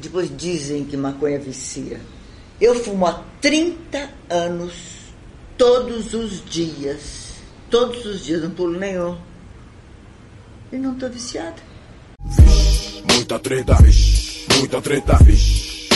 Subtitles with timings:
[0.00, 2.00] Depois dizem que maconha vicia.
[2.58, 4.72] Eu fumo há 30 anos,
[5.58, 7.34] todos os dias.
[7.68, 9.16] Todos os dias, não pulo nenhum.
[10.72, 11.56] E não tô viciada.
[12.24, 15.88] Vixe, muita treta, vixe, muita treta, vixe.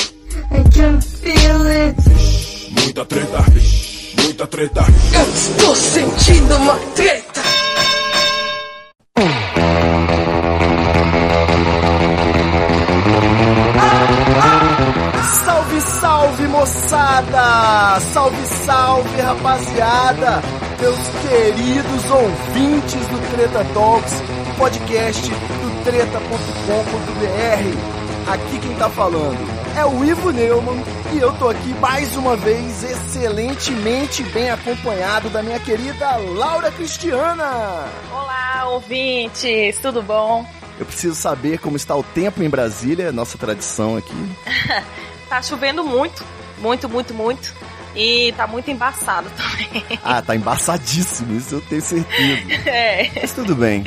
[0.51, 2.01] I can feel it.
[2.09, 4.83] Vixe, muita treta, vixe, muita treta.
[5.15, 7.24] Eu estou sentindo uma treta.
[17.95, 18.01] Moçada!
[18.01, 20.43] Salve, salve rapaziada!
[20.81, 24.15] Meus queridos ouvintes do Treta Talks,
[24.59, 26.33] podcast do treta.com.br.
[28.33, 29.37] Aqui quem tá falando
[29.77, 35.43] é o Ivo Neumann e eu tô aqui mais uma vez excelentemente bem acompanhado da
[35.43, 37.87] minha querida Laura Cristiana.
[38.11, 40.47] Olá, ouvintes, tudo bom?
[40.79, 44.37] Eu preciso saber como está o tempo em Brasília, nossa tradição aqui.
[45.29, 46.25] tá chovendo muito,
[46.59, 47.55] muito, muito, muito.
[47.95, 49.85] E tá muito embaçado também.
[50.03, 52.43] Ah, tá embaçadíssimo, isso eu tenho certeza.
[52.69, 53.11] É.
[53.21, 53.85] Mas tudo bem.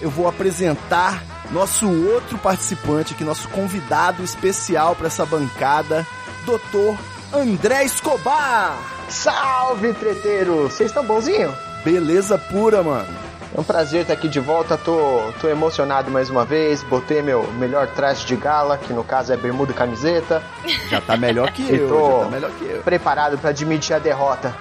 [0.00, 6.06] Eu vou apresentar nosso outro participante aqui, nosso convidado especial para essa bancada,
[6.44, 6.96] Dr.
[7.32, 8.78] André Escobar.
[9.08, 10.62] Salve, treteiro!
[10.64, 11.54] Vocês estão bonzinho?
[11.84, 13.31] Beleza pura, mano.
[13.54, 16.82] É um prazer estar aqui de volta, tô, tô emocionado mais uma vez.
[16.82, 20.42] Botei meu melhor traje de gala, que no caso é bermuda e camiseta.
[20.88, 22.82] Já tá melhor que eu, tô já tá melhor que eu.
[22.82, 24.54] preparado para admitir a derrota.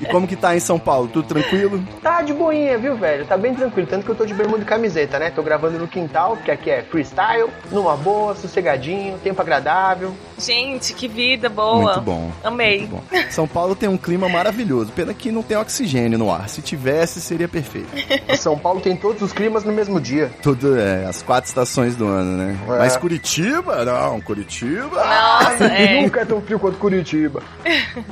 [0.00, 1.08] E como que tá em São Paulo?
[1.08, 1.82] Tudo tranquilo?
[2.02, 3.26] Tá de boinha, viu, velho?
[3.26, 3.86] Tá bem tranquilo.
[3.86, 5.30] Tanto que eu tô de bermuda e camiseta, né?
[5.30, 10.14] Tô gravando no quintal, porque aqui é freestyle, numa boa, sossegadinho, tempo agradável.
[10.38, 11.94] Gente, que vida boa.
[11.94, 12.32] Muito bom.
[12.42, 12.80] Amei.
[12.80, 13.02] Muito bom.
[13.30, 14.92] São Paulo tem um clima maravilhoso.
[14.92, 16.48] Pena que não tem oxigênio no ar.
[16.48, 17.88] Se tivesse, seria perfeito.
[18.38, 20.30] São Paulo tem todos os climas no mesmo dia.
[20.42, 22.58] Tudo é, as quatro estações do ano, né?
[22.66, 22.78] É.
[22.78, 23.84] Mas Curitiba?
[23.84, 25.04] Não, Curitiba.
[25.04, 26.02] Nossa, é.
[26.02, 27.42] Nunca é tão frio quanto Curitiba.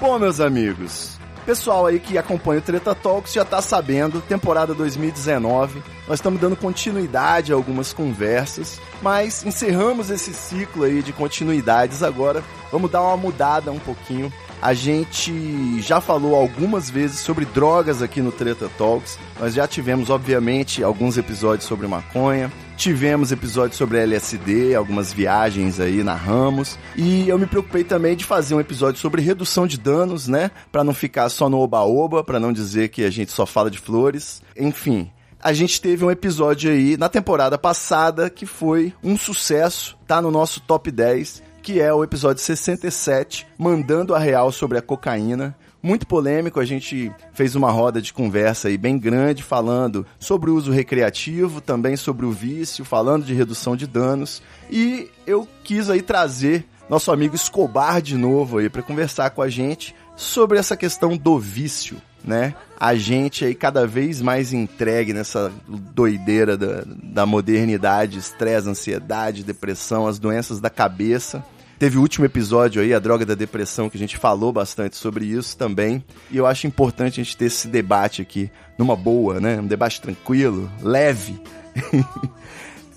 [0.01, 1.19] Bom, meus amigos,
[1.49, 6.55] pessoal aí que acompanha o Treta Talks já tá sabendo, temporada 2019, nós estamos dando
[6.55, 12.45] continuidade a algumas conversas, mas encerramos esse ciclo aí de continuidades agora.
[12.71, 14.31] Vamos dar uma mudada um pouquinho.
[14.61, 19.19] A gente já falou algumas vezes sobre drogas aqui no Treta Talks.
[19.41, 22.53] Nós já tivemos, obviamente, alguns episódios sobre maconha.
[22.78, 26.78] Tivemos episódios sobre LSD, algumas viagens aí narramos.
[26.94, 30.53] E eu me preocupei também de fazer um episódio sobre redução de danos, né?
[30.71, 33.78] Pra não ficar só no oba-oba, pra não dizer que a gente só fala de
[33.78, 34.43] flores.
[34.56, 35.11] Enfim,
[35.43, 40.31] a gente teve um episódio aí na temporada passada que foi um sucesso, tá no
[40.31, 45.56] nosso top 10, que é o episódio 67, Mandando a Real sobre a Cocaína.
[45.88, 50.54] Muito polêmico, a gente fez uma roda de conversa aí bem grande falando sobre o
[50.54, 54.43] uso recreativo, também sobre o vício, falando de redução de danos.
[54.71, 59.48] E eu quis aí trazer nosso amigo Escobar de novo aí para conversar com a
[59.48, 62.54] gente sobre essa questão do vício, né?
[62.78, 70.06] A gente aí cada vez mais entregue nessa doideira da, da modernidade, estresse, ansiedade, depressão,
[70.06, 71.43] as doenças da cabeça.
[71.78, 75.27] Teve o último episódio aí, a droga da depressão, que a gente falou bastante sobre
[75.27, 76.03] isso também.
[76.28, 79.61] E eu acho importante a gente ter esse debate aqui numa boa, né?
[79.61, 81.41] Um debate tranquilo, leve.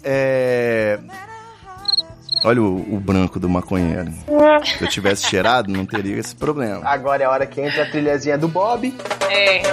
[0.03, 0.99] é...
[2.43, 4.11] Olha o, o branco do maconheiro.
[4.65, 6.81] Se eu tivesse cheirado, não teria esse problema.
[6.83, 8.91] Agora é a hora que entra a trilhazinha do Bob.
[9.29, 9.61] É.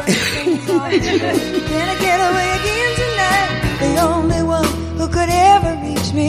[4.98, 6.28] Who could ever reach me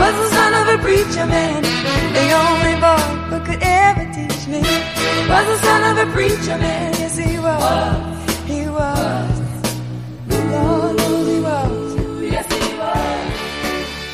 [0.00, 1.62] was the son of a preacher man.
[2.18, 4.60] The only boy who could ever teach me
[5.28, 6.92] was the son of a preacher man.
[6.94, 8.46] Yes, he was.
[8.46, 9.40] He was.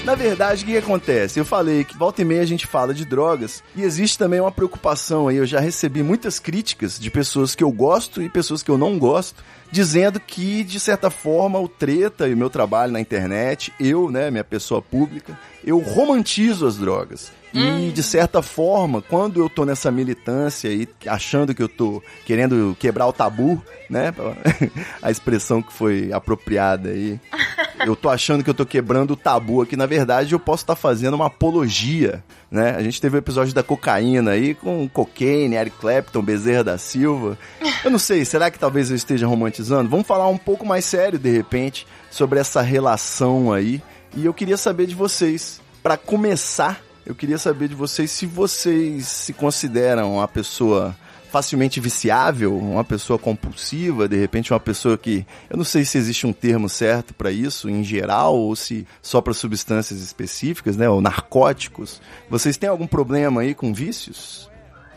[0.06, 1.40] Na verdade, o que acontece?
[1.40, 4.52] Eu falei que volta e meia a gente fala de drogas e existe também uma
[4.52, 5.36] preocupação aí.
[5.36, 9.00] Eu já recebi muitas críticas de pessoas que eu gosto e pessoas que eu não
[9.00, 14.10] gosto, dizendo que, de certa forma, o treta e o meu trabalho na internet, eu,
[14.10, 17.32] né, minha pessoa pública, eu romantizo as drogas.
[17.56, 22.76] E, de certa forma, quando eu tô nessa militância aí, achando que eu tô querendo
[22.78, 24.12] quebrar o tabu, né?
[25.02, 27.18] A expressão que foi apropriada aí.
[27.84, 29.76] Eu tô achando que eu tô quebrando o tabu aqui.
[29.76, 32.74] Na verdade, eu posso estar fazendo uma apologia, né?
[32.74, 37.38] A gente teve o episódio da cocaína aí, com Cocaine, Eric Clapton, Bezerra da Silva.
[37.84, 39.90] Eu não sei, será que talvez eu esteja romantizando?
[39.90, 43.82] Vamos falar um pouco mais sério, de repente, sobre essa relação aí.
[44.16, 49.06] E eu queria saber de vocês, para começar, eu queria saber de vocês se vocês
[49.06, 50.94] se consideram uma pessoa
[51.30, 56.26] facilmente viciável, uma pessoa compulsiva, de repente uma pessoa que, eu não sei se existe
[56.26, 61.00] um termo certo para isso em geral ou se só para substâncias específicas, né, ou
[61.00, 62.00] narcóticos.
[62.28, 64.50] Vocês têm algum problema aí com vícios?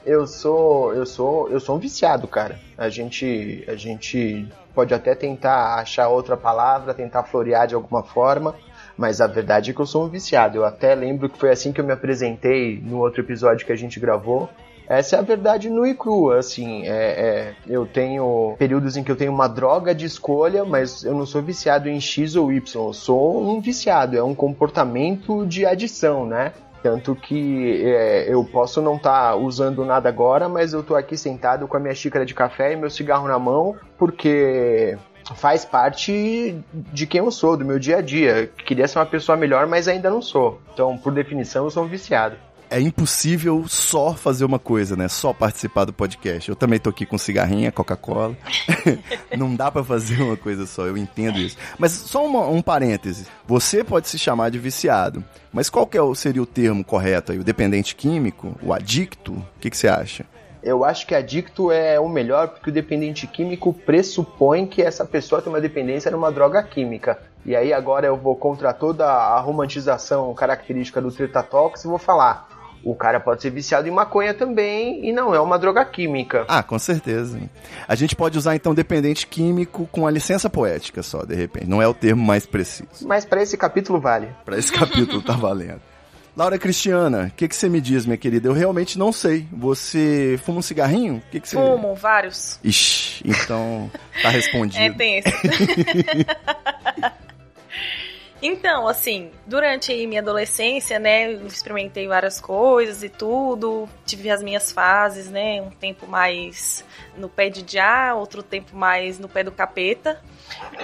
[0.06, 2.60] Eu sou, eu sou, eu sou um viciado, cara.
[2.78, 8.56] A gente, a gente pode até tentar achar outra palavra, tentar florear de alguma forma,
[9.00, 10.58] mas a verdade é que eu sou um viciado.
[10.58, 13.76] Eu até lembro que foi assim que eu me apresentei no outro episódio que a
[13.76, 14.50] gente gravou.
[14.90, 19.12] Essa é a verdade nua e crua, assim, é, é, eu tenho períodos em que
[19.12, 22.88] eu tenho uma droga de escolha, mas eu não sou viciado em X ou Y,
[22.88, 26.54] eu sou um viciado, é um comportamento de adição, né?
[26.82, 31.16] Tanto que é, eu posso não estar tá usando nada agora, mas eu tô aqui
[31.16, 34.98] sentado com a minha xícara de café e meu cigarro na mão, porque
[35.36, 38.52] faz parte de quem eu sou, do meu dia a dia.
[38.66, 40.62] Queria ser uma pessoa melhor, mas ainda não sou.
[40.74, 42.36] Então, por definição, eu sou um viciado
[42.70, 45.08] é impossível só fazer uma coisa, né?
[45.08, 46.50] Só participar do podcast.
[46.50, 48.38] Eu também tô aqui com cigarrinha, Coca-Cola.
[49.36, 51.58] Não dá para fazer uma coisa só, eu entendo isso.
[51.78, 53.26] Mas só uma, um parêntese.
[53.48, 57.40] Você pode se chamar de viciado, mas qual que é, seria o termo correto aí?
[57.40, 58.56] O dependente químico?
[58.62, 59.34] O adicto?
[59.34, 60.26] O que, que você acha?
[60.62, 65.42] Eu acho que adicto é o melhor porque o dependente químico pressupõe que essa pessoa
[65.42, 67.20] tem uma dependência numa droga química.
[67.46, 71.98] E aí agora eu vou contra toda a romantização característica do Treta Talks e vou
[71.98, 72.50] falar
[72.84, 76.46] o cara pode ser viciado em maconha também e não é uma droga química.
[76.48, 77.40] Ah, com certeza.
[77.88, 81.68] A gente pode usar então dependente químico com a licença poética só, de repente.
[81.68, 83.06] Não é o termo mais preciso.
[83.06, 84.30] Mas para esse capítulo vale.
[84.46, 85.82] Para esse capítulo tá valendo.
[86.36, 88.48] Laura Cristiana, o que, que você me diz, minha querida?
[88.48, 89.48] Eu realmente não sei.
[89.52, 91.18] Você fuma um cigarrinho?
[91.18, 91.56] O que, que você...
[91.56, 92.60] Fumo, vários.
[92.64, 93.92] Ixi, então
[94.22, 94.84] tá respondido.
[94.84, 95.30] é tenso.
[98.42, 104.72] Então, assim, durante minha adolescência, né, eu experimentei várias coisas e tudo, tive as minhas
[104.72, 106.86] fases, né, um tempo mais
[107.18, 110.22] no pé de já, outro tempo mais no pé do capeta,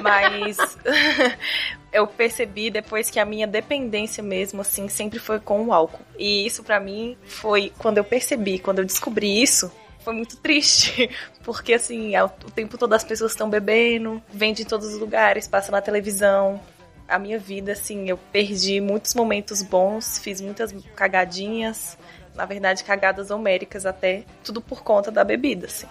[0.01, 0.57] mas
[1.91, 6.03] eu percebi depois que a minha dependência mesmo, assim, sempre foi com o álcool.
[6.17, 11.09] E isso para mim foi, quando eu percebi, quando eu descobri isso, foi muito triste,
[11.43, 15.71] porque assim, o tempo todo as pessoas estão bebendo, vende em todos os lugares, passa
[15.71, 16.61] na televisão,
[17.07, 21.97] a minha vida, assim, eu perdi muitos momentos bons, fiz muitas cagadinhas,
[22.33, 25.87] na verdade, cagadas homéricas até, tudo por conta da bebida, assim.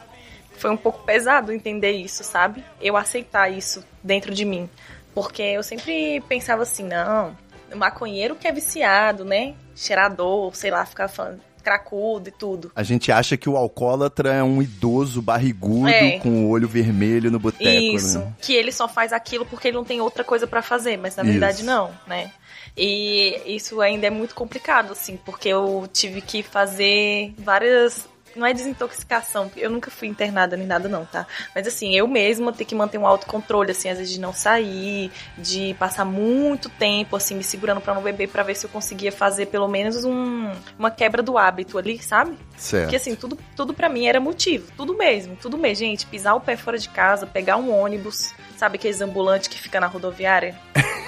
[0.56, 2.64] Foi um pouco pesado entender isso, sabe?
[2.80, 4.68] Eu aceitar isso dentro de mim.
[5.14, 7.36] Porque eu sempre pensava assim, não,
[7.74, 9.54] maconheiro que é viciado, né?
[9.74, 12.70] Cheirador, sei lá, ficar falando cracudo e tudo.
[12.76, 16.18] A gente acha que o alcoólatra é um idoso barrigudo é.
[16.18, 18.32] com o olho vermelho no boteco, Isso, né?
[18.40, 21.22] que ele só faz aquilo porque ele não tem outra coisa para fazer, mas na
[21.22, 21.32] isso.
[21.32, 22.30] verdade não, né?
[22.76, 28.06] E isso ainda é muito complicado, assim, porque eu tive que fazer várias
[28.38, 31.26] não é desintoxicação, eu nunca fui internada nem nada não, tá?
[31.54, 35.10] Mas assim, eu mesma ter que manter um autocontrole, assim, às vezes de não sair,
[35.38, 39.12] de passar muito tempo, assim, me segurando para não beber para ver se eu conseguia
[39.12, 42.36] fazer pelo menos um, uma quebra do hábito ali, sabe?
[42.56, 42.84] Certo.
[42.84, 46.40] Porque assim, tudo, tudo para mim era motivo, tudo mesmo, tudo mesmo, gente, pisar o
[46.40, 48.32] pé fora de casa, pegar um ônibus,
[48.64, 50.58] sabe aqueles ambulantes que fica na rodoviária?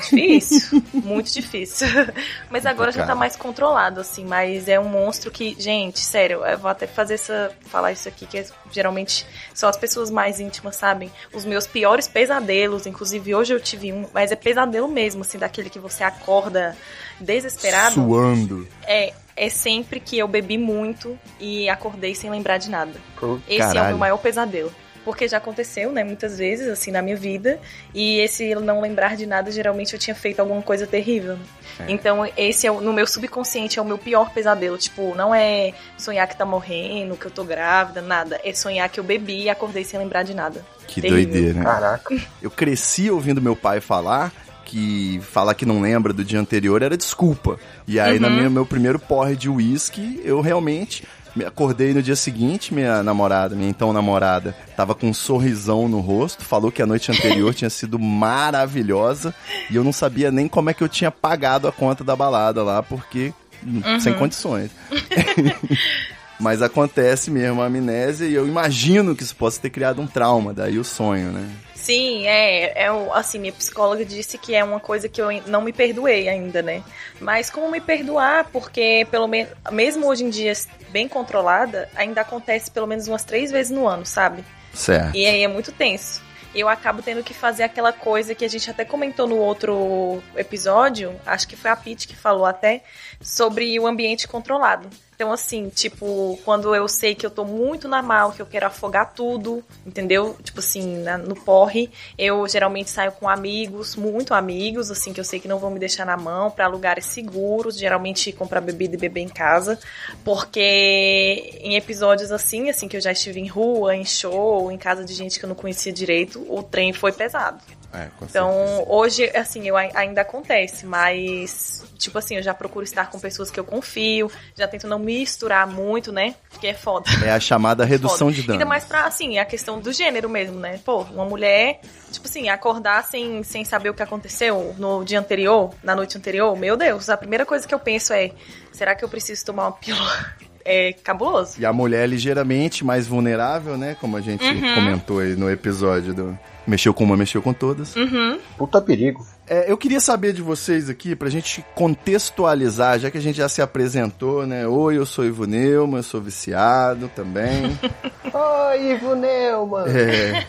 [0.02, 1.88] Difícil, muito difícil.
[2.50, 6.58] Mas agora já tá mais controlado, assim, mas é um monstro que, gente, sério, eu
[6.58, 7.50] vou até fazer essa.
[7.62, 11.10] falar isso aqui, que é, geralmente são as pessoas mais íntimas, sabem?
[11.32, 15.70] Os meus piores pesadelos, inclusive hoje eu tive um, mas é pesadelo mesmo, assim, daquele
[15.70, 16.76] que você acorda
[17.18, 17.94] desesperado.
[17.94, 18.68] Suando.
[18.86, 22.92] É, é sempre que eu bebi muito e acordei sem lembrar de nada.
[23.20, 23.78] Oh, Esse caralho.
[23.78, 24.72] é o meu maior pesadelo
[25.06, 27.60] porque já aconteceu, né, muitas vezes, assim, na minha vida,
[27.94, 31.38] e esse não lembrar de nada, geralmente eu tinha feito alguma coisa terrível.
[31.78, 31.84] É.
[31.92, 36.26] Então, esse é no meu subconsciente é o meu pior pesadelo, tipo, não é sonhar
[36.26, 39.84] que tá morrendo, que eu tô grávida, nada, é sonhar que eu bebi e acordei
[39.84, 40.66] sem lembrar de nada.
[40.88, 41.32] Que terrível.
[41.32, 41.62] doideira.
[41.62, 42.16] Caraca.
[42.42, 44.32] Eu cresci ouvindo meu pai falar
[44.64, 47.60] que falar que não lembra do dia anterior era desculpa.
[47.86, 48.28] E aí, uhum.
[48.28, 51.04] no meu primeiro porre de uísque, eu realmente
[51.36, 56.00] me acordei no dia seguinte, minha namorada, minha então namorada, tava com um sorrisão no
[56.00, 59.34] rosto, falou que a noite anterior tinha sido maravilhosa
[59.70, 62.62] e eu não sabia nem como é que eu tinha pagado a conta da balada
[62.62, 64.00] lá, porque uhum.
[64.00, 64.70] sem condições.
[66.40, 70.52] Mas acontece mesmo a amnésia e eu imagino que isso possa ter criado um trauma,
[70.52, 71.48] daí o sonho, né?
[71.86, 75.72] Sim, é, é assim, minha psicóloga disse que é uma coisa que eu não me
[75.72, 76.82] perdoei ainda, né?
[77.20, 78.48] Mas como me perdoar?
[78.50, 80.52] Porque pelo menos, mesmo hoje em dia
[80.90, 84.44] bem controlada, ainda acontece pelo menos umas três vezes no ano, sabe?
[84.74, 85.14] Certo.
[85.14, 86.20] E aí é muito tenso.
[86.52, 91.14] Eu acabo tendo que fazer aquela coisa que a gente até comentou no outro episódio,
[91.24, 92.82] acho que foi a Pete que falou até,
[93.20, 94.88] sobre o ambiente controlado.
[95.16, 98.66] Então, assim, tipo, quando eu sei que eu tô muito na mal, que eu quero
[98.66, 100.36] afogar tudo, entendeu?
[100.44, 105.24] Tipo assim, na- no porre, eu geralmente saio com amigos, muito amigos, assim, que eu
[105.24, 108.98] sei que não vão me deixar na mão, pra lugares seguros, geralmente comprar bebida e
[108.98, 109.78] beber em casa,
[110.22, 115.02] porque em episódios assim, assim, que eu já estive em rua, em show, em casa
[115.02, 117.58] de gente que eu não conhecia direito, o trem foi pesado.
[117.92, 118.84] É, Então, certeza.
[118.88, 123.50] hoje, assim, eu ai- ainda acontece, mas, tipo assim, eu já procuro estar com pessoas
[123.50, 126.34] que eu confio, já tento não misturar muito, né?
[126.50, 127.08] Porque é foda.
[127.24, 128.54] É a chamada redução de dano.
[128.54, 130.78] Ainda mais pra, assim, a questão do gênero mesmo, né?
[130.84, 131.80] Pô, uma mulher,
[132.12, 136.54] tipo assim, acordar sem, sem saber o que aconteceu no dia anterior, na noite anterior,
[136.56, 138.32] meu Deus, a primeira coisa que eu penso é,
[138.72, 140.34] será que eu preciso tomar uma pílula?
[140.68, 141.54] É cabuloso.
[141.60, 143.96] E a mulher é ligeiramente mais vulnerável, né?
[144.00, 144.74] Como a gente Uhum.
[144.74, 147.94] comentou aí no episódio do Mexeu com uma, mexeu com todas.
[147.94, 148.40] Uhum.
[148.58, 149.24] Puta perigo.
[149.48, 153.48] É, eu queria saber de vocês aqui, pra gente contextualizar, já que a gente já
[153.48, 154.66] se apresentou, né?
[154.66, 157.78] Oi, eu sou Ivo Neumann, eu sou viciado também.
[158.34, 159.84] Oi, Ivo Neumann.
[159.86, 160.44] É,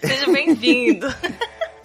[0.00, 1.06] Seja bem-vindo.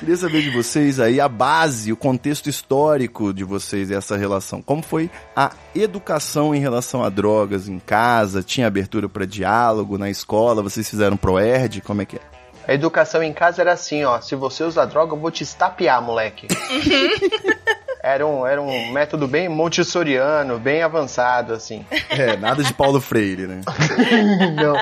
[0.01, 4.59] queria saber de vocês aí a base, o contexto histórico de vocês, essa relação.
[4.59, 8.41] Como foi a educação em relação a drogas em casa?
[8.41, 10.63] Tinha abertura pra diálogo na escola?
[10.63, 11.81] Vocês fizeram proerd?
[11.81, 12.19] Como é que é?
[12.67, 14.19] A educação em casa era assim, ó.
[14.19, 16.47] Se você usar droga, eu vou te estapear, moleque.
[18.03, 21.85] era, um, era um método bem montessoriano, bem avançado, assim.
[22.09, 23.61] É, nada de Paulo Freire, né?
[24.55, 24.75] Não.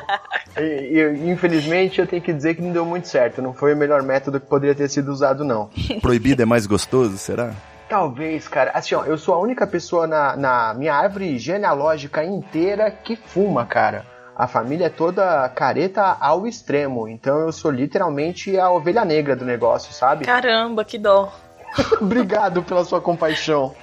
[0.58, 3.42] E, e, infelizmente, eu tenho que dizer que não deu muito certo.
[3.42, 5.70] Não foi o melhor método que poderia ter sido usado, não.
[6.02, 7.54] Proibido é mais gostoso, será?
[7.88, 8.72] Talvez, cara.
[8.74, 13.66] Assim, ó, eu sou a única pessoa na, na minha árvore genealógica inteira que fuma,
[13.66, 14.06] cara.
[14.36, 17.08] A família é toda careta ao extremo.
[17.08, 20.26] Então eu sou literalmente a ovelha negra do negócio, sabe?
[20.26, 21.32] Caramba, que dó.
[22.02, 23.74] Obrigado pela sua compaixão.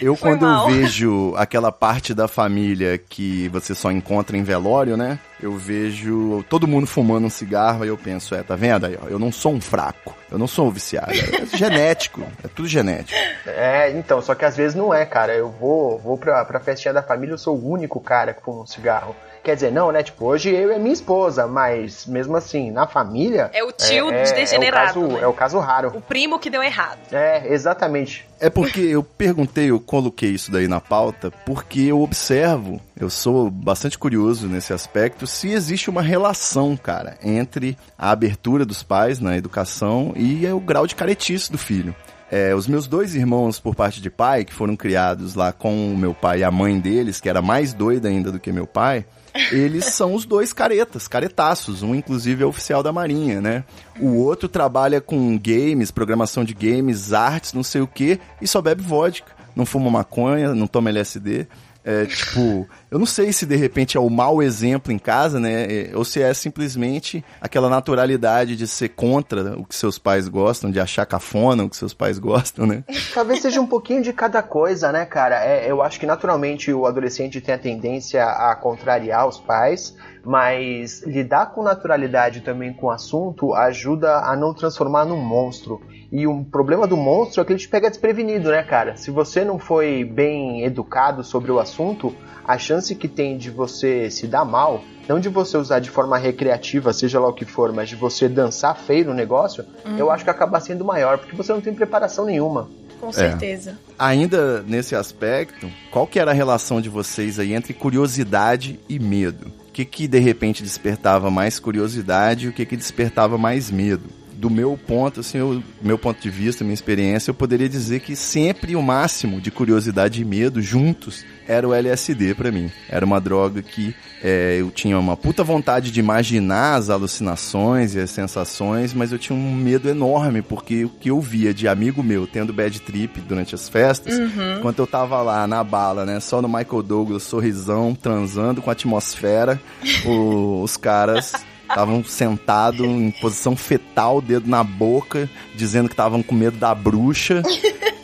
[0.00, 0.68] Eu, Foi quando mal.
[0.68, 5.18] eu vejo aquela parte da família que você só encontra em velório, né?
[5.44, 9.08] Eu vejo todo mundo fumando um cigarro e eu penso, é, tá vendo aí, ó,
[9.08, 13.20] eu não sou um fraco, eu não sou um viciado, é genético, é tudo genético.
[13.46, 15.34] É, então, só que às vezes não é, cara.
[15.34, 18.62] Eu vou, vou pra, pra festinha da família, eu sou o único cara que fuma
[18.62, 19.14] um cigarro.
[19.44, 20.02] Quer dizer, não, né?
[20.02, 23.50] Tipo, hoje eu e minha esposa, mas mesmo assim, na família.
[23.52, 25.22] É o tio é, é, degenerados, É o, caso, né?
[25.22, 25.92] é o caso raro.
[25.94, 26.98] O primo que deu errado.
[27.12, 28.26] É, exatamente.
[28.40, 33.50] É porque eu perguntei, eu coloquei isso daí na pauta, porque eu observo, eu sou
[33.50, 39.36] bastante curioso nesse aspecto, se existe uma relação, cara, entre a abertura dos pais na
[39.36, 41.94] educação e o grau de caretice do filho.
[42.30, 45.96] É, os meus dois irmãos, por parte de pai, que foram criados lá com o
[45.96, 49.04] meu pai e a mãe deles, que era mais doida ainda do que meu pai,
[49.52, 51.82] eles são os dois caretas, caretaços.
[51.82, 53.64] Um, inclusive, é oficial da Marinha, né?
[54.00, 58.60] O outro trabalha com games, programação de games, artes, não sei o quê, e só
[58.60, 59.32] bebe vodka.
[59.54, 61.46] Não fuma maconha, não toma LSD.
[61.84, 65.64] É, tipo, eu não sei se de repente é o mau exemplo em casa, né?
[65.64, 70.70] É, Ou se é simplesmente aquela naturalidade de ser contra o que seus pais gostam,
[70.70, 72.84] de achar cafona o que seus pais gostam, né?
[73.12, 75.44] Talvez seja um pouquinho de cada coisa, né, cara?
[75.44, 81.02] É, eu acho que naturalmente o adolescente tem a tendência a contrariar os pais, mas
[81.02, 85.82] lidar com naturalidade também com o assunto ajuda a não transformar num monstro.
[86.12, 88.96] E o problema do monstro é que ele te pega desprevenido, né, cara?
[88.96, 92.14] Se você não foi bem educado sobre o assunto,
[92.46, 96.18] a chance que tem de você se dar mal, não de você usar de forma
[96.18, 99.64] recreativa, seja lá o que for, mas de você dançar feio no negócio,
[99.96, 102.68] eu acho que acaba sendo maior, porque você não tem preparação nenhuma.
[103.00, 103.78] Com certeza.
[103.98, 109.52] Ainda nesse aspecto, qual que era a relação de vocês aí entre curiosidade e medo?
[109.68, 114.04] O que que de repente despertava mais curiosidade e o que que despertava mais medo?
[114.32, 118.16] Do meu ponto, assim, eu, meu ponto de vista, minha experiência, eu poderia dizer que
[118.16, 122.70] sempre o máximo de curiosidade e medo juntos era o LSD pra mim.
[122.88, 128.00] Era uma droga que é, eu tinha uma puta vontade de imaginar as alucinações e
[128.00, 132.02] as sensações, mas eu tinha um medo enorme, porque o que eu via de amigo
[132.02, 134.14] meu tendo bad trip durante as festas,
[134.58, 138.72] enquanto eu tava lá na bala, né, só no Michael Douglas, sorrisão, transando com a
[138.72, 139.60] atmosfera,
[140.06, 141.32] o- os caras
[141.68, 147.42] estavam sentados em posição fetal, dedo na boca, dizendo que estavam com medo da bruxa.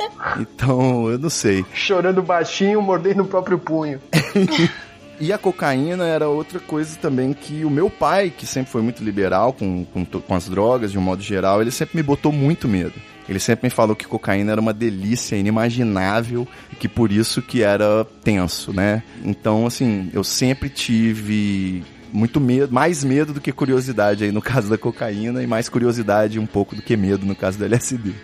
[0.38, 1.64] Então, eu não sei.
[1.74, 4.00] Chorando baixinho, mordendo o próprio punho.
[5.20, 9.04] E a cocaína era outra coisa também que o meu pai, que sempre foi muito
[9.04, 12.66] liberal com, com, com as drogas de um modo geral, ele sempre me botou muito
[12.66, 12.94] medo.
[13.28, 17.62] Ele sempre me falou que cocaína era uma delícia inimaginável e que por isso que
[17.62, 19.02] era tenso, né?
[19.22, 24.70] Então, assim, eu sempre tive muito medo, mais medo do que curiosidade aí no caso
[24.70, 28.14] da cocaína e mais curiosidade um pouco do que medo no caso do LSD.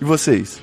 [0.00, 0.60] E vocês?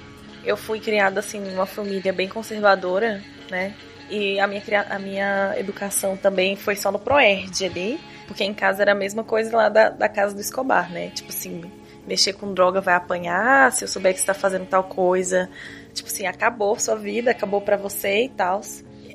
[0.48, 3.74] Eu fui criada assim numa família bem conservadora, né?
[4.10, 8.82] E a minha, a minha educação também foi só no Proerd ali, porque em casa
[8.82, 11.10] era a mesma coisa lá da, da casa do Escobar, né?
[11.10, 11.70] Tipo assim,
[12.08, 15.50] mexer com droga vai apanhar, se eu souber que você tá fazendo tal coisa,
[15.94, 18.62] tipo assim, acabou sua vida, acabou pra você e tal.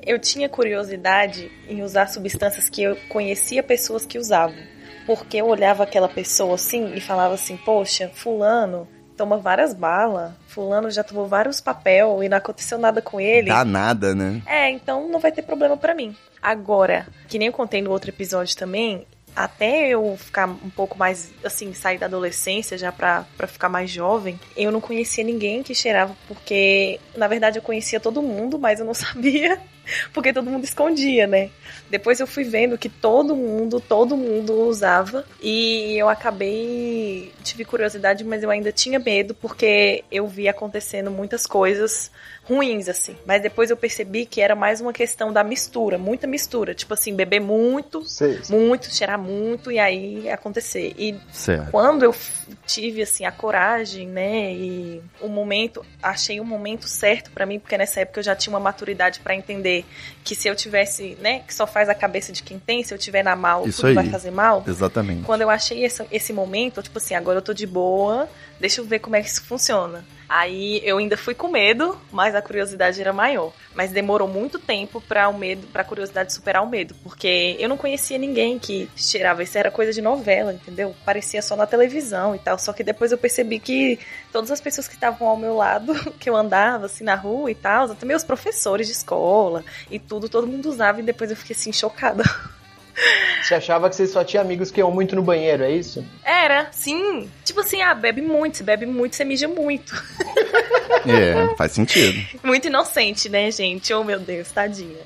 [0.05, 4.61] Eu tinha curiosidade em usar substâncias que eu conhecia pessoas que usavam.
[5.07, 10.89] Porque eu olhava aquela pessoa assim e falava assim, poxa, fulano toma várias balas, fulano
[10.91, 13.49] já tomou vários papel e não aconteceu nada com ele.
[13.49, 14.41] Dá nada, né?
[14.45, 16.15] É, então não vai ter problema pra mim.
[16.41, 19.05] Agora, que nem eu contei no outro episódio também,
[19.35, 23.89] até eu ficar um pouco mais, assim, sair da adolescência já pra, pra ficar mais
[23.89, 28.79] jovem, eu não conhecia ninguém que cheirava, porque, na verdade, eu conhecia todo mundo, mas
[28.79, 29.59] eu não sabia,
[30.13, 31.49] porque todo mundo escondia, né?
[31.89, 38.23] Depois eu fui vendo que todo mundo, todo mundo usava, e eu acabei, tive curiosidade,
[38.23, 42.11] mas eu ainda tinha medo, porque eu vi acontecendo muitas coisas
[42.45, 43.15] ruins, assim.
[43.25, 46.73] Mas depois eu percebi que era mais uma questão da mistura, muita mistura.
[46.73, 48.39] Tipo assim, beber muito, Sei.
[48.49, 50.93] muito, cheirar muito e aí acontecer.
[50.97, 51.71] E Certo.
[51.71, 52.13] quando eu
[52.65, 57.77] tive assim a coragem, né, e o momento, achei o momento certo pra mim, porque
[57.77, 59.72] nessa época eu já tinha uma maturidade pra entender
[60.23, 62.97] que se eu tivesse, né, que só faz a cabeça de quem tem, se eu
[62.97, 63.95] tiver na mal, Isso tudo aí.
[63.95, 64.63] vai fazer mal.
[64.67, 65.23] Exatamente.
[65.23, 68.27] Quando eu achei esse, esse momento, tipo assim, agora eu tô de boa,
[68.59, 70.05] deixa eu ver como é que isso funciona.
[70.35, 73.53] Aí eu ainda fui com medo, mas a curiosidade era maior.
[73.75, 77.77] Mas demorou muito tempo pra o medo, pra curiosidade superar o medo, porque eu não
[77.77, 80.95] conhecia ninguém que cheirava, isso era coisa de novela, entendeu?
[81.05, 82.57] Parecia só na televisão e tal.
[82.57, 83.99] Só que depois eu percebi que
[84.31, 87.55] todas as pessoas que estavam ao meu lado, que eu andava assim na rua e
[87.55, 91.55] tal, até meus professores de escola e tudo, todo mundo usava e depois eu fiquei
[91.55, 92.23] assim chocada.
[93.41, 96.05] Você achava que você só tinha amigos que iam muito no banheiro, é isso?
[96.23, 97.29] Era, sim.
[97.43, 99.93] Tipo assim, ah, bebe muito, se bebe muito, você mija muito.
[101.05, 102.25] É, faz sentido.
[102.43, 103.93] Muito inocente, né, gente?
[103.93, 105.01] Oh, meu Deus, tadinha.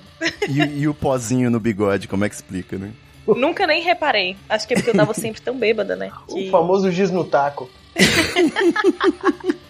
[0.48, 2.91] E, e o pozinho no bigode, como é que explica, né?
[3.27, 4.38] Nunca nem reparei.
[4.48, 6.12] Acho que é porque eu tava sempre tão bêbada, né?
[6.27, 6.48] Que...
[6.48, 7.70] O famoso giz no taco.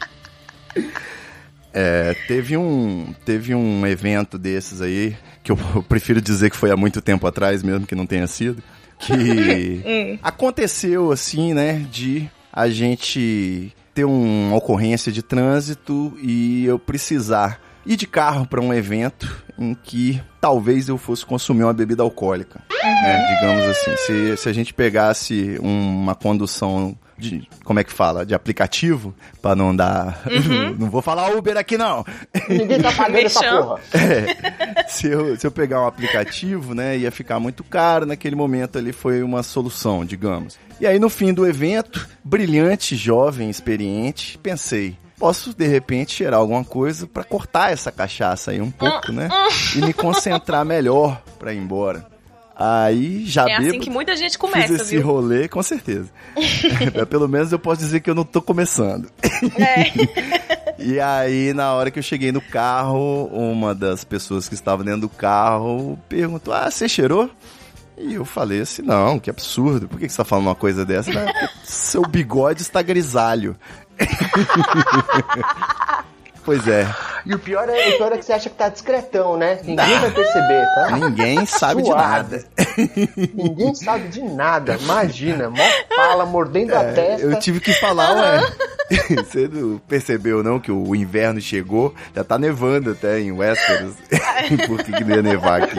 [1.79, 6.71] É, teve um teve um evento desses aí que eu, eu prefiro dizer que foi
[6.71, 8.63] há muito tempo atrás mesmo que não tenha sido
[8.97, 10.17] que Hum.
[10.23, 17.95] aconteceu assim né de a gente ter uma ocorrência de trânsito e eu precisar ir
[17.95, 23.35] de carro para um evento em que talvez eu fosse consumir uma bebida alcoólica né,
[23.35, 28.35] digamos assim se, se a gente pegasse uma condução de como é que fala de
[28.35, 30.21] aplicativo para não dar
[30.77, 32.05] não vou falar Uber aqui não
[32.47, 33.79] Ninguém tá pagando essa porra.
[34.87, 38.05] se eu, se eu pegar um aplicativo, né, ia ficar muito caro.
[38.05, 40.57] Naquele momento ali foi uma solução, digamos.
[40.79, 44.97] E aí no fim do evento, brilhante, jovem, experiente, pensei.
[45.19, 49.27] Posso, de repente, cheirar alguma coisa pra cortar essa cachaça aí um pouco, né?
[49.75, 52.05] E me concentrar melhor pra ir embora.
[52.59, 55.05] Aí, já É assim que muita gente fiz começa, esse viu?
[55.05, 56.09] rolê, com certeza.
[57.07, 59.09] Pelo menos eu posso dizer que eu não tô começando.
[59.59, 60.37] É.
[60.79, 65.01] E aí, na hora que eu cheguei no carro, uma das pessoas que estava dentro
[65.01, 67.31] do carro perguntou: Ah, você cheirou?
[67.97, 71.09] E eu falei assim: Não, que absurdo, por que você tá falando uma coisa dessa?
[71.63, 73.55] Seu bigode está grisalho.
[76.45, 76.87] pois é,
[77.27, 79.59] E o pior, é, o pior é que você acha que tá discretão, né?
[79.61, 80.97] Ninguém vai perceber, tá?
[80.97, 82.45] ninguém sabe de nada.
[83.33, 84.77] Ninguém sabe de nada.
[84.81, 85.57] Imagina, mó
[85.93, 87.27] fala, mordendo a testa.
[87.27, 88.41] É, Eu tive que falar, ué.
[89.17, 91.93] Você não percebeu, não, que o inverno chegou?
[92.15, 93.95] Já tá nevando até em Westeros.
[94.65, 95.75] Por que, que não ia nevar aqui?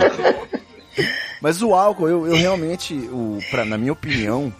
[1.41, 4.53] Mas o álcool, eu, eu realmente, o, pra, na minha opinião,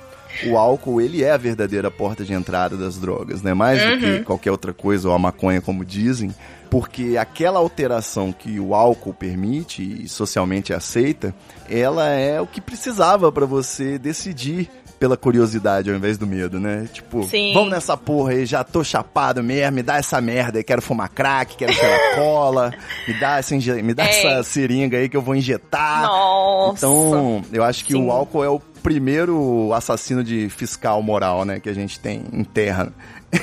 [0.47, 3.53] o álcool, ele é a verdadeira porta de entrada das drogas, né?
[3.53, 6.35] Mais do que qualquer outra coisa, ou a maconha, como dizem.
[6.71, 11.35] Porque aquela alteração que o álcool permite e socialmente aceita,
[11.69, 16.89] ela é o que precisava pra você decidir pela curiosidade ao invés do medo, né?
[16.93, 17.53] Tipo, Sim.
[17.55, 21.09] vamos nessa porra aí, já tô chapado mesmo, me dá essa merda aí, quero fumar
[21.09, 22.75] crack, quero cheirar cola,
[23.07, 24.09] me dá, essa, inje- me dá É.
[24.09, 26.03] essa seringa aí que eu vou injetar.
[26.03, 26.85] Nossa.
[26.85, 28.07] Então, eu acho que Sim.
[28.07, 32.43] o álcool é o primeiro assassino de fiscal moral, né, que a gente tem em
[32.43, 32.93] terra.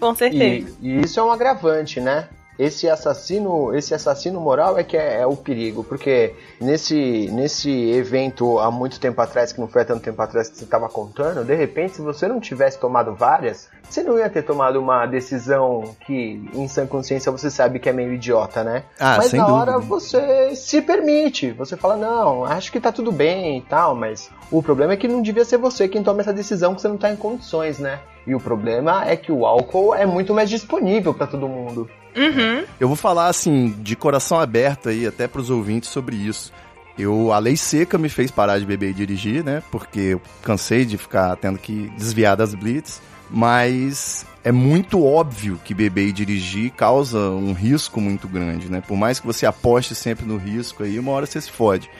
[0.00, 0.68] Com certeza.
[0.82, 2.28] E, e isso é um agravante, né?
[2.58, 8.58] Esse assassino, esse assassino moral é que é, é o perigo, porque nesse, nesse evento
[8.58, 11.44] há muito tempo atrás, que não foi há tanto tempo atrás que você estava contando,
[11.44, 15.94] de repente, se você não tivesse tomado várias, você não ia ter tomado uma decisão
[16.04, 18.84] que, em sã consciência, você sabe que é meio idiota, né?
[18.98, 19.72] Ah, mas na dúvida.
[19.72, 24.30] hora você se permite, você fala, não, acho que tá tudo bem e tal, mas
[24.50, 26.98] o problema é que não devia ser você quem toma essa decisão que você não
[26.98, 28.00] tá em condições, né?
[28.26, 31.88] E o problema é que o álcool é muito mais disponível para todo mundo.
[32.16, 32.64] Uhum.
[32.80, 36.52] Eu vou falar assim, de coração aberto aí, até pros ouvintes sobre isso.
[36.98, 39.62] Eu, a lei seca me fez parar de beber e dirigir, né?
[39.70, 43.00] Porque eu cansei de ficar tendo que desviar das blitz.
[43.30, 48.80] Mas é muito óbvio que beber e dirigir causa um risco muito grande, né?
[48.80, 51.90] Por mais que você aposte sempre no risco aí, uma hora você se fode.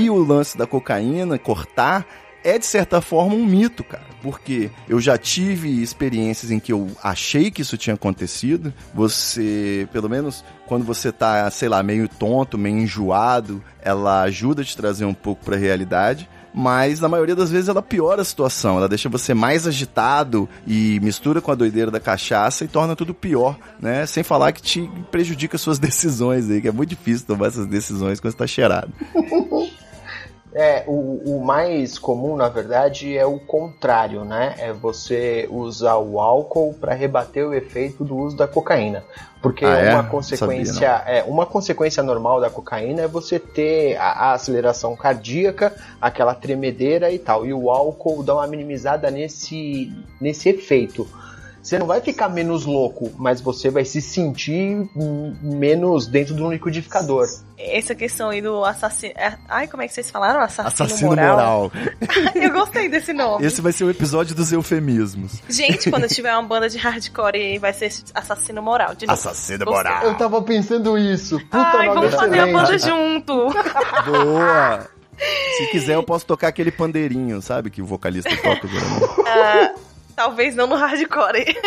[0.00, 2.06] E o lance da cocaína, cortar,
[2.44, 4.04] é de certa forma um mito, cara.
[4.22, 8.72] Porque eu já tive experiências em que eu achei que isso tinha acontecido.
[8.94, 14.64] Você, pelo menos quando você tá, sei lá, meio tonto, meio enjoado, ela ajuda a
[14.64, 16.28] te trazer um pouco pra realidade.
[16.54, 21.00] Mas na maioria das vezes ela piora a situação, ela deixa você mais agitado e
[21.00, 24.04] mistura com a doideira da cachaça e torna tudo pior, né?
[24.04, 28.20] Sem falar que te prejudica suas decisões aí, que é muito difícil tomar essas decisões
[28.20, 28.92] quando você tá cheirado.
[30.54, 34.54] É, o, o mais comum, na verdade, é o contrário, né?
[34.58, 39.02] É você usar o álcool para rebater o efeito do uso da cocaína.
[39.40, 39.94] Porque Ah, é?
[39.94, 44.94] uma consequência, sabia, é, uma consequência normal da cocaína é você ter a, a aceleração
[44.94, 47.46] cardíaca, aquela tremedeira e tal.
[47.46, 51.08] E o álcool dá uma minimizada nesse, nesse efeito.
[51.62, 56.50] Você não vai ficar menos louco, mas você vai se sentir hum, menos dentro do
[56.50, 57.26] liquidificador.
[57.56, 59.12] Essa questão aí do assassino.
[59.16, 60.40] é- Ai, como é que vocês falaram?
[60.40, 61.36] Assassino, Assassino moral.
[61.36, 61.72] moral.
[62.34, 63.46] Eu gostei desse nome.
[63.46, 65.40] Esse vai ser o episódio dos eufemismos.
[65.48, 68.96] Gente, quando tiver uma banda de hardcore aí, vai ser assassino moral.
[68.96, 69.14] De novo.
[69.16, 69.84] Assassino Gostei.
[69.92, 70.04] moral.
[70.04, 71.38] Eu tava pensando isso.
[71.38, 72.52] Puta Ai, vamos fazer a excelente.
[72.52, 73.34] banda junto.
[74.10, 74.88] Boa!
[75.56, 77.70] Se quiser, eu posso tocar aquele pandeirinho, sabe?
[77.70, 79.28] Que o vocalista toca geralmente.
[79.28, 79.74] Ah,
[80.14, 81.44] talvez não no hardcore.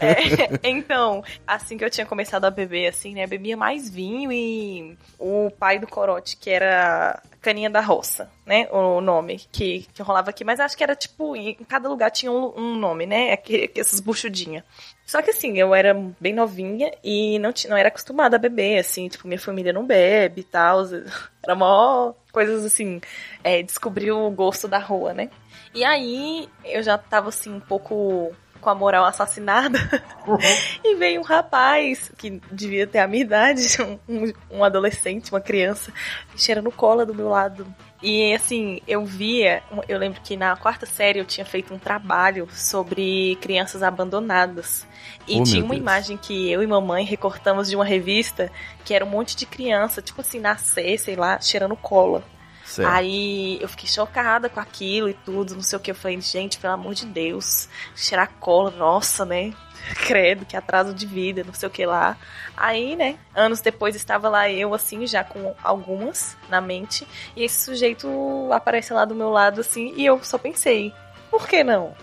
[0.00, 3.26] É, então, assim que eu tinha começado a beber, assim, né?
[3.26, 8.68] Bebia mais vinho e o pai do corote, que era Caninha da Roça, né?
[8.70, 10.44] O nome que, que rolava aqui.
[10.44, 13.38] Mas acho que era tipo, em cada lugar tinha um, um nome, né?
[13.76, 14.64] Essas buchudinhas.
[15.06, 19.08] Só que assim, eu era bem novinha e não, não era acostumada a beber, assim,
[19.08, 20.82] tipo, minha família não bebe e tal.
[21.46, 23.00] Era mó coisas assim,
[23.42, 25.30] é, descobri o gosto da rua, né?
[25.74, 29.78] E aí eu já tava assim um pouco com a moral assassinada.
[30.84, 35.90] e veio um rapaz que devia ter a minha idade, um, um adolescente, uma criança,
[36.36, 37.66] cheirando cola do meu lado.
[38.08, 42.46] E assim, eu via, eu lembro que na quarta série eu tinha feito um trabalho
[42.52, 44.86] sobre crianças abandonadas.
[45.26, 45.80] E Oh, tinha uma Deus.
[45.80, 48.48] imagem que eu e mamãe recortamos de uma revista
[48.84, 52.22] que era um monte de criança, tipo assim, nascer, sei lá, cheirando cola.
[52.64, 52.88] Certo.
[52.88, 55.90] Aí eu fiquei chocada com aquilo e tudo, não sei o que.
[55.90, 59.52] Eu falei, gente, pelo amor de Deus, cheirar cola, nossa, né?
[60.06, 62.16] Credo, que atraso de vida, não sei o que lá.
[62.56, 67.06] Aí, né, anos depois estava lá eu, assim, já com algumas na mente.
[67.34, 68.08] E esse sujeito
[68.52, 70.92] aparece lá do meu lado, assim, e eu só pensei,
[71.30, 71.94] por que não?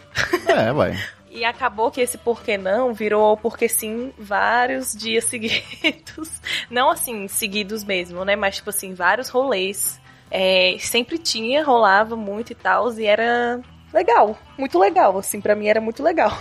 [0.47, 0.93] É, vai.
[1.35, 6.29] E acabou que esse porquê não virou porque sim vários dias seguidos.
[6.69, 8.35] Não assim, seguidos mesmo, né?
[8.35, 9.99] Mas tipo assim, vários rolês.
[10.29, 13.59] É, sempre tinha, rolava muito e tal, e era
[13.91, 16.31] legal, muito legal, assim, pra mim era muito legal.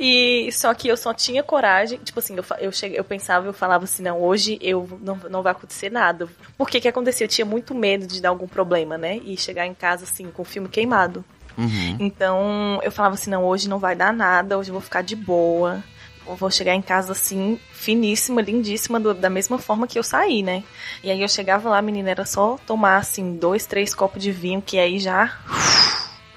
[0.00, 3.52] E só que eu só tinha coragem, tipo assim, eu, eu, cheguei, eu pensava, eu
[3.52, 6.28] falava assim, não, hoje eu não, não vai acontecer nada.
[6.58, 7.24] Por que que acontecia?
[7.24, 9.18] Eu tinha muito medo de dar algum problema, né?
[9.24, 11.24] E chegar em casa assim com o filme queimado.
[11.56, 11.96] Uhum.
[12.00, 15.14] Então eu falava assim: não, hoje não vai dar nada, hoje eu vou ficar de
[15.14, 15.82] boa.
[16.26, 20.40] Eu vou chegar em casa assim, finíssima, lindíssima, do- da mesma forma que eu saí,
[20.40, 20.62] né?
[21.02, 24.62] E aí eu chegava lá, menina, era só tomar assim, dois, três copos de vinho,
[24.62, 25.36] que aí já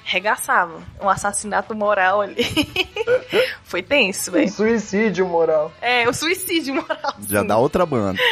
[0.06, 0.80] regaçava.
[1.02, 2.36] Um assassinato moral ali.
[3.66, 4.50] Foi tenso, Um velho.
[4.52, 5.74] suicídio moral.
[5.82, 7.16] É, o suicídio moral.
[7.28, 7.48] Já sim.
[7.48, 8.20] dá outra banda.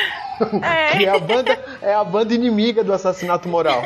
[0.63, 0.97] É.
[0.97, 3.83] Que é a banda, é a banda inimiga do assassinato moral.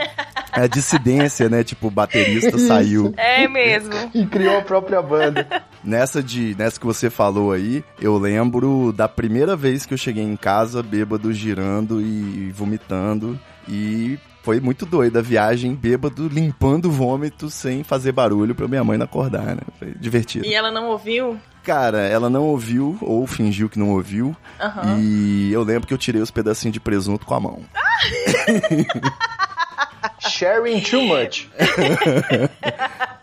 [0.54, 1.62] É a dissidência, né?
[1.62, 2.68] Tipo, o baterista Isso.
[2.68, 3.14] saiu.
[3.18, 3.94] É mesmo.
[4.14, 5.46] E criou a própria banda.
[5.84, 10.24] Nessa de nessa que você falou aí, eu lembro da primeira vez que eu cheguei
[10.24, 13.38] em casa bêbado, girando e vomitando.
[13.68, 18.98] E foi muito doida a viagem, bêbado, limpando vômito sem fazer barulho pra minha mãe
[18.98, 19.62] não acordar, né?
[19.78, 20.46] Foi divertido.
[20.46, 21.38] E ela não ouviu?
[21.66, 24.34] Cara, ela não ouviu, ou fingiu que não ouviu.
[24.58, 25.00] Aham.
[25.00, 27.60] E eu lembro que eu tirei os pedacinhos de presunto com a mão.
[30.20, 31.50] Sharing too much.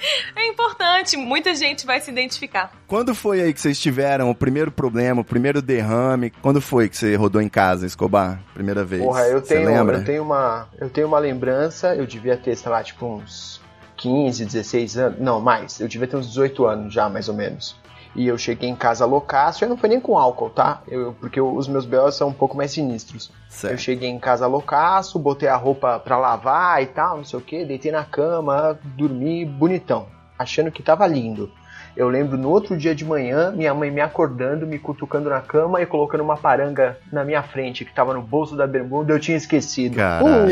[0.36, 2.72] É importante, muita gente vai se identificar.
[2.86, 6.30] Quando foi aí que vocês tiveram o primeiro problema, o primeiro derrame?
[6.42, 8.40] Quando foi que você rodou em casa, Escobar?
[8.54, 9.02] Primeira vez?
[9.02, 9.98] Porra, eu tenho, lembra?
[9.98, 13.60] eu tenho uma, eu tenho uma lembrança, eu devia ter, sei lá, tipo uns
[13.96, 17.76] 15, 16 anos, não, mais, eu devia ter uns 18 anos já, mais ou menos.
[18.14, 20.82] E eu cheguei em casa loucaço, e não foi nem com álcool, tá?
[20.88, 22.10] Eu, porque eu- os meus B.O.
[22.10, 23.30] são um pouco mais sinistros.
[23.30, 23.78] Eu Certo.
[23.78, 27.64] cheguei em casa loucaço, botei a roupa pra lavar e tal, não sei o que,
[27.64, 30.06] deitei na cama, dormi bonitão,
[30.38, 31.50] achando que tava lindo.
[31.96, 35.80] Eu lembro no outro dia de manhã, minha mãe me acordando, me cutucando na cama
[35.82, 39.36] e colocando uma paranga na minha frente, que tava no bolso da bermuda, eu tinha
[39.36, 39.96] esquecido.
[39.96, 40.46] Caralho.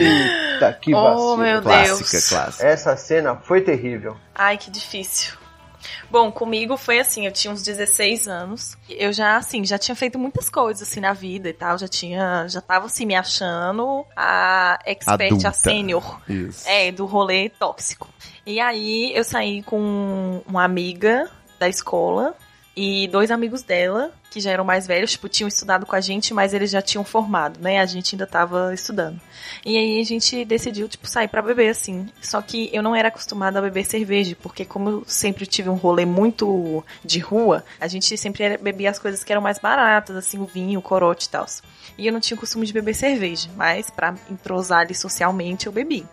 [0.53, 1.37] Puta que Oh, vacilo.
[1.39, 2.29] meu Clássica, Deus.
[2.29, 2.67] clássica.
[2.69, 4.17] Essa cena foi terrível.
[4.35, 5.37] Ai, que difícil.
[6.11, 8.77] Bom, comigo foi assim, eu tinha uns 16 anos.
[8.89, 11.79] Eu já, assim, já tinha feito muitas coisas, assim, na vida e tal.
[11.79, 15.49] Já tinha, já tava, assim, me achando a expert, Adulta.
[15.49, 16.21] a sênior.
[16.67, 18.09] É, do rolê tóxico.
[18.47, 22.35] E aí eu saí com uma amiga da escola
[22.77, 26.35] e dois amigos dela, que já eram mais velhos, tipo, tinham estudado com a gente,
[26.35, 27.81] mas eles já tinham formado, né?
[27.81, 29.21] A gente ainda tava estudando.
[29.65, 32.09] E aí a gente decidiu, tipo, sair pra beber, assim.
[32.21, 35.75] Só que eu não era acostumada a beber cerveja, porque como eu sempre tive um
[35.75, 40.39] rolê muito de rua, a gente sempre bebia as coisas que eram mais baratas, assim,
[40.39, 41.47] o vinho, o corote e tal.
[41.97, 45.73] E eu não tinha o costume de beber cerveja, mas pra entrosar ali socialmente eu
[45.73, 46.07] bebi.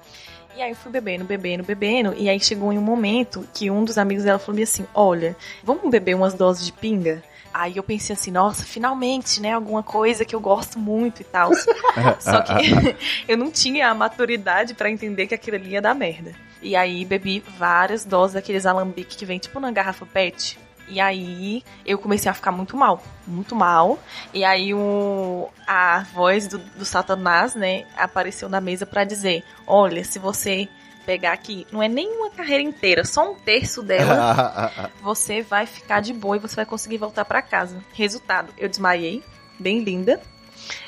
[0.58, 3.84] E aí eu fui bebendo, bebendo, bebendo, e aí chegou em um momento que um
[3.84, 7.22] dos amigos dela falou assim, olha, vamos beber umas doses de pinga?
[7.58, 11.52] Aí eu pensei assim, nossa, finalmente, né, alguma coisa que eu gosto muito e tal.
[12.20, 12.98] Só que
[13.32, 16.34] eu não tinha a maturidade pra entender que aquilo ali ia dar merda.
[16.62, 20.60] E aí bebi várias doses daqueles alambique que vem tipo na garrafa PET.
[20.90, 23.98] E aí eu comecei a ficar muito mal, muito mal.
[24.34, 30.04] E aí o, a voz do, do Satanás, né, apareceu na mesa pra dizer: Olha,
[30.04, 30.68] se você
[31.06, 36.00] pegar aqui, não é nem uma carreira inteira, só um terço dela, você vai ficar
[36.00, 37.84] de boa e você vai conseguir voltar pra casa.
[37.94, 39.24] Resultado, eu desmaiei,
[39.60, 40.22] bem linda.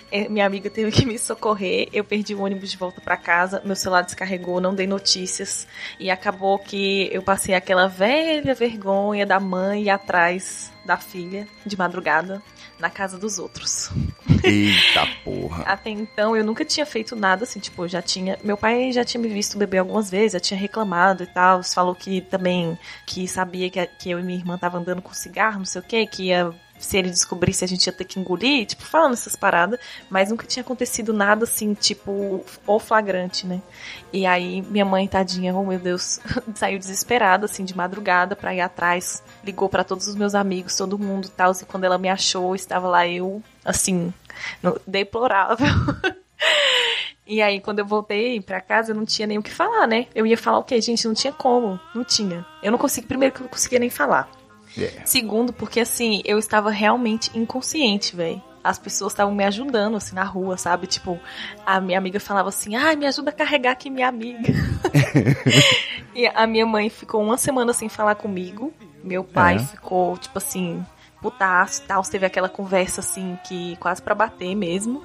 [0.09, 3.61] É, Minha amiga teve que me socorrer, eu perdi o ônibus de volta pra casa,
[3.65, 5.67] meu celular descarregou, não dei notícias
[5.99, 12.41] e acabou que eu passei aquela velha vergonha da mãe atrás da filha de madrugada
[12.79, 13.89] na casa dos outros.
[14.43, 15.63] Eita porra.
[15.63, 18.37] Até então eu nunca tinha feito nada assim, tipo, eu já tinha.
[18.43, 21.63] Meu pai já tinha me visto beber algumas vezes, já tinha reclamado e tal.
[21.63, 25.59] Falou que também que sabia que, que eu e minha irmã tava andando com cigarro,
[25.59, 26.53] não sei o que, que ia.
[26.79, 30.45] Se ele descobrisse, a gente ia ter que engolir, tipo, falando essas paradas, mas nunca
[30.45, 33.61] tinha acontecido nada assim, tipo, ou flagrante, né?
[34.13, 36.19] E aí, minha mãe, tadinha, oh meu Deus,
[36.55, 40.99] saiu desesperada, assim, de madrugada pra ir atrás, ligou pra todos os meus amigos, todo
[40.99, 44.13] mundo e tal, e quando ela me achou, estava lá eu, assim,
[44.85, 45.67] deplorável.
[47.29, 50.07] E aí, quando eu voltei pra casa, eu não tinha nem o que falar, né?
[50.15, 50.79] Eu ia falar o quê?
[50.79, 51.77] Gente, não tinha como.
[51.93, 52.45] Não tinha.
[52.63, 54.29] Eu não consegui, primeiro que eu não conseguia nem falar.
[54.77, 55.05] Yeah.
[55.05, 58.41] Segundo, porque assim, eu estava realmente inconsciente, velho.
[58.63, 60.87] As pessoas estavam me ajudando, assim, na rua, sabe?
[60.87, 61.17] Tipo,
[61.65, 64.53] a minha amiga falava assim, ai, me ajuda a carregar aqui minha amiga.
[66.13, 68.73] e a minha mãe ficou uma semana sem falar comigo.
[69.03, 69.59] Meu pai É.
[69.59, 70.85] ficou, tipo assim,
[71.21, 72.01] putaço e tal.
[72.03, 75.01] Teve aquela conversa, assim, que quase pra bater mesmo.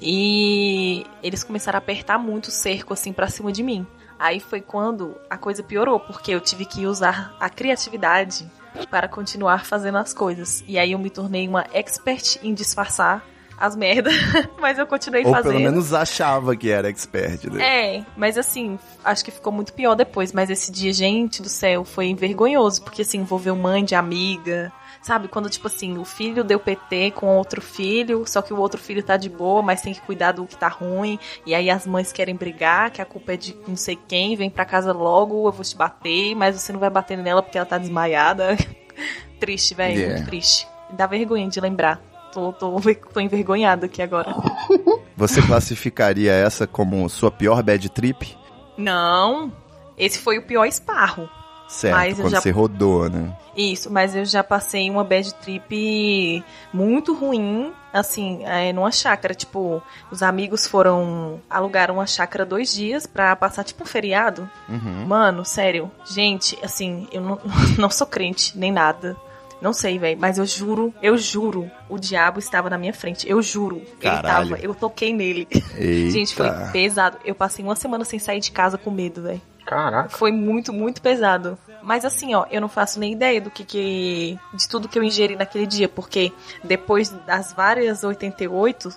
[0.00, 3.86] E eles começaram a apertar muito o cerco, assim, pra cima de mim.
[4.18, 8.50] Aí foi quando a coisa piorou, porque eu tive que usar a criatividade
[8.90, 10.64] para continuar fazendo as coisas.
[10.66, 13.24] E aí eu me tornei uma expert em disfarçar
[13.58, 14.14] as merdas,
[14.60, 15.52] mas eu continuei Ou fazendo.
[15.52, 17.44] pelo menos achava que era expert.
[17.50, 17.98] Né?
[17.98, 20.32] É, mas assim, acho que ficou muito pior depois.
[20.32, 24.72] Mas esse dia, gente do céu, foi vergonhoso, porque assim, envolveu mãe de amiga.
[25.04, 28.80] Sabe, quando, tipo assim, o filho deu PT com outro filho, só que o outro
[28.80, 31.18] filho tá de boa, mas tem que cuidar do que tá ruim.
[31.44, 34.48] E aí as mães querem brigar, que a culpa é de não sei quem, vem
[34.48, 37.66] pra casa logo, eu vou te bater, mas você não vai bater nela porque ela
[37.66, 38.56] tá desmaiada.
[39.38, 40.14] triste, velho, Yeah.
[40.14, 40.66] muito triste.
[40.90, 42.00] Dá vergonha de lembrar.
[42.32, 42.80] Tô, tô,
[43.12, 44.34] tô envergonhada aqui agora.
[45.18, 48.36] Você classificaria essa como sua pior bad trip?
[48.78, 49.52] Não,
[49.98, 51.28] esse foi o pior esparro.
[51.74, 53.36] Certo, Mas quando já- você rodou, né?
[53.56, 59.34] Isso, mas eu já passei uma bad trip muito ruim, assim, é, numa chácara.
[59.34, 64.48] Tipo, os amigos foram alugar uma chácara dois dias pra passar, tipo, um feriado.
[64.68, 65.04] Uhum.
[65.06, 65.90] Mano, sério.
[66.06, 67.40] Gente, assim, eu não,
[67.78, 69.16] não sou crente, nem nada.
[69.60, 73.28] Não sei, velho, mas eu juro, eu juro, o diabo estava na minha frente.
[73.28, 73.80] Eu juro.
[74.00, 74.44] Caralho.
[74.46, 75.48] Ele tava, eu toquei nele.
[76.10, 77.16] Gente, foi pesado.
[77.24, 79.40] Eu passei uma semana sem sair de casa com medo, velho.
[79.64, 80.08] Caraca.
[80.10, 81.58] Foi muito, muito pesado.
[81.82, 84.38] Mas assim, ó, eu não faço nem ideia do que que.
[84.52, 88.90] de tudo que eu ingeri naquele dia, porque depois das várias 88,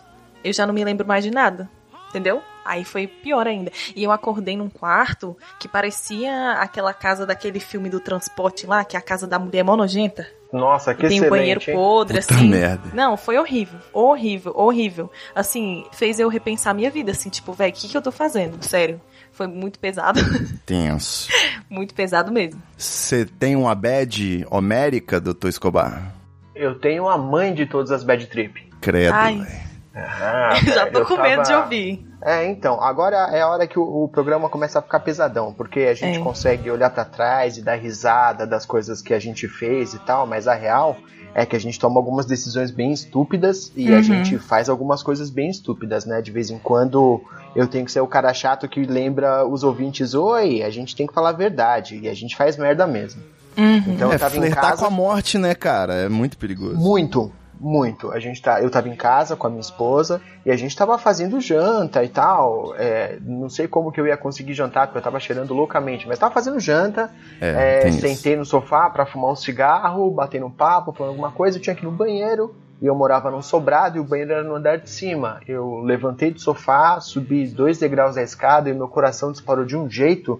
[0.43, 1.69] eu já não me lembro mais de nada.
[2.09, 2.41] Entendeu?
[2.63, 3.71] Aí foi pior ainda.
[3.95, 8.95] E eu acordei num quarto que parecia aquela casa daquele filme do transporte lá, que
[8.95, 10.27] é a casa da mulher mó nojenta.
[10.51, 11.75] Nossa, que Tem um banheiro hein?
[11.75, 12.47] podre, Puta assim.
[12.49, 12.89] merda.
[12.93, 13.79] Não, foi horrível.
[13.91, 15.11] Horrível, horrível.
[15.35, 18.11] Assim, fez eu repensar a minha vida, assim, tipo, velho, o que, que eu tô
[18.11, 18.63] fazendo?
[18.63, 19.01] Sério.
[19.37, 20.19] Foi muito pesado.
[20.65, 21.29] Tenso.
[21.69, 22.59] muito pesado mesmo.
[22.75, 26.11] Você tem uma bad homérica, doutor Escobar?
[26.55, 28.67] Eu tenho a mãe de todas as bad trip.
[28.81, 29.35] Credo, Ai.
[29.39, 29.67] velho.
[29.95, 32.05] Ah, Já velho, tô eu com medo de tava- ouvir.
[32.23, 35.81] É, então, agora é a hora que o, o programa começa a ficar pesadão, porque
[35.81, 36.21] a gente É.
[36.23, 40.25] consegue olhar pra trás e dar risada das coisas que a gente fez e tal,
[40.25, 40.97] mas a real
[41.35, 44.03] é que a gente toma algumas decisões bem estúpidas e a Uhum.
[44.03, 46.19] gente faz algumas coisas bem estúpidas, né?
[46.19, 47.21] De vez em quando
[47.57, 51.07] eu tenho que ser o cara chato que lembra os ouvintes, oi, a gente tem
[51.07, 53.19] que falar a verdade, e a gente faz merda mesmo.
[53.57, 53.83] Uhum.
[53.87, 54.77] Então é, eu tava em casa.
[54.77, 55.95] com a morte, né, cara?
[55.95, 56.75] É muito perigoso.
[56.75, 58.11] Muito, muito.
[58.11, 60.97] A gente tá, eu tava em casa com a minha esposa e a gente tava
[60.97, 62.73] fazendo janta e tal.
[62.77, 66.19] É, não sei como que eu ia conseguir jantar, porque eu tava cheirando loucamente, mas
[66.19, 67.11] tava fazendo janta.
[67.41, 68.01] É, é, tem isso.
[68.01, 71.57] sentei no sofá pra fumar um cigarro, bater um papo, falando alguma coisa.
[71.57, 74.43] Eu tinha que ir no banheiro e eu morava num sobrado e o banheiro era
[74.43, 75.39] no andar de cima.
[75.47, 79.89] Eu levantei do sofá, subi dois degraus da escada e meu coração disparou de um
[79.89, 80.39] jeito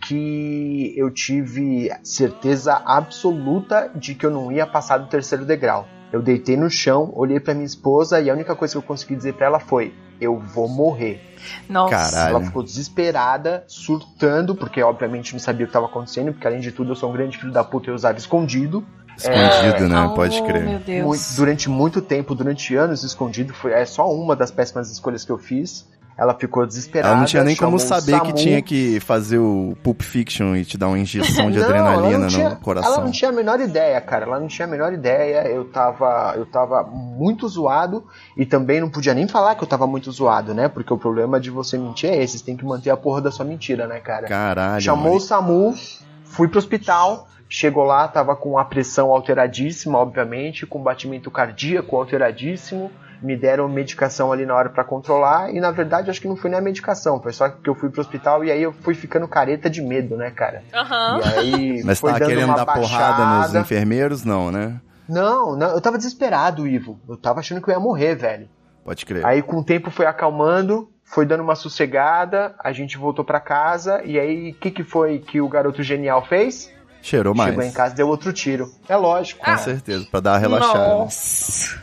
[0.00, 5.86] que eu tive certeza absoluta de que eu não ia passar do terceiro degrau.
[6.12, 9.14] Eu deitei no chão, olhei pra minha esposa e a única coisa que eu consegui
[9.16, 11.20] dizer pra ela foi: Eu vou morrer.
[11.68, 11.90] Nossa.
[11.90, 12.36] Caralho.
[12.36, 16.72] Ela ficou desesperada, surtando, porque obviamente não sabia o que estava acontecendo, porque além de
[16.72, 18.84] tudo eu sou um grande filho da puta e eu usava escondido.
[19.16, 20.06] Escondido, né?
[20.10, 20.64] Oh, Pode crer.
[20.64, 21.06] Meu Deus.
[21.06, 25.30] Muito- durante muito tempo, durante anos escondido, foi é só uma das péssimas escolhas que
[25.30, 25.86] eu fiz.
[26.20, 27.14] Ela ficou desesperada.
[27.14, 30.76] Ela não tinha nem como saber que tinha que fazer o Pulp Fiction e te
[30.76, 32.92] dar uma injeção de Não, adrenalina tinha, no coração.
[32.92, 34.26] Ela não tinha a menor ideia, cara.
[34.26, 35.48] Ela não tinha a menor ideia.
[35.48, 38.04] Eu tava, eu tava muito zoado
[38.36, 40.68] e também não podia nem falar que eu tava muito zoado, né?
[40.68, 42.38] Porque o problema de você mentir é esse.
[42.38, 44.28] Você tem que manter a porra da sua mentira, né, cara?
[44.28, 44.82] Caralho.
[44.82, 45.16] Chamou mano.
[45.16, 45.74] o SAMU,
[46.22, 47.28] fui pro hospital.
[47.48, 52.90] Chegou lá, tava com a pressão alteradíssima, obviamente, com batimento cardíaco alteradíssimo.
[53.22, 55.54] Me deram medicação ali na hora pra controlar.
[55.54, 57.20] E na verdade, acho que não foi nem a medicação.
[57.20, 60.16] Foi só que eu fui pro hospital e aí eu fui ficando careta de medo,
[60.16, 60.62] né, cara?
[60.72, 61.20] Aham.
[61.20, 63.58] E aí Mas foi tava dando querendo uma dar porrada nos baixada.
[63.60, 64.24] enfermeiros?
[64.24, 64.80] Não, né?
[65.08, 66.98] Não, não, eu tava desesperado, Ivo.
[67.08, 68.48] Eu tava achando que eu ia morrer, velho.
[68.84, 69.26] Pode crer.
[69.26, 74.00] Aí com o tempo foi acalmando, foi dando uma sossegada, a gente voltou pra casa
[74.04, 76.72] e aí o que que foi que o garoto genial fez?
[77.02, 77.50] Cheirou mais.
[77.50, 78.70] Chegou em casa e deu outro tiro.
[78.88, 79.44] É lógico.
[79.44, 80.88] Com certeza, pra dar uma relaxada.
[80.88, 81.80] Nossa.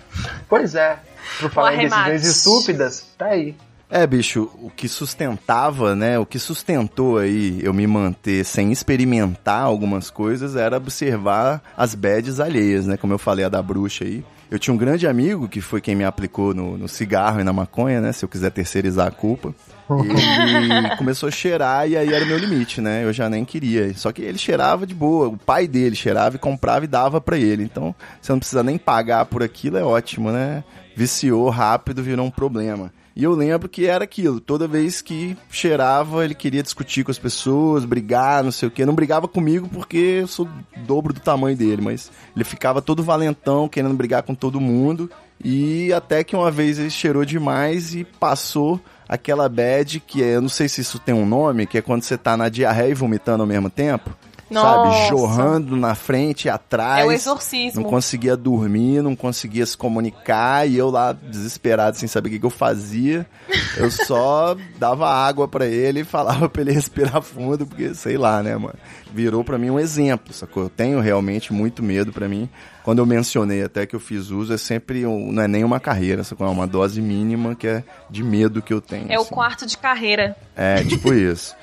[0.48, 0.98] Pois é.
[1.40, 3.56] Por falar em decisões estúpidas, tá aí.
[3.90, 6.20] É, bicho, o que sustentava, né?
[6.20, 12.42] O que sustentou aí eu me manter sem experimentar algumas coisas era observar as bads
[12.42, 12.98] alheias, né?
[12.98, 14.26] Como eu falei, a da bruxa aí.
[14.50, 17.52] Eu tinha um grande amigo que foi quem me aplicou no, no cigarro e na
[17.52, 18.14] maconha, né?
[18.14, 19.54] Se eu quiser terceirizar a culpa.
[19.90, 23.04] Ele começou a cheirar e aí era o meu limite, né?
[23.04, 23.94] Eu já nem queria.
[23.94, 25.28] Só que ele cheirava de boa.
[25.28, 27.64] O pai dele cheirava e comprava e dava pra ele.
[27.64, 30.64] Então, você não precisa nem pagar por aquilo, é ótimo, né?
[30.96, 32.92] Viciou rápido, virou um problema.
[33.18, 34.40] E eu lembro que era aquilo.
[34.40, 38.86] Toda vez que cheirava, ele queria discutir com as pessoas, brigar, não sei o quê.
[38.86, 40.48] Não brigava comigo porque eu sou
[40.86, 45.10] dobro do tamanho dele, mas ele ficava todo valentão, querendo brigar com todo mundo.
[45.44, 50.42] E até que uma vez ele cheirou demais e passou aquela bad que é, eu
[50.42, 52.94] não sei se isso tem um nome, que é quando você tá na diarreia e
[52.94, 54.16] vomitando ao mesmo tempo.
[54.50, 54.92] Nossa.
[54.92, 57.04] Sabe, jorrando na frente e atrás.
[57.04, 57.82] É o exorcismo.
[57.82, 62.40] Não conseguia dormir, não conseguia se comunicar e eu lá desesperado, sem saber o que,
[62.40, 63.28] que eu fazia.
[63.76, 68.42] Eu só dava água pra ele e falava pra ele respirar fundo, porque sei lá,
[68.42, 68.78] né, mano.
[69.14, 70.64] Virou pra mim um exemplo, sacou?
[70.64, 72.50] Eu tenho realmente muito medo pra mim.
[72.84, 75.80] Quando eu mencionei até que eu fiz uso, é sempre, um, não é nem uma
[75.80, 76.46] carreira, sacou?
[76.48, 79.12] É uma dose mínima que é de medo que eu tenho.
[79.12, 79.30] É o assim.
[79.34, 80.36] quarto de carreira.
[80.56, 81.56] É, tipo isso.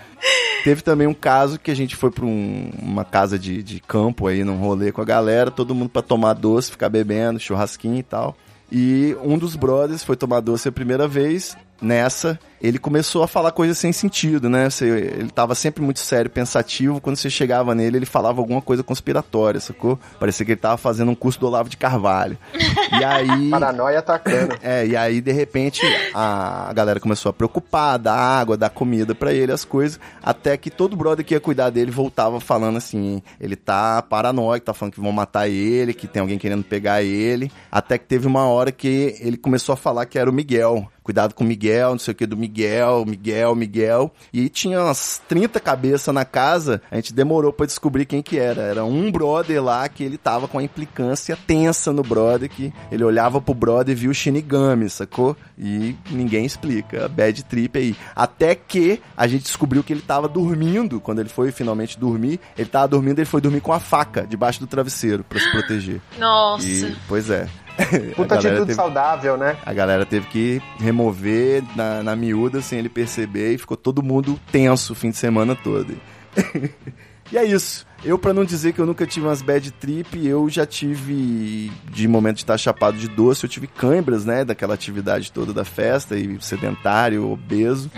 [0.65, 4.27] Teve também um caso que a gente foi pra um- uma casa de, de campo
[4.27, 8.03] aí, num rolê com a galera, todo mundo pra tomar doce, ficar bebendo, churrasquinho e
[8.03, 8.37] tal.
[8.73, 11.57] E um dos brothers foi tomar doce a primeira vez.
[11.83, 14.71] Nessa, ele começou a falar coisas sem sentido, né?
[14.71, 17.01] Você- ele tava sempre muito sério, pensativo.
[17.01, 19.99] Quando você chegava nele, ele falava alguma coisa conspiratória, sacou?
[20.19, 22.39] Parecia que ele tava fazendo um curso do Olavo de Carvalho.
[22.99, 23.51] E aí.
[23.51, 24.57] Paranoia atacando.
[24.63, 25.81] É, e aí de repente
[26.15, 30.71] a galera começou a preocupar, dar água, dar comida pra ele, as coisas, até que
[30.71, 35.01] todo brother que ia cuidar dele voltava falando assim, ele tá paranoico, tá falando que
[35.01, 39.17] vão matar ele, que tem alguém querendo pegar ele, até que teve uma hora que
[39.21, 40.89] ele começou a falar que era o Miguel.
[41.03, 42.54] Cuidado com o Miguel, não sei o que do Miguel,
[43.07, 44.11] Miguel, Miguel.
[44.33, 48.63] E tinha umas 30 cabeças na casa, a gente demorou pra descobrir quem que era.
[48.63, 53.05] Era um brother lá que ele tava com a implicância tensa no brother, que ele
[53.05, 55.37] olhava pro brother e viu o Shinigami, sacou?
[55.59, 57.09] E ninguém explica.
[57.09, 57.97] Bad trip aí.
[58.15, 62.69] Até que a gente descobriu que ele tava dormindo, quando ele foi finalmente dormir, ele
[62.69, 66.01] tava dormindo, ele foi dormir com a faca debaixo do travesseiro pra se proteger.
[66.19, 66.67] Nossa.
[66.67, 67.49] E, pois é.
[68.15, 69.57] Puta A galera atitude teve- saudável, né?
[69.65, 74.39] a galera teve que remover na, na miúda sem ele perceber e ficou todo mundo
[74.53, 75.95] tenso o fim de semana todo.
[77.33, 77.87] E é isso.
[78.05, 82.07] Eu, pra não dizer que eu nunca tive umas bad trip, eu já tive, de
[82.07, 86.17] momento de estar chapado de doce, eu tive câimbras, né, daquela atividade toda da festa,
[86.19, 87.91] e sedentário, obeso.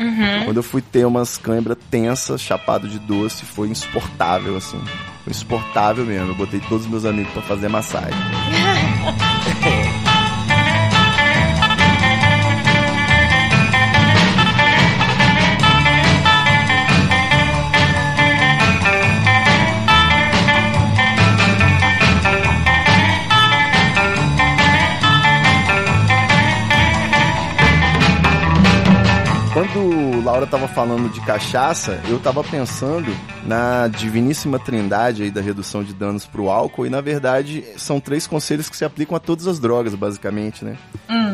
[0.45, 4.81] Quando eu fui ter umas câimbras tensas, chapado de doce, foi insuportável, assim.
[5.25, 6.29] Foi insuportável mesmo.
[6.29, 8.15] Eu botei todos os meus amigos pra fazer massagem.
[30.37, 33.11] Laura tava falando de cachaça, eu tava pensando
[33.47, 38.27] na diviníssima trindade aí da redução de danos pro álcool e na verdade são três
[38.27, 40.77] conselhos que se aplicam a todas as drogas, basicamente, né?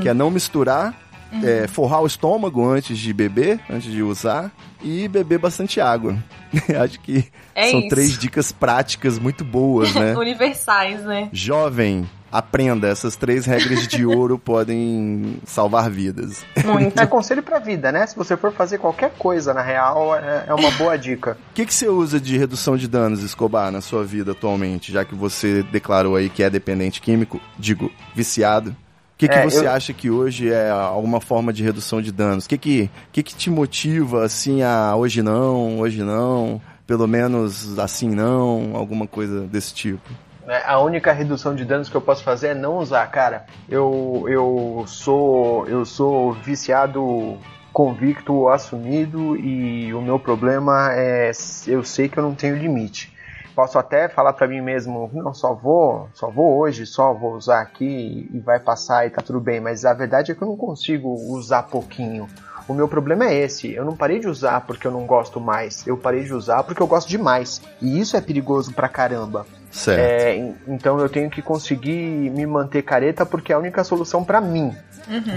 [0.00, 0.94] Que é não misturar,
[1.42, 6.16] é, forrar o estômago antes de beber, antes de usar e beber bastante água.
[6.80, 7.24] Acho que
[7.57, 7.88] É são isso.
[7.88, 10.14] três dicas práticas muito boas, né?
[10.16, 11.28] Universais, né?
[11.32, 16.45] Jovem, aprenda, essas três regras de ouro podem salvar vidas.
[16.64, 16.99] Muito.
[17.03, 18.07] É conselho pra vida, né?
[18.07, 21.37] Se você for fazer qualquer coisa, na real, é, é uma boa dica.
[21.51, 25.05] O que, que você usa de redução de danos, Escobar, na sua vida atualmente, já
[25.05, 28.70] que você declarou aí que é dependente químico, digo, viciado?
[28.70, 28.74] O
[29.18, 32.45] que, que É, você eu- acha que hoje é alguma forma de redução de danos?
[32.45, 37.78] O que, que, que, que te motiva, assim, a hoje não, hoje não, pelo menos
[37.78, 40.09] assim não, alguma coisa desse tipo?
[40.47, 43.47] É, A única redução de danos que eu posso fazer é não usar, cara.
[43.68, 47.38] Eu, eu sou eu sou viciado
[47.72, 51.30] convicto, assumido e o meu problema é
[51.66, 53.12] eu sei que eu não tenho limite.
[53.55, 57.61] Posso até falar pra mim mesmo, não, só vou, só vou hoje, só vou usar
[57.61, 60.57] aqui e vai passar e tá tudo bem, mas a verdade é que eu não
[60.57, 62.26] consigo usar pouquinho.
[62.66, 65.86] O meu problema é esse, eu não parei de usar porque eu não gosto mais,
[65.86, 67.61] eu parei de usar porque eu gosto demais.
[67.80, 69.45] E isso é perigoso pra caramba.
[69.73, 69.99] Certo.
[69.99, 74.23] É, en- então eu tenho que conseguir me manter careta porque é a única solução
[74.23, 74.73] pra mim.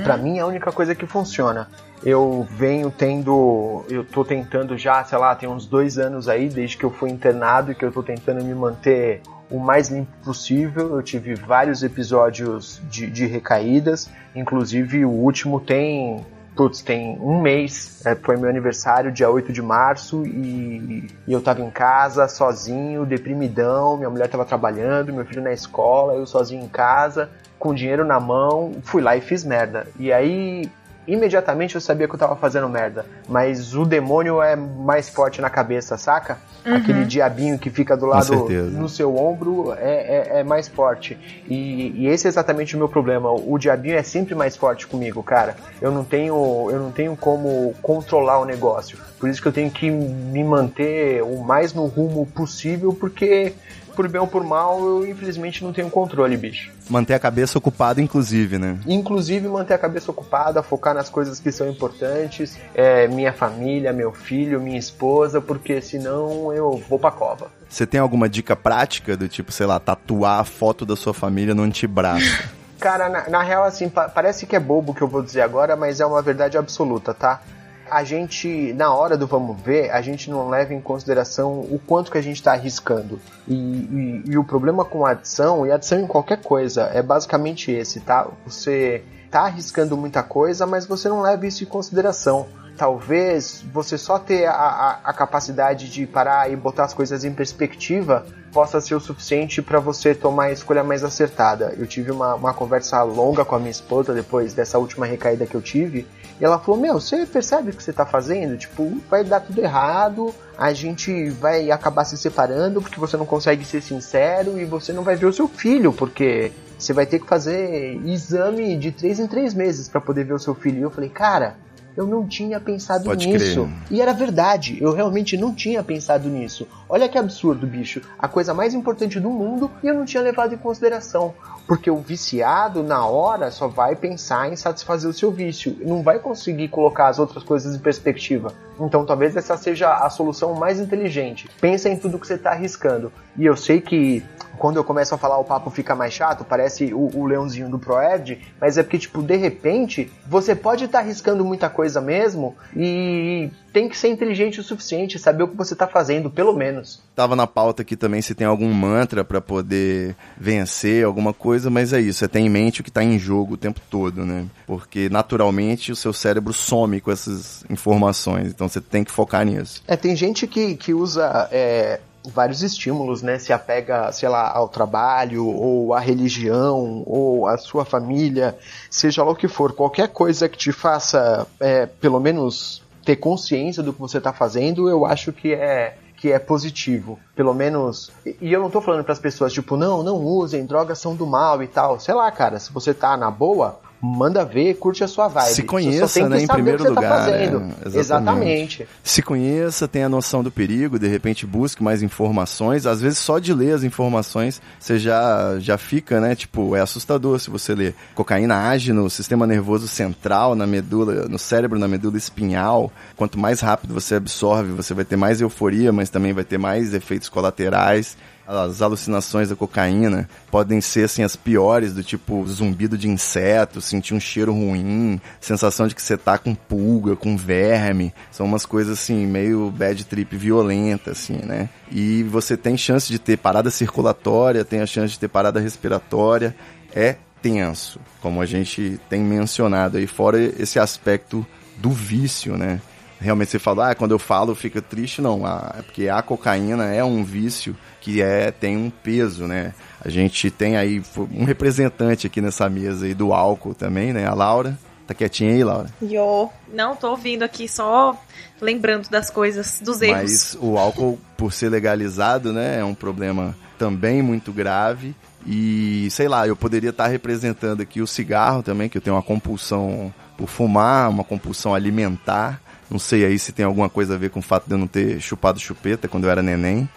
[0.04, 1.68] Pra mim é a única coisa que funciona.
[2.04, 6.78] Eu venho tendo, eu tô tentando já, sei lá, tem uns dois anos aí desde
[6.78, 10.96] que eu fui internado e que eu tô tentando me manter o mais limpo possível.
[10.96, 16.24] Eu tive vários episódios de, de recaídas, inclusive o último tem
[16.56, 21.42] Putz, tem um mês, é, foi meu aniversário, dia 8 de março, e, e eu
[21.42, 26.64] tava em casa, sozinho, deprimidão, minha mulher tava trabalhando, meu filho na escola, eu sozinho
[26.64, 27.30] em casa,
[27.60, 29.88] com dinheiro na mão, fui lá e fiz merda.
[30.00, 30.72] E aí,
[31.08, 35.50] imediatamente eu sabia que eu tava fazendo merda, mas o demônio é mais forte na
[35.50, 36.38] cabeça, saca?
[36.66, 41.18] Aquele diabinho que fica do lado no seu ombro é, é, é mais forte.
[41.48, 43.32] E, e esse é exatamente o meu problema.
[43.32, 45.56] O diabinho é sempre mais forte comigo, cara.
[45.80, 48.98] Eu não tenho, eu não tenho como controlar o negócio.
[49.20, 53.54] Por isso que eu tenho que me manter o mais no rumo possível, porque
[53.96, 56.72] por bem ou por mal, eu infelizmente não tenho controle, bicho.
[56.90, 58.78] Manter a cabeça ocupada, inclusive, né?
[58.86, 64.12] Inclusive manter a cabeça ocupada, focar nas coisas que são importantes, é, minha família, meu
[64.12, 67.48] filho, minha esposa, porque senão eu vou pra cova.
[67.70, 71.56] Você tem alguma dica prática do tipo, sei lá, tatuar a foto da sua família
[71.56, 72.44] no antebraço?
[72.80, 75.42] Cara, na, na real, assim, pa- parece que é bobo o que eu vou dizer
[75.42, 77.42] agora, mas é uma verdade absoluta, tá?
[77.90, 82.12] A gente, na hora do vamos ver, a gente não leva em consideração o quanto
[82.12, 83.20] que a gente tá arriscando.
[83.48, 87.72] E, e- e o problema com a adição, e adição em qualquer coisa, é basicamente
[87.72, 88.28] esse, tá?
[88.46, 92.48] Você tá arriscando muita coisa, mas você não leva isso em consideração.
[92.78, 97.34] Talvez você só ter a, a, a capacidade de parar e botar as coisas em
[97.34, 101.74] perspectiva possa ser o suficiente para você tomar a escolha mais acertada.
[101.78, 105.56] Eu tive uma, uma conversa longa com a minha esposa depois dessa última recaída que
[105.56, 106.08] eu tive,
[106.40, 108.58] e ela falou: Meu, você percebe o que você tá fazendo?
[108.58, 113.66] Tipo, vai dar tudo errado, a gente vai acabar se separando porque você não consegue
[113.66, 117.28] ser sincero e você não vai ver o seu filho, porque você vai ter que
[117.28, 120.80] fazer exame de três em três meses para poder ver o seu filho.
[120.80, 121.58] E eu falei, cara.
[121.96, 123.64] Eu não tinha pensado Pode nisso.
[123.64, 123.76] crer.
[123.90, 126.68] E era verdade, eu realmente não tinha pensado nisso.
[126.90, 128.02] Olha que absurdo, bicho.
[128.20, 131.34] A coisa mais importante do mundo e eu não tinha levado em consideração.
[131.68, 135.76] Porque o viciado, na hora, só vai pensar em satisfazer o seu vício.
[135.84, 138.54] Não vai conseguir colocar as outras coisas em perspectiva.
[138.80, 141.50] Então talvez essa seja a solução mais inteligente.
[141.60, 143.12] Pensa em tudo que você está arriscando.
[143.38, 144.24] E eu sei que
[144.58, 147.80] quando eu começo a falar o papo fica mais chato, parece o, o leãozinho do
[147.80, 153.50] Proerd, mas é porque, tipo, de repente, você pode estar arriscando muita coisa mesmo e
[153.76, 157.04] tem que ser inteligente o suficiente, saber o que você tá fazendo, pelo menos.
[157.14, 161.92] Tava na pauta aqui também se tem algum mantra pra poder vencer, alguma coisa, mas
[161.92, 164.46] é isso, é ter em mente o que tá em jogo o tempo todo, né?
[164.66, 169.84] Porque naturalmente o seu cérebro some com essas informações, então você tem que focar nisso.
[169.86, 173.40] É, tem gente que, que usa é, vários estímulos, né?
[173.40, 178.58] Se apega, sei lá, ao trabalho, ou à religião, ou à sua família,
[178.90, 183.84] seja lá o que for, qualquer coisa que te faça, é, pelo menos, ter consciência
[183.84, 188.10] do que você está fazendo, eu acho que é que é positivo, pelo menos.
[188.42, 191.28] E eu não tô falando para as pessoas tipo, não, não usem, drogas são do
[191.28, 192.00] mal e tal.
[192.00, 195.50] Sei lá, cara, se você tá na boa, manda ver, curte a sua vibe.
[195.50, 197.26] Se conheça, né, em primeiro tá lugar.
[197.26, 197.98] Tá é, exatamente.
[197.98, 198.88] exatamente.
[199.04, 202.86] Se conheça, tenha a noção do perigo, de repente busque mais informações.
[202.86, 206.36] Às vezes só de ler as informações você já, já fica, né?
[206.36, 207.96] Tipo, é assustador se você ler.
[208.14, 212.92] Cocaína age no sistema nervoso central, na medula, no cérebro, na medula espinhal.
[213.16, 216.94] Quanto mais rápido você absorve, você vai ter mais euforia, mas também vai ter mais
[216.94, 218.18] efeitos colaterais.
[218.48, 224.14] As alucinações da cocaína podem ser assim as piores, do tipo zumbido de inseto, sentir
[224.14, 228.14] um cheiro ruim, sensação de que você tá com pulga, com verme.
[228.32, 231.70] São umas coisas assim meio bad trip violenta assim, né?
[231.92, 236.56] E você tem chance de ter parada circulatória, tem a chance de ter parada respiratória.
[236.94, 241.46] É tenso, como a gente tem mencionado aí, fora esse aspecto
[241.78, 242.82] do vício, né?
[243.26, 246.94] Realmente você fala, ah, quando eu falo fica triste, não, ah, é porque a cocaína
[246.94, 249.74] é um vício que é, tem um peso, né?
[250.00, 251.02] A gente tem aí
[251.34, 254.28] um representante aqui nessa mesa aí do álcool também, né?
[254.28, 254.78] A Laura.
[255.08, 255.88] Tá quietinha aí, Laura?
[256.02, 256.50] Yo.
[256.72, 258.16] Não, tô ouvindo aqui só
[258.62, 260.22] lembrando das coisas, dos erros.
[260.22, 265.16] Mas o álcool, por ser legalizado, né, é um problema também muito grave.
[265.46, 269.22] E, sei lá, eu poderia estar representando aqui o cigarro também, que eu tenho uma
[269.22, 272.62] compulsão por fumar, uma compulsão alimentar.
[272.90, 274.88] Não sei aí se tem alguma coisa a ver com o fato de eu não
[274.88, 276.88] ter chupado chupeta quando eu era neném.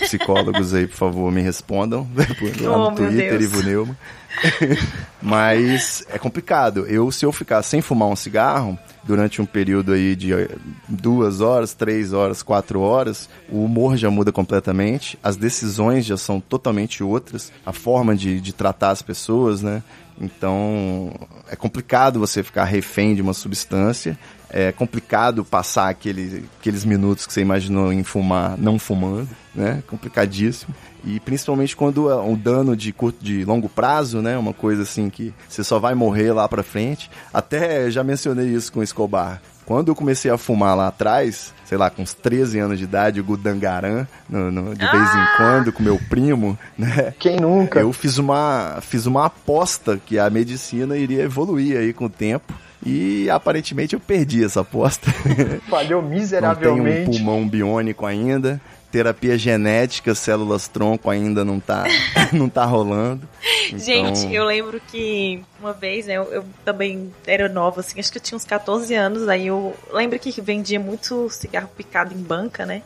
[0.00, 2.08] Psicólogos aí, por favor, me respondam
[2.60, 3.40] lá no Oh, Twitter.
[3.40, 3.96] Ivo Neumann.
[5.20, 6.86] Mas é complicado.
[6.86, 10.48] Eu, se eu ficar sem fumar um cigarro durante um período aí de eh,
[10.88, 16.40] duas horas, três horas, quatro horas, o humor já muda completamente, as decisões já são
[16.40, 19.82] totalmente outras, a forma de, de tratar as pessoas, né?
[20.20, 21.12] Então
[21.50, 24.18] é complicado você ficar refém de uma substância.
[24.56, 29.82] É complicado passar aquele, aqueles minutos que você imaginou em fumar não fumando, né?
[29.88, 30.72] Complicadíssimo.
[31.04, 34.38] E principalmente quando é um dano de curto, de longo prazo, né?
[34.38, 37.10] Uma coisa assim que você só vai morrer lá pra frente.
[37.32, 39.42] Até já mencionei isso com o Escobar.
[39.66, 43.18] Quando eu comecei a fumar lá atrás, sei lá, com uns 13 anos de idade,
[43.20, 47.12] o Gudangaran, no, no- de vez em quando, com meu primo, né?
[47.18, 47.80] Quem nunca?
[47.80, 52.52] Eu fiz uma, fiz uma aposta que a medicina iria evoluir aí com o tempo.
[52.84, 55.10] E aparentemente eu perdi essa aposta.
[55.68, 57.10] Falhou Não tenho um miseravelmente.
[57.10, 58.60] pulmão biônico ainda.
[58.92, 61.82] Terapia genética, células tronco ainda não tá,
[62.32, 63.28] não tá rolando.
[63.66, 68.12] Então, Gente, eu lembro que uma vez, né, eu, eu também era nova, assim, acho
[68.12, 72.22] que eu tinha uns 14 anos, aí eu lembro que vendia muito cigarro picado em
[72.22, 72.82] banca, né?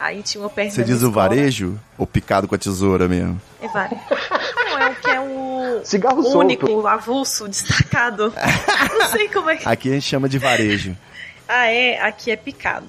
[0.00, 1.28] Aí tinha uma perto Você diz o escola.
[1.28, 3.40] varejo ou picado com a tesoura mesmo?
[3.60, 4.00] É vários.
[4.72, 6.38] Não, é o que é o Cigarro solto.
[6.38, 8.32] único, avulso, destacado.
[8.98, 9.68] Não sei como é que...
[9.68, 10.96] Aqui a gente chama de varejo.
[11.48, 12.00] Ah, é?
[12.00, 12.86] Aqui é picado.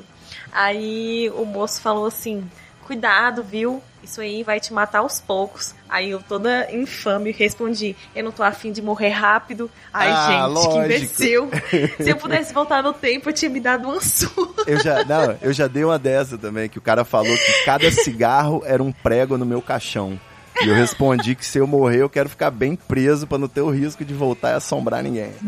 [0.51, 2.49] Aí o moço falou assim:
[2.85, 3.81] cuidado, viu?
[4.03, 5.73] Isso aí vai te matar aos poucos.
[5.89, 9.71] Aí eu toda infame respondi: eu não tô afim de morrer rápido.
[9.93, 10.73] Ai, Ah, gente, lógico.
[10.73, 11.49] que imbecil.
[11.97, 14.63] Se eu pudesse voltar no tempo, eu tinha me dado uma surra.
[14.67, 17.89] Eu já, não, eu já dei uma dessa também, que o cara falou que cada
[17.91, 20.19] cigarro era um prego no meu caixão.
[20.61, 23.61] E eu respondi que se eu morrer, eu quero ficar bem preso pra não ter
[23.61, 25.31] o risco de voltar e assombrar ninguém.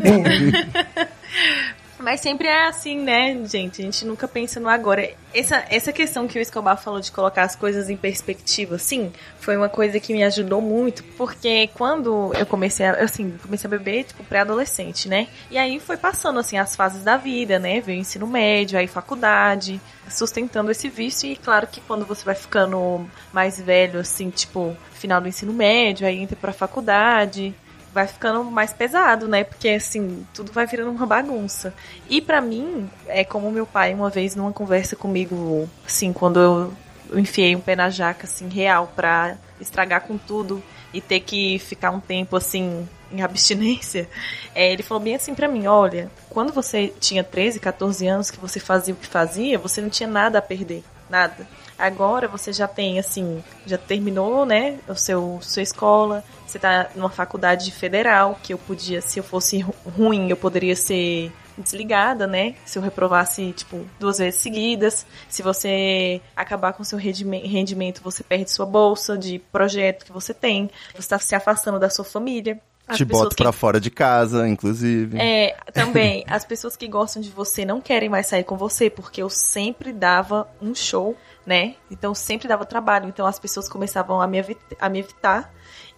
[1.98, 3.80] Mas sempre é assim, né, gente?
[3.80, 5.10] A gente nunca pensa no agora.
[5.32, 9.56] Essa, essa questão que o Escobar falou de colocar as coisas em perspectiva, sim, foi
[9.56, 14.04] uma coisa que me ajudou muito, porque quando eu comecei a, assim, comecei a beber,
[14.04, 15.28] tipo, pré-adolescente, né?
[15.50, 17.80] E aí foi passando, assim, as fases da vida, né?
[17.80, 19.80] Veio ensino médio, aí faculdade,
[20.10, 21.30] sustentando esse vício.
[21.30, 26.06] E claro que quando você vai ficando mais velho, assim, tipo, final do ensino médio,
[26.06, 27.54] aí entra pra faculdade,
[27.96, 29.42] vai ficando mais pesado, né?
[29.42, 31.72] Porque assim, tudo vai virando uma bagunça.
[32.10, 36.72] E pra mim, é como meu pai uma vez numa conversa comigo, assim, quando eu,
[37.14, 41.90] enfiei um pé na jaca assim real pra estragar com tudo e ter que ficar
[41.90, 44.06] um tempo assim em abstinência,
[44.54, 48.38] é, ele falou bem assim pra mim, olha, quando você tinha 13, 14 anos que
[48.38, 51.48] você fazia o que fazia, você não tinha nada a perder, nada.
[51.78, 57.10] Agora você já tem, assim, já terminou, né, o seu sua escola, você tá numa
[57.10, 62.54] faculdade federal, que eu podia, se eu fosse ru- ruim, eu poderia ser desligada, né?
[62.66, 65.06] Se eu reprovasse, tipo, duas vezes seguidas.
[65.28, 70.34] Se você acabar com seu rendime- rendimento, você perde sua bolsa de projeto que você
[70.34, 70.70] tem.
[70.92, 72.60] Você está se afastando da sua família.
[72.86, 75.18] As Te boto que- pra fora de casa, inclusive.
[75.18, 79.20] É, também, as pessoas que gostam de você não querem mais sair com você, porque
[79.22, 81.16] eu sempre dava um show,
[81.46, 81.76] né?
[81.90, 84.38] Então sempre dava trabalho, então as pessoas começavam a me,
[84.80, 85.54] a me evitar.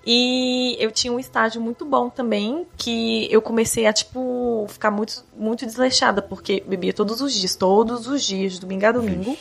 [0.06, 5.24] E eu tinha um estágio muito bom também, que eu comecei a, tipo, ficar muito,
[5.36, 9.36] muito desleixada, porque bebia todos os dias, todos os dias, de domingo a domingo.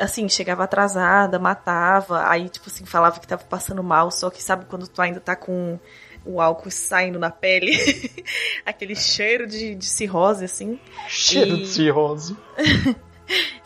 [0.00, 4.64] Assim, chegava atrasada, matava, aí, tipo assim, falava que tava passando mal, só que sabe
[4.66, 5.78] quando tu ainda tá com
[6.24, 7.72] o álcool saindo na pele,
[8.64, 10.78] aquele cheiro de, de cirrose, assim.
[11.08, 12.36] Cheiro E- de cirrose.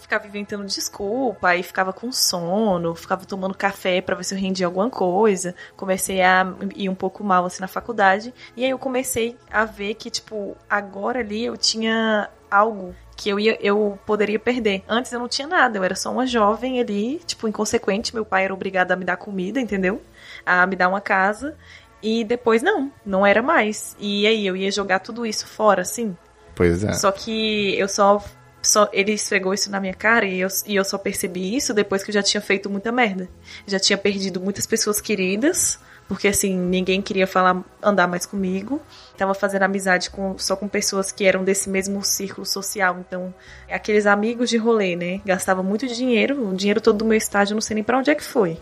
[0.07, 4.67] ficava inventando desculpa, aí ficava com sono, ficava tomando café pra ver se eu rendia
[4.67, 5.55] alguma coisa.
[5.77, 6.47] Comecei a
[6.77, 8.33] ir um pouco mal assim na faculdade.
[8.57, 13.41] E aí eu comecei a ver que, tipo, agora ali eu tinha algo que eu
[13.41, 14.85] ia, eu poderia perder.
[14.89, 18.15] Antes eu não tinha nada, eu era só uma jovem ali, tipo, inconsequente.
[18.15, 20.01] Meu pai era obrigado a me dar comida, entendeu?
[20.45, 21.57] A me dar uma casa.
[22.01, 23.97] E depois não, não era mais.
[23.99, 26.17] E aí eu ia jogar tudo isso fora, assim.
[26.55, 26.93] Pois é.
[26.93, 28.23] Só que eu só,
[28.67, 28.89] só.
[28.93, 32.11] Ele esfregou isso na minha cara e eu, e eu só percebi isso depois que
[32.11, 33.29] eu já tinha feito muita merda.
[33.67, 38.81] Já tinha perdido muitas pessoas queridas, porque assim, ninguém queria falar, andar mais comigo.
[39.17, 42.99] Tava fazendo amizade com, só com pessoas que eram desse mesmo círculo social.
[43.01, 43.35] Então,
[43.71, 45.21] aqueles amigos de rolê, né?
[45.25, 48.15] Gastava muito dinheiro, o dinheiro todo do meu estágio, não sei nem pra onde é
[48.15, 48.59] que foi.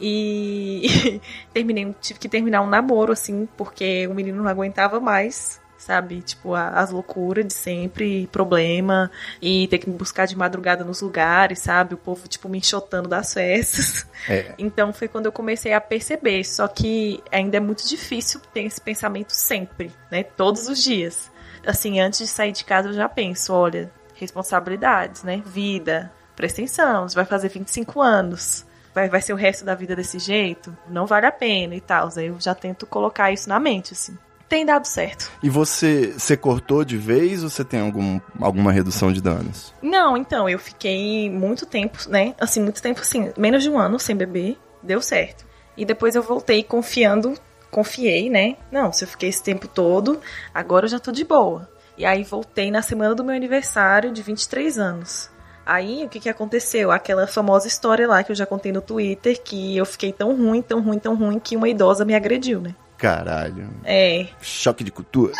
[0.00, 1.20] E
[1.54, 6.22] terminei, tive que terminar um namoro, assim, porque o menino não aguentava mais, sabe?
[6.22, 9.10] Tipo, a- as loucuras de sempre, problema,
[9.40, 11.94] e ter que me buscar de madrugada nos lugares, sabe?
[11.94, 14.06] O povo, tipo, me enxotando das festas.
[14.28, 14.54] É.
[14.58, 16.44] Então foi quando eu comecei a perceber.
[16.44, 20.22] Só que ainda é muito difícil ter esse pensamento sempre, né?
[20.22, 21.30] Todos os dias.
[21.66, 25.42] Assim, antes de sair de casa eu já penso, olha, responsabilidades, né?
[25.44, 28.64] Vida, presta atenção, você vai fazer 25 anos.
[28.94, 30.76] Vai, vai ser o resto da vida desse jeito?
[30.88, 32.08] Não vale a pena e tal.
[32.16, 34.16] Aí eu já tento colocar isso na mente, assim.
[34.52, 35.32] Tem dado certo.
[35.42, 39.72] E você, você cortou de vez ou você tem algum, alguma redução de danos?
[39.80, 42.34] Não, então, eu fiquei muito tempo, né?
[42.38, 45.46] Assim, muito tempo, assim, menos de um ano sem beber, deu certo.
[45.74, 47.32] E depois eu voltei confiando,
[47.70, 48.58] confiei, né?
[48.70, 50.20] Não, se eu fiquei esse tempo todo,
[50.52, 51.66] agora eu já tô de boa.
[51.96, 55.30] E aí voltei na semana do meu aniversário de 23 anos.
[55.64, 56.90] Aí, o que que aconteceu?
[56.90, 60.60] Aquela famosa história lá que eu já contei no Twitter, que eu fiquei tão ruim,
[60.60, 62.74] tão ruim, tão ruim, que uma idosa me agrediu, né?
[63.02, 63.68] Caralho.
[63.84, 65.32] É, Choque de cultura.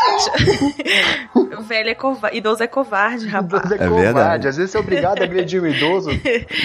[1.62, 3.64] velho é covarde, idoso é covarde, rapaz.
[3.64, 4.02] Idoso é, É covarde.
[4.04, 4.48] verdade.
[4.48, 6.10] Às vezes você é obrigado a agredir um idoso,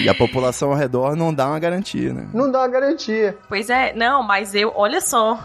[0.00, 2.28] E a população ao redor não dá uma garantia, né?
[2.34, 3.36] não dá uma garantia.
[3.48, 5.40] Pois é, não, mas eu, olha só,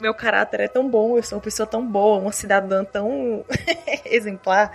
[0.00, 3.44] meu caráter é tão bom, eu sou uma pessoa tão boa, uma cidadã tão
[4.04, 4.72] exemplar,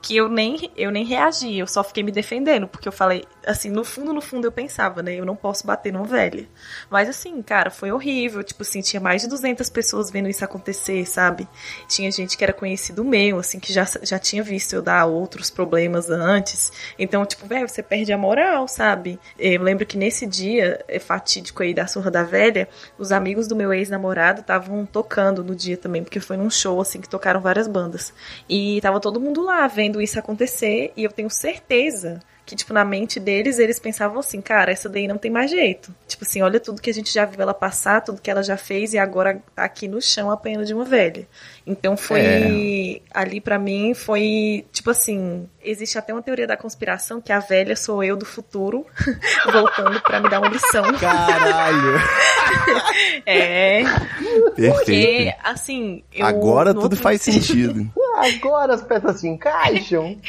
[0.00, 3.70] que eu nem, eu nem reagi, eu só fiquei me defendendo, porque eu falei, assim,
[3.70, 6.46] no fundo, no fundo eu pensava, né, eu não posso bater numa velha.
[6.90, 11.06] Mas assim, cara, foi horrível, tipo assim, tinha mais de 200 pessoas vendo isso acontecer,
[11.06, 11.48] sabe?
[11.88, 15.50] Tinha gente que era conhecido meu, assim, que já, já tinha visto eu dar outros
[15.50, 16.72] problemas antes.
[16.98, 19.18] Então, tipo, velho, você perde a moral, sabe?
[19.38, 22.68] Eu lembro que nesse dia é fatídico aí da surra da velha,
[22.98, 27.00] os amigos do meu ex-namorado estavam tocando no dia também, porque foi num show, assim,
[27.00, 28.12] que tocaram várias bandas.
[28.48, 32.84] E tava todo mundo lá vendo isso acontecer, e eu tenho certeza que, tipo, na
[32.84, 35.94] mente deles, eles pensavam assim, cara, essa daí não tem mais jeito.
[36.06, 38.56] Tipo assim, olha tudo que a gente já viu ela passar, tudo que ela já
[38.56, 41.26] fez e agora tá aqui no chão apanhando de uma velha.
[41.66, 43.00] Então foi.
[43.12, 47.74] Ali pra mim foi, tipo assim, existe até uma teoria da conspiração que a velha
[47.76, 48.84] sou eu do futuro,
[49.50, 50.84] voltando pra me dar uma lição.
[51.00, 51.94] Caralho.
[53.26, 55.36] É, porque, Perfeito.
[55.42, 56.04] assim.
[56.12, 57.90] Eu, Agora tudo faz sentido.
[58.14, 60.18] Agora as peças se encaixam.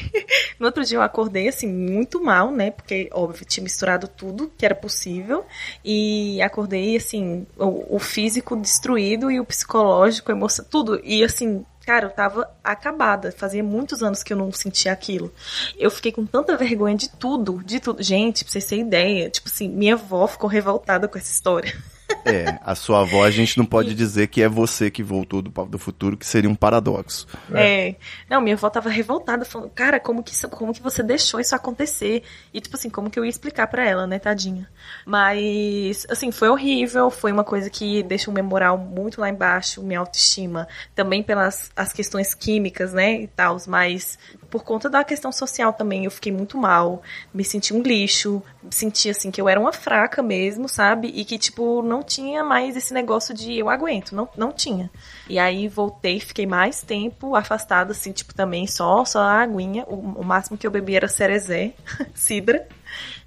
[0.57, 2.71] No outro dia eu acordei, assim, muito mal, né?
[2.71, 5.45] Porque, óbvio, tinha misturado tudo que era possível.
[5.83, 11.01] E acordei, assim, o, o físico destruído e o psicológico, emoção, tudo.
[11.03, 13.33] E, assim, cara, eu tava acabada.
[13.33, 15.31] Fazia muitos anos que eu não sentia aquilo.
[15.77, 18.01] Eu fiquei com tanta vergonha de tudo, de tudo.
[18.01, 21.75] Gente, pra vocês terem ideia, tipo assim, minha avó ficou revoltada com essa história.
[22.26, 25.51] É, a sua avó a gente não pode dizer que é você que voltou do
[25.51, 27.28] Papo do Futuro, que seria um paradoxo.
[27.53, 27.95] É.
[28.28, 31.55] Não, minha avó tava revoltada, falando, cara, como que, isso, como que você deixou isso
[31.55, 32.23] acontecer?
[32.51, 34.67] E, tipo assim, como que eu ia explicar pra ela, né, tadinha?
[35.05, 39.99] Mas, assim, foi horrível, foi uma coisa que deixou meu moral muito lá embaixo, minha
[39.99, 44.17] autoestima, também pelas as questões químicas, né, e tal, mas
[44.55, 47.03] por conta da questão social também, eu fiquei muito mal,
[47.33, 48.41] me senti um lixo,
[48.71, 51.09] senti, assim, que eu era uma fraca mesmo, sabe?
[51.09, 54.89] E que, tipo, não tinha mais esse negócio de eu aguento, não, não tinha.
[55.27, 59.83] E aí voltei, fiquei mais tempo afastada, assim, tipo, também só, só a aguinha.
[59.89, 61.73] O, o máximo que eu bebi era cerezé,
[62.15, 62.65] cidra.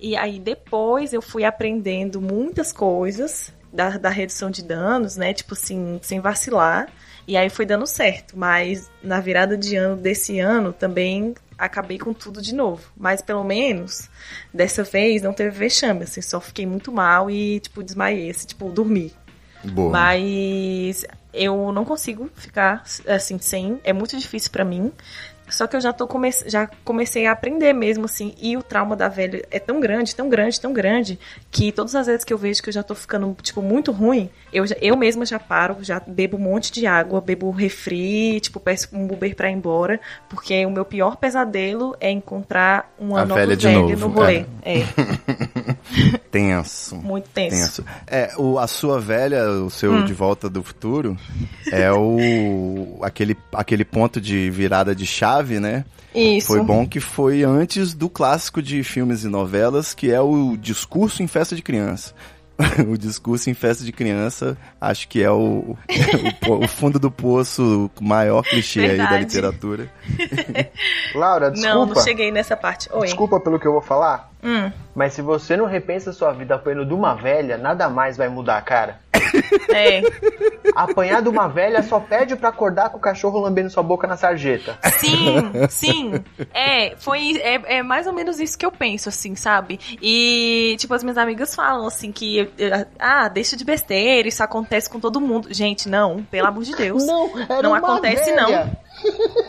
[0.00, 5.34] E aí depois eu fui aprendendo muitas coisas da, da redução de danos, né?
[5.34, 6.88] Tipo assim, sem vacilar.
[7.28, 8.36] E aí foi dando certo.
[8.36, 12.90] Mas na virada de ano desse ano também acabei com tudo de novo.
[12.96, 14.08] Mas pelo menos
[14.52, 18.70] dessa vez não teve vexame, assim, só fiquei muito mal e, tipo, desmaiei, assim, tipo,
[18.70, 19.12] dormi.
[19.64, 19.90] Boa.
[19.90, 24.92] Mas eu não consigo ficar assim sem, é muito difícil pra mim.
[25.50, 28.94] Só que eu já tô come já comecei a aprender mesmo assim, e o trauma
[28.94, 31.18] da velha é tão grande, tão grande, tão grande,
[31.50, 34.28] que todas as vezes que eu vejo que eu já tô ficando tipo muito ruim,
[34.52, 38.60] eu já, eu mesma já paro, já bebo um monte de água, bebo refri, tipo
[38.60, 43.24] peço um Uber pra ir embora, porque o meu pior pesadelo é encontrar uma A
[43.24, 44.44] nova velha de velha no rolê.
[44.62, 44.84] É,
[46.30, 46.96] Tenso.
[46.96, 47.82] muito tenso.
[47.82, 47.84] Tenso.
[48.06, 50.04] É, o, a sua velha, o seu Hum.
[50.04, 51.16] De Volta do Futuro,
[51.72, 55.84] é o aquele, aquele ponto de virada de chave, né?
[56.14, 56.48] Isso.
[56.48, 61.22] Foi bom que foi antes do clássico de filmes e novelas, que é o discurso
[61.22, 62.14] em festa de criança.
[62.88, 65.76] o discurso em festa de criança, acho que é o,
[66.48, 69.24] o, o fundo do poço maior clichê aí da Verdade.
[69.24, 69.92] literatura.
[71.14, 71.76] Laura, desculpa.
[71.76, 72.88] Não, não cheguei nessa parte.
[72.92, 73.06] Oi.
[73.06, 76.86] Desculpa pelo que eu vou falar, Hum, mas se você não repensa sua vida apanhando
[76.86, 79.00] de uma velha, nada mais vai mudar, cara.
[79.74, 80.00] é.
[80.74, 84.16] Apanhar de uma velha só pede pra acordar com o cachorro lambendo sua boca na
[84.16, 84.78] sarjeta.
[84.98, 86.24] Sim, sim.
[86.54, 89.78] É, foi é, é mais ou menos isso que eu penso, assim, sabe?
[90.00, 92.38] E, tipo, as minhas amigas falam, assim, que.
[92.56, 95.48] eu- Ah, deixa de besteira, isso acontece com todo mundo.
[95.52, 97.04] Gente, não, pelo amor de Deus.
[97.04, 98.40] Não, era Não acontece, velha.
[98.42, 98.87] não.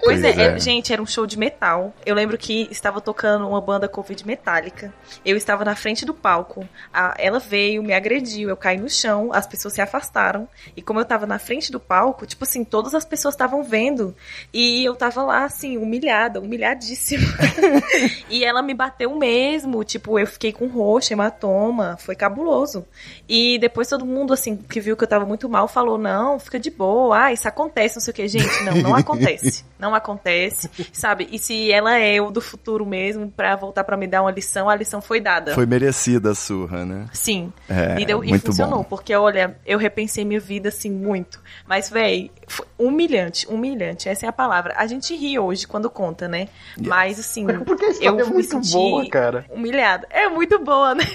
[0.04, 0.42] Pois é, é.
[0.48, 1.94] é, gente, era um show de metal.
[2.06, 4.94] Eu lembro que estava tocando uma banda Covid metálica.
[5.26, 6.68] Eu estava na frente do palco.
[6.94, 10.48] A- ela veio, me agrediu, eu caí no chão, as pessoas se afastaram.
[10.76, 14.16] E como eu estava na frente do palco, tipo assim, todas as pessoas estavam vendo.
[14.54, 17.28] E eu tava lá, assim, humilhada, humilhadíssima.
[18.30, 22.86] e ela me bateu mesmo, tipo, eu fiquei com roxo, hematoma, foi cabuloso.
[23.28, 26.60] E depois todo mundo, assim, que viu que eu tava muito mal, falou, não, fica
[26.60, 28.28] de boa, ah, isso acontece, não sei o que.
[28.28, 29.39] Gente, não, não acontece.
[29.80, 31.28] Não acontece, sabe?
[31.32, 34.70] E se ela é eu do futuro mesmo, pra voltar pra me dar uma lição,
[34.70, 35.54] a lição foi dada.
[35.54, 37.08] Foi merecida a surra, né?
[37.14, 37.52] Sim.
[37.70, 38.84] É, e, deu, e muito funcionou, bom.
[38.84, 41.40] porque olha, eu repensei minha vida assim muito.
[41.68, 44.74] Mas, véi, foi humilhante, humilhante, essa é a palavra.
[44.78, 46.48] A gente ri hoje quando conta, né?
[46.78, 49.46] Mas assim, Porque a história eu é me muito senti boa, cara.
[49.50, 50.08] humilhada.
[50.10, 51.06] É muito boa, né?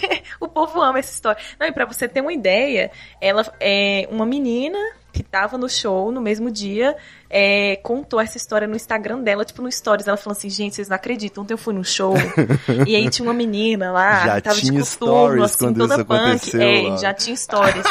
[0.41, 1.41] O povo ama essa história.
[1.59, 4.79] Não, e pra você ter uma ideia, ela é uma menina
[5.12, 6.97] que tava no show no mesmo dia,
[7.37, 10.07] é, contou essa história no Instagram dela, tipo no Stories.
[10.07, 12.14] Ela falou assim: gente, vocês não acreditam, ontem eu fui no show.
[12.87, 16.62] e aí tinha uma menina lá, Já que tava de coturno, stories assim, toda punk.
[16.62, 17.85] É, já tinha stories.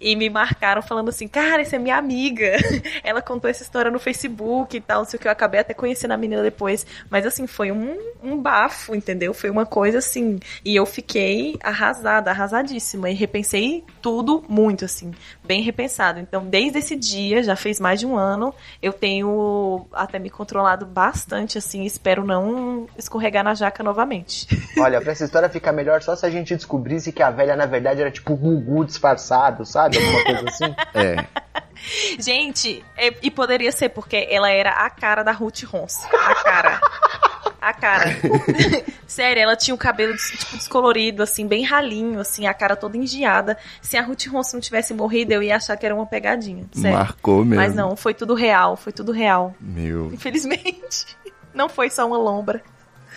[0.00, 2.50] e, e me marcaram falando assim: cara, essa é minha amiga.
[3.04, 5.28] Ela contou essa história no Facebook e tal, não sei o que.
[5.28, 6.84] Eu acabei até conhecendo a menina depois.
[7.08, 9.32] Mas assim, foi um, um bafo, entendeu?
[9.32, 10.40] Foi uma coisa assim.
[10.64, 13.08] E eu fiquei arrasada, arrasadíssima.
[13.08, 15.12] E repensei tudo muito, assim,
[15.44, 16.18] bem repensado.
[16.18, 20.84] Então, desde esse dia, já fez mais de um ano, eu tenho até me controlado
[20.86, 21.84] bastante, assim.
[21.84, 24.46] Espero não escorregar na jaca novamente.
[24.78, 27.66] Olha, pra essa história ficar melhor só se a gente descobrisse que a velha, na
[27.66, 29.98] verdade, era tipo o Gugu disfarçado, sabe?
[29.98, 30.74] Alguma coisa assim.
[30.94, 31.26] É.
[32.18, 36.04] Gente, é- e poderia ser porque ela era a cara da Ruth Rons.
[36.04, 36.80] A cara.
[37.62, 38.10] A cara.
[39.06, 43.56] Sério, ela tinha o cabelo tipo descolorido, assim, bem ralinho, assim, a cara toda engiada.
[43.80, 46.66] Se a Ruth Rons não tivesse morrido, eu ia achar que era uma pegadinha.
[46.72, 46.98] Sério.
[46.98, 47.54] Marcou mesmo.
[47.54, 49.54] Mas não, foi tudo real, foi tudo real.
[49.60, 50.12] Meu.
[50.12, 51.16] Infelizmente.
[51.54, 52.62] Não foi só uma lombra.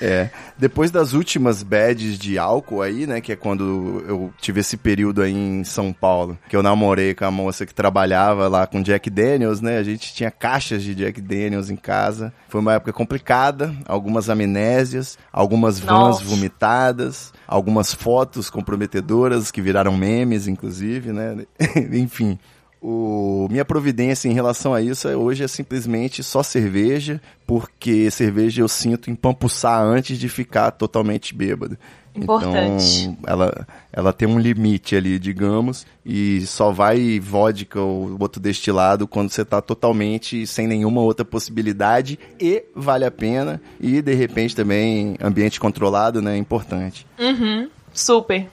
[0.02, 0.30] É.
[0.58, 3.22] Depois das últimas bads de álcool aí, né?
[3.22, 7.26] Que é quando eu tive esse período aí em São Paulo, que eu namorei com
[7.26, 9.78] a moça que trabalhava lá com Jack Daniels, né?
[9.78, 12.34] A gente tinha caixas de Jack Daniels em casa.
[12.48, 16.24] Foi uma época complicada, algumas amnésias, algumas vans Nossa.
[16.24, 21.46] vomitadas, algumas fotos comprometedoras que viraram memes, inclusive, né?
[21.92, 22.40] Enfim.
[22.88, 28.62] O, minha providência em relação a isso é, hoje é simplesmente só cerveja, porque cerveja
[28.62, 31.80] eu sinto empampuçar antes de ficar totalmente bêbado.
[32.14, 33.06] Importante.
[33.06, 39.08] Então, ela, ela tem um limite ali, digamos, e só vai vodka ou outro destilado
[39.08, 43.60] quando você tá totalmente sem nenhuma outra possibilidade e vale a pena.
[43.82, 47.08] E, de repente, também ambiente controlado, né, é importante.
[47.18, 48.48] Uhum, super.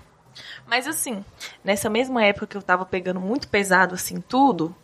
[0.72, 1.22] Mas assim,
[1.62, 4.74] nessa mesma época que eu tava pegando muito pesado, assim, tudo,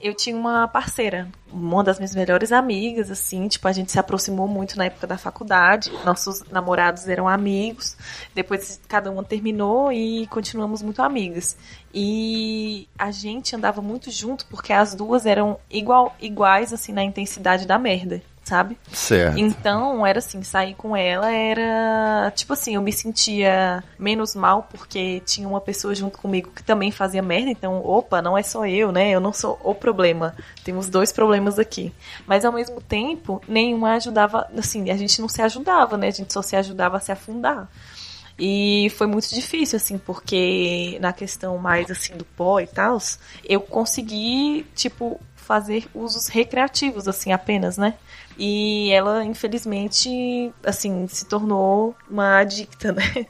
[0.00, 4.48] eu tinha uma parceira, uma das minhas melhores amigas, assim, tipo, a gente se aproximou
[4.48, 7.94] muito na época da faculdade, nossos namorados eram amigos,
[8.34, 11.58] depois cada uma terminou e continuamos muito amigas.
[11.92, 17.66] E a gente andava muito junto porque as duas eram igual, iguais, assim, na intensidade
[17.66, 18.22] da merda.
[18.44, 18.76] Sabe?
[18.92, 19.38] Certo.
[19.38, 22.30] Então, era assim, sair com ela era.
[22.36, 26.92] Tipo assim, eu me sentia menos mal porque tinha uma pessoa junto comigo que também
[26.92, 27.50] fazia merda.
[27.50, 29.10] Então, opa, não é só eu, né?
[29.10, 30.36] Eu não sou o problema.
[30.62, 31.92] Temos dois problemas aqui.
[32.26, 34.46] Mas ao mesmo tempo, nenhuma ajudava.
[34.56, 36.08] Assim, a gente não se ajudava, né?
[36.08, 37.68] A gente só se ajudava a se afundar.
[38.38, 42.98] E foi muito difícil, assim, porque na questão mais, assim, do pó e tal,
[43.44, 47.94] eu consegui, tipo, fazer usos recreativos, assim, apenas, né?
[48.38, 53.26] E ela, infelizmente, assim, se tornou uma adicta, né?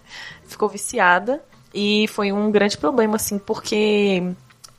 [0.47, 1.43] Ficou viciada.
[1.75, 4.23] E foi um grande problema, assim, porque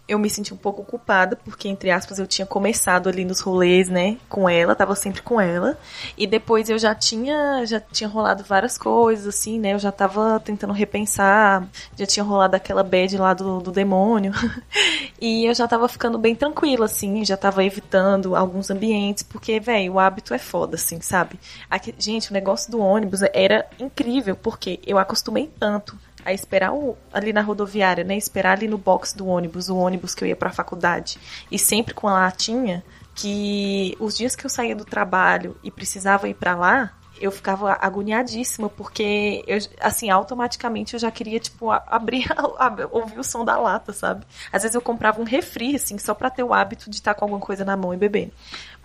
[0.07, 3.89] eu me senti um pouco culpada, porque, entre aspas, eu tinha começado ali nos rolês,
[3.89, 5.77] né, com ela, tava sempre com ela,
[6.17, 10.39] e depois eu já tinha, já tinha rolado várias coisas, assim, né, eu já tava
[10.39, 14.31] tentando repensar, já tinha rolado aquela bad lá do, do demônio,
[15.19, 19.93] e eu já tava ficando bem tranquila, assim, já tava evitando alguns ambientes, porque, velho,
[19.93, 21.39] o hábito é foda, assim, sabe?
[21.69, 26.97] Aqui, gente, o negócio do ônibus era incrível, porque eu acostumei tanto a esperar o,
[27.13, 28.17] ali na rodoviária, né?
[28.17, 31.19] Esperar ali no box do ônibus, o ônibus que eu ia para a faculdade.
[31.51, 36.27] E sempre com a latinha, que os dias que eu saía do trabalho e precisava
[36.27, 42.25] ir para lá, eu ficava agoniadíssima, porque eu, assim, automaticamente eu já queria, tipo, abrir,
[42.91, 44.25] ouvir o som da lata, sabe?
[44.51, 47.25] Às vezes eu comprava um refri, assim, só pra ter o hábito de estar com
[47.25, 48.33] alguma coisa na mão e beber.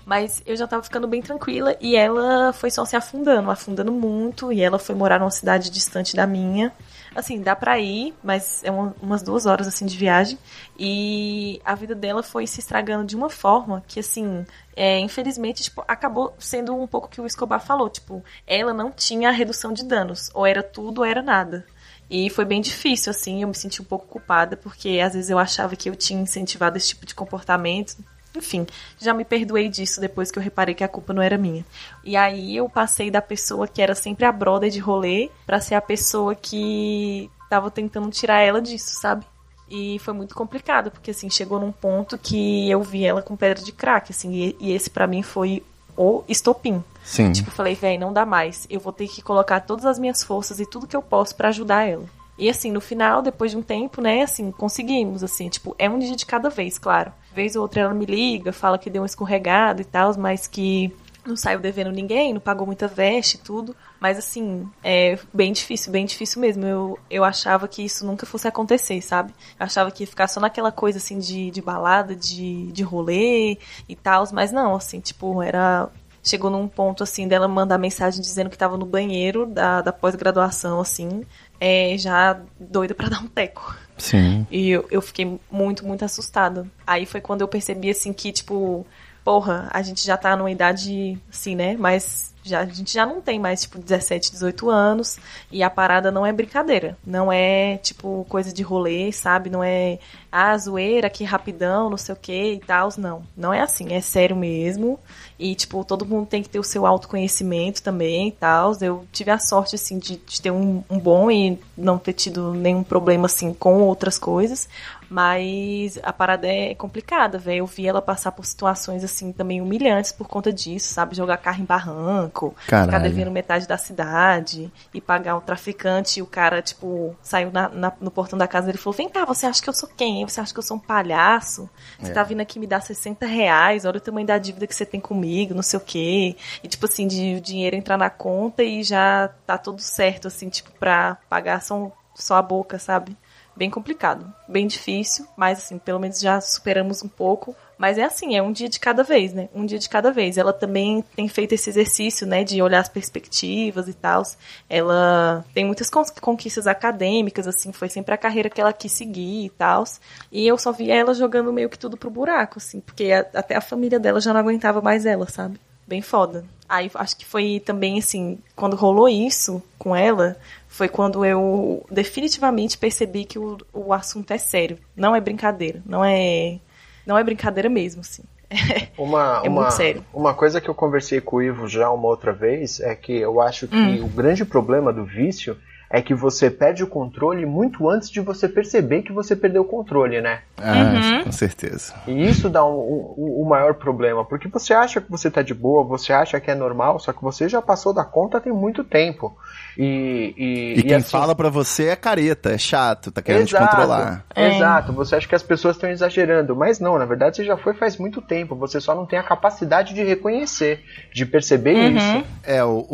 [0.06, 4.52] Mas eu já tava ficando bem tranquila e ela foi só se afundando, afundando muito,
[4.52, 6.72] e ela foi morar numa cidade distante da minha.
[7.14, 10.38] Assim, dá pra ir, mas é uma, umas duas horas, assim, de viagem.
[10.78, 14.46] E a vida dela foi se estragando de uma forma que, assim,
[14.76, 17.90] é, infelizmente, tipo, acabou sendo um pouco o que o Escobar falou.
[17.90, 20.30] Tipo, ela não tinha redução de danos.
[20.34, 21.66] Ou era tudo ou era nada.
[22.10, 25.38] E foi bem difícil, assim, eu me senti um pouco culpada, porque às vezes eu
[25.38, 27.96] achava que eu tinha incentivado esse tipo de comportamento.
[28.36, 28.66] Enfim,
[28.98, 31.64] já me perdoei disso depois que eu reparei que a culpa não era minha.
[32.04, 35.74] E aí eu passei da pessoa que era sempre a brother de rolê para ser
[35.74, 39.26] a pessoa que tava tentando tirar ela disso, sabe?
[39.68, 43.62] E foi muito complicado, porque assim, chegou num ponto que eu vi ela com pedra
[43.62, 45.62] de crack, assim, e, e esse para mim foi
[45.96, 46.82] o estopim.
[47.04, 47.32] Sim.
[47.32, 48.66] Tipo, falei, velho, não dá mais.
[48.70, 51.48] Eu vou ter que colocar todas as minhas forças e tudo que eu posso para
[51.48, 52.04] ajudar ela.
[52.38, 55.98] E assim, no final, depois de um tempo, né, assim, conseguimos, assim, tipo, é um
[55.98, 57.12] dia de cada vez, claro.
[57.34, 60.92] Vez ou outra ela me liga, fala que deu um escorregado e tal, mas que
[61.26, 63.76] não saiu devendo ninguém, não pagou muita veste e tudo.
[63.98, 66.64] Mas assim, é bem difícil, bem difícil mesmo.
[66.64, 69.32] Eu, eu achava que isso nunca fosse acontecer, sabe?
[69.58, 73.58] Eu achava que ia ficar só naquela coisa assim de, de balada, de, de rolê
[73.88, 75.88] e tal, mas não, assim, tipo, era
[76.22, 80.80] chegou num ponto assim dela mandar mensagem dizendo que estava no banheiro da, da pós-graduação,
[80.80, 81.24] assim,
[81.60, 83.76] é, já doida para dar um teco.
[83.96, 84.46] Sim.
[84.50, 86.66] E eu, eu fiquei muito, muito assustada.
[86.86, 88.86] Aí foi quando eu percebi, assim, que, tipo,
[89.24, 91.76] porra, a gente já tá numa idade, assim, né?
[91.78, 95.18] Mas já, a gente já não tem mais, tipo, 17, 18 anos.
[95.50, 96.96] E a parada não é brincadeira.
[97.06, 99.50] Não é, tipo, coisa de rolê, sabe?
[99.50, 99.98] Não é,
[100.30, 102.88] ah, zoeira aqui rapidão, não sei o que e tal.
[102.96, 103.22] Não.
[103.36, 103.92] Não é assim.
[103.92, 104.98] É sério mesmo.
[105.38, 108.76] E, tipo, todo mundo tem que ter o seu autoconhecimento também e tal.
[108.80, 112.54] Eu tive a sorte, assim, de, de ter um, um, bom e não ter tido
[112.54, 114.68] nenhum problema, assim, com outras coisas.
[115.10, 117.58] Mas a parada é complicada, velho.
[117.58, 121.16] Eu vi ela passar por situações, assim, também humilhantes por conta disso, sabe?
[121.16, 122.86] Jogar carro em barranco, Caralho.
[122.92, 126.20] ficar devendo metade da cidade e pagar um traficante.
[126.20, 129.08] E o cara, tipo, saiu na, na, no portão da casa dele e falou: Vem
[129.08, 130.24] cá, você acha que eu sou quem?
[130.26, 131.68] Você acha que eu sou um palhaço?
[131.98, 132.14] Você É.
[132.14, 133.84] tá vindo aqui me dar 60 reais?
[133.84, 136.36] Olha o tamanho da dívida que você tem comigo, não sei o quê.
[136.62, 140.48] E, tipo assim, de o dinheiro entrar na conta e já tá tudo certo, assim,
[140.48, 143.16] tipo, pra pagar só, só a boca, sabe?
[143.56, 147.54] Bem complicado, bem difícil, mas assim, pelo menos já superamos um pouco.
[147.76, 149.48] Mas é assim, é um dia de cada vez, né?
[149.54, 150.36] Um dia de cada vez.
[150.38, 154.22] Ela também tem feito esse exercício, né, de olhar as perspectivas e tal.
[154.68, 159.46] Ela tem muitas con- conquistas acadêmicas, assim, foi sempre a carreira que ela quis seguir
[159.46, 159.84] e tal.
[160.30, 163.56] E eu só via ela jogando meio que tudo pro buraco, assim, porque a- até
[163.56, 165.58] a família dela já não aguentava mais ela, sabe?
[165.90, 166.44] Bem foda.
[166.68, 170.36] Aí acho que foi também, assim, quando rolou isso com ela,
[170.68, 174.78] foi quando eu definitivamente percebi que o, o assunto é sério.
[174.96, 175.82] Não é brincadeira.
[175.84, 176.60] Não é.
[177.04, 178.22] Não é brincadeira mesmo, assim.
[178.96, 180.04] Uma, É uma, muito sério.
[180.14, 183.40] uma coisa que eu conversei com o Ivo já uma outra vez é que eu
[183.40, 184.04] acho que Hum.
[184.04, 185.56] o grande problema do vício
[185.92, 189.64] é que você perde o controle muito antes de você perceber que você perdeu o
[189.64, 190.42] controle, né?
[190.56, 191.94] Ah, com certeza.
[192.06, 192.78] E isso dá um,
[193.18, 196.48] um- um maior problema, porque você acha que você tá de boa, você acha que
[196.50, 199.36] é normal, só que você já passou da conta tem muito tempo.
[199.78, 203.56] E, e, E quem assim- fala pra você é careta, é chato, tá querendo te
[203.56, 204.24] controlar.
[204.36, 207.74] Exato, você acha que as pessoas estão exagerando, mas não, na verdade você já foi
[207.74, 210.82] faz muito tempo, você só não tem a capacidade de reconhecer,
[211.14, 212.24] de perceber isso.
[212.42, 212.86] É, o,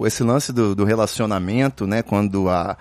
[0.00, 2.76] o- esse lance do, do relacionamento, né, quando a,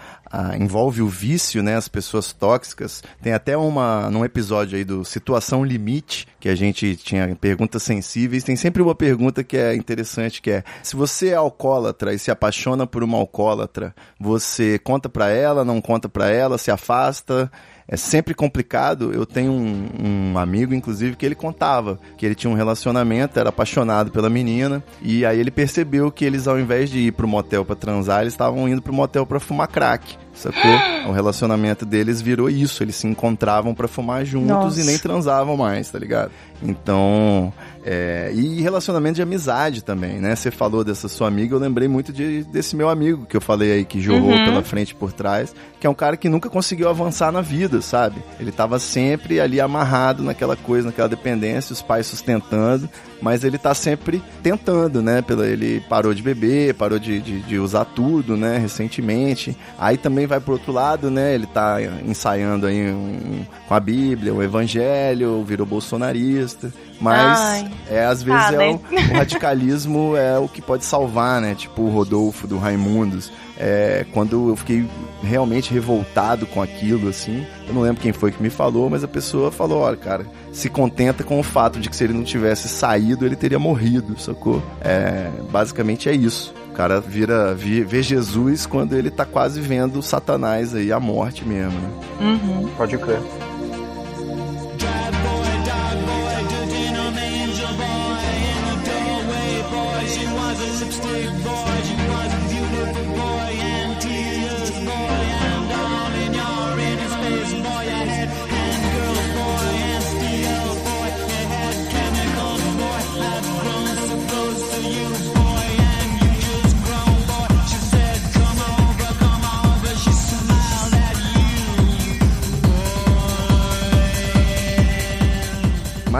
[0.60, 5.64] envolve o vício, né, as pessoas tóxicas, tem até uma, num episódio aí do Situação
[5.64, 10.52] Limite, que a gente tinha perguntas sensíveis, tem sempre uma pergunta que é interessante, que
[10.52, 15.66] é, se você é alcoólatra e se apaixona por uma alcoólatra, você conta pra ela,
[15.66, 17.52] não conta pra ela, se afasta,
[17.92, 19.12] é sempre complicado.
[19.14, 23.50] Eu tenho um, um amigo, inclusive, que ele contava que ele tinha um relacionamento, era
[23.50, 27.66] apaixonado pela menina, e aí ele percebeu que eles, ao invés de ir pro motel
[27.66, 30.16] pra transar, eles estavam indo pro motel pra fumar crack.
[30.34, 30.72] Sacou?
[31.08, 32.82] o relacionamento deles virou isso.
[32.82, 34.80] Eles se encontravam pra fumar juntos Nossa.
[34.80, 36.32] e nem transavam mais, tá ligado?
[36.64, 37.52] Então,
[37.84, 40.36] é, e relacionamento de amizade também, né?
[40.36, 43.72] Você falou dessa sua amiga, eu lembrei muito de, desse meu amigo que eu falei
[43.72, 44.46] aí, que jogou Uhum.
[44.46, 47.82] pela frente e por trás, que é um cara que nunca conseguiu avançar na vida,
[47.82, 48.22] sabe?
[48.40, 52.88] Ele tava sempre ali amarrado naquela coisa, naquela dependência, os pais sustentando,
[53.22, 55.22] mas ele tá sempre tentando, né?
[55.22, 58.58] Pela, ele parou de beber, parou de, de, de usar tudo, né?
[58.58, 59.58] Recentemente.
[59.78, 61.34] Aí também vai pro outro lado, né?
[61.34, 66.72] Ele tá ensaiando aí um- com a Bíblia, o Evangelho, virou bolsonarista.
[67.02, 67.72] Mas Ai.
[67.90, 68.70] é, às vezes Ah, é né?
[69.10, 71.56] o, o radicalismo é o que pode salvar, né?
[71.56, 73.32] Tipo o Rodolfo do Raimundos.
[73.58, 74.88] É, quando eu fiquei
[75.24, 79.08] realmente revoltado com aquilo, assim, eu não lembro quem foi que me falou, mas a
[79.08, 82.68] pessoa falou, olha, cara, se contenta com o fato de que se ele não tivesse
[82.68, 84.64] saído, ele teria morrido, sacou?
[84.82, 86.54] É, basicamente é isso.
[86.70, 91.46] O cara vira, vi- vê Jesus quando ele tá quase vendo Satanás aí, a morte
[91.46, 91.90] mesmo, né?
[92.22, 92.70] Uhum.
[92.78, 93.20] Pode crer.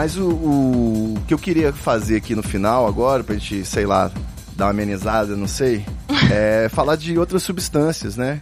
[0.02, 4.10] Mas o, o que eu queria fazer aqui no final agora, pra gente, sei lá,
[4.56, 5.86] dar uma amenizada, não sei,
[6.28, 8.40] é falar de outras substâncias, né?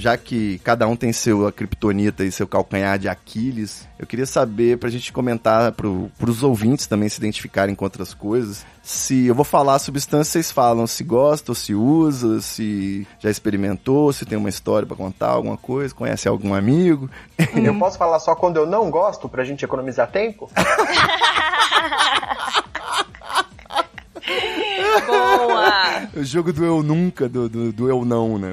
[0.00, 4.24] Já que cada um tem seu a kriptonita e seu calcanhar de Aquiles, eu queria
[4.24, 9.34] saber, pra gente comentar pro, pros ouvintes também se identificarem com outras coisas, se eu
[9.34, 14.24] vou falar a substância, vocês falam se gosta ou se usa, se já experimentou, se
[14.24, 17.10] tem uma história pra contar, alguma coisa, conhece algum amigo.
[17.54, 20.50] Eu posso falar só quando eu não gosto pra gente economizar tempo?
[25.06, 26.08] Boa!
[26.14, 28.48] O jogo do eu nunca, do, do, do eu não, né?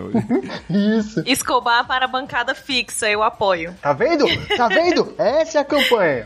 [0.69, 1.21] Isso.
[1.25, 3.73] Escobar para a bancada fixa, eu apoio.
[3.81, 4.25] Tá vendo?
[4.55, 5.13] Tá vendo?
[5.17, 6.25] Essa é a campanha.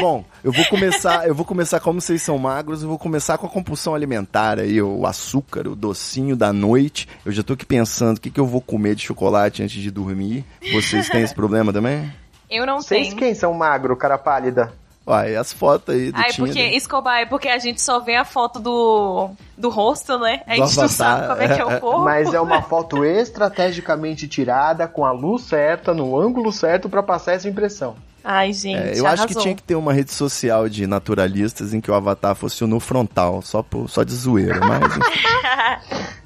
[0.00, 3.46] Bom, eu vou começar, eu vou começar como vocês são magros, eu vou começar com
[3.46, 7.08] a compulsão alimentar aí, o açúcar, o docinho da noite.
[7.24, 9.90] Eu já tô aqui pensando o que, que eu vou comer de chocolate antes de
[9.90, 10.44] dormir.
[10.72, 12.12] Vocês têm esse problema também?
[12.50, 13.18] Eu não Vocês tenho.
[13.18, 14.72] quem são magro, cara pálida?
[15.06, 16.46] Uai, as fotos aí do Ah, é Tinder.
[16.54, 20.42] porque Escobar é porque a gente só vê a foto do, do rosto, né?
[20.46, 22.02] A gente não sabe como é que é o corpo.
[22.04, 27.32] Mas é uma foto estrategicamente tirada, com a luz certa, no ângulo certo pra passar
[27.32, 27.96] essa impressão.
[28.24, 29.42] Ai, gente, É, eu acho que arrasou.
[29.42, 32.78] tinha que ter uma rede social de naturalistas em que o avatar fosse o no
[32.78, 34.82] frontal, só, por, só de zoeira, mas...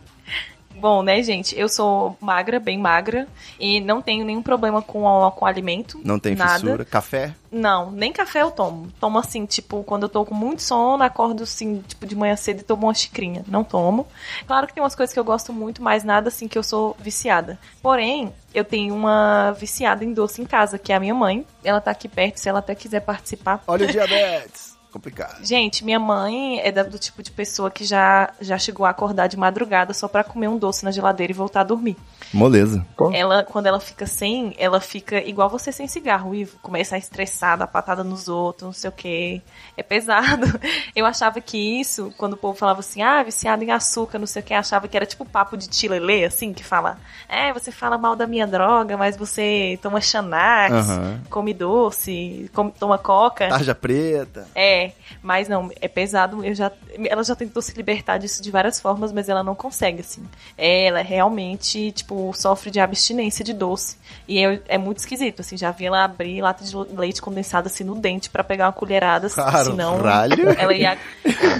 [0.78, 1.58] Bom, né, gente?
[1.58, 3.26] Eu sou magra, bem magra,
[3.58, 6.00] e não tenho nenhum problema com, o- com alimento.
[6.04, 6.52] Não tem nada.
[6.60, 6.84] fissura.
[6.84, 7.34] Café?
[7.50, 8.92] Não, nem café eu tomo.
[9.00, 12.60] Tomo assim, tipo, quando eu tô com muito sono, acordo assim, tipo, de manhã cedo
[12.60, 13.42] e tomo uma xicrinha.
[13.48, 14.06] Não tomo.
[14.46, 16.94] Claro que tem umas coisas que eu gosto muito, mas nada assim que eu sou
[16.98, 17.58] viciada.
[17.82, 21.46] Porém, eu tenho uma viciada em doce em casa, que é a minha mãe.
[21.64, 23.62] Ela tá aqui perto, se ela até quiser participar.
[23.66, 24.75] Olha o diabetes.
[24.96, 25.44] Complicado.
[25.44, 29.36] Gente, minha mãe é do tipo de pessoa que já, já chegou a acordar de
[29.36, 31.98] madrugada só pra comer um doce na geladeira e voltar a dormir.
[32.32, 32.84] Moleza.
[33.12, 36.58] Ela, quando ela fica sem, ela fica igual você sem cigarro, Ivo.
[36.62, 39.42] Começa a estressar, dar patada nos outros, não sei o quê.
[39.76, 40.46] É pesado.
[40.96, 44.40] Eu achava que isso, quando o povo falava assim, ah, viciado em açúcar, não sei
[44.40, 47.98] o quê, achava que era tipo papo de tilelê, assim, que fala, é, você fala
[47.98, 51.20] mal da minha droga, mas você toma xanax, Aham.
[51.28, 53.48] come doce, come, toma coca.
[53.48, 54.48] Tarja preta.
[54.54, 56.44] É, É, mas não, é pesado.
[56.44, 56.70] Eu já,
[57.08, 60.22] ela já tentou se libertar disso de várias formas, mas ela não consegue, assim.
[60.56, 63.96] Ela realmente, tipo, sofre de abstinência de doce.
[64.28, 65.56] E é, é muito esquisito, assim.
[65.56, 69.28] Já vi ela abrir lata de leite condensado, assim, no dente para pegar uma colherada,
[69.30, 70.48] Claro, senão ralho.
[70.58, 70.98] ela ia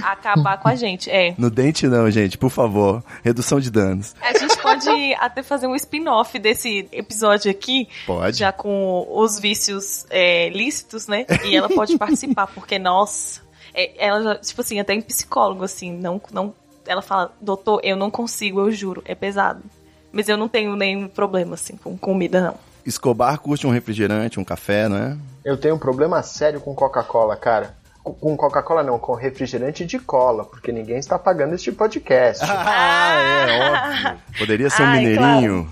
[0.03, 1.09] acabar com a gente.
[1.09, 1.33] É.
[1.37, 3.03] No dente não, gente, por favor.
[3.23, 4.15] Redução de danos.
[4.21, 7.87] A gente pode até fazer um spin-off desse episódio aqui.
[8.05, 8.37] Pode.
[8.37, 11.25] Já com os vícios é, lícitos, né?
[11.45, 13.41] E ela pode participar, porque, nossa,
[13.73, 16.53] é, ela tipo assim, até em psicólogo, assim, não, não.
[16.85, 19.61] Ela fala, doutor, eu não consigo, eu juro, é pesado.
[20.11, 22.55] Mas eu não tenho nenhum problema, assim, com comida, não.
[22.85, 25.17] Escobar curte um refrigerante, um café, não é?
[25.43, 27.75] Eu tenho um problema sério com Coca-Cola, cara.
[28.13, 32.43] Com- Coca-Cola não, com refrigerante de cola, porque ninguém está pagando este podcast.
[32.47, 33.69] Ah, é,
[34.11, 34.21] óbvio.
[34.39, 35.69] Poderia ser um Ai, mineirinho.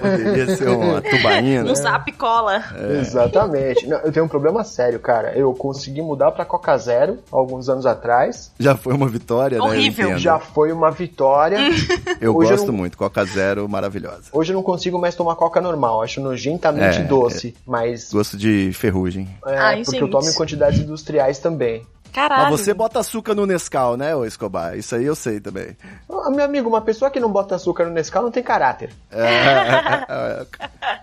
[0.00, 1.62] Poderia ser uma tubaína.
[1.64, 2.62] No zap cola.
[2.76, 2.98] É.
[3.00, 3.86] Exatamente.
[3.86, 5.32] Não, eu tenho um problema sério, cara.
[5.36, 8.52] Eu consegui mudar pra Coca Zero alguns anos atrás.
[8.58, 9.64] Já foi uma vitória, né?
[9.64, 10.18] Eu Horrível.
[10.18, 11.58] Já foi uma vitória.
[12.20, 12.96] Eu Hoje eu gosto não- muito.
[12.98, 14.24] Coca Zero, maravilhosa.
[14.32, 16.02] Hoje eu não consigo mais tomar Coca normal.
[16.02, 17.54] Acho nojentamente É, doce.
[17.66, 19.28] Mas Gosto de ferrugem.
[19.46, 20.00] é, Ai, porque gente.
[20.02, 21.53] eu tomo em quantidades industriais também.
[22.14, 22.52] Caralho.
[22.52, 24.78] Mas você bota açúcar no Nescau, né, ô Escobar?
[24.78, 25.76] Isso aí eu sei também.
[26.08, 28.90] Ah, meu amigo, uma pessoa que não bota açúcar no Nescau não tem caráter.
[29.10, 30.46] É,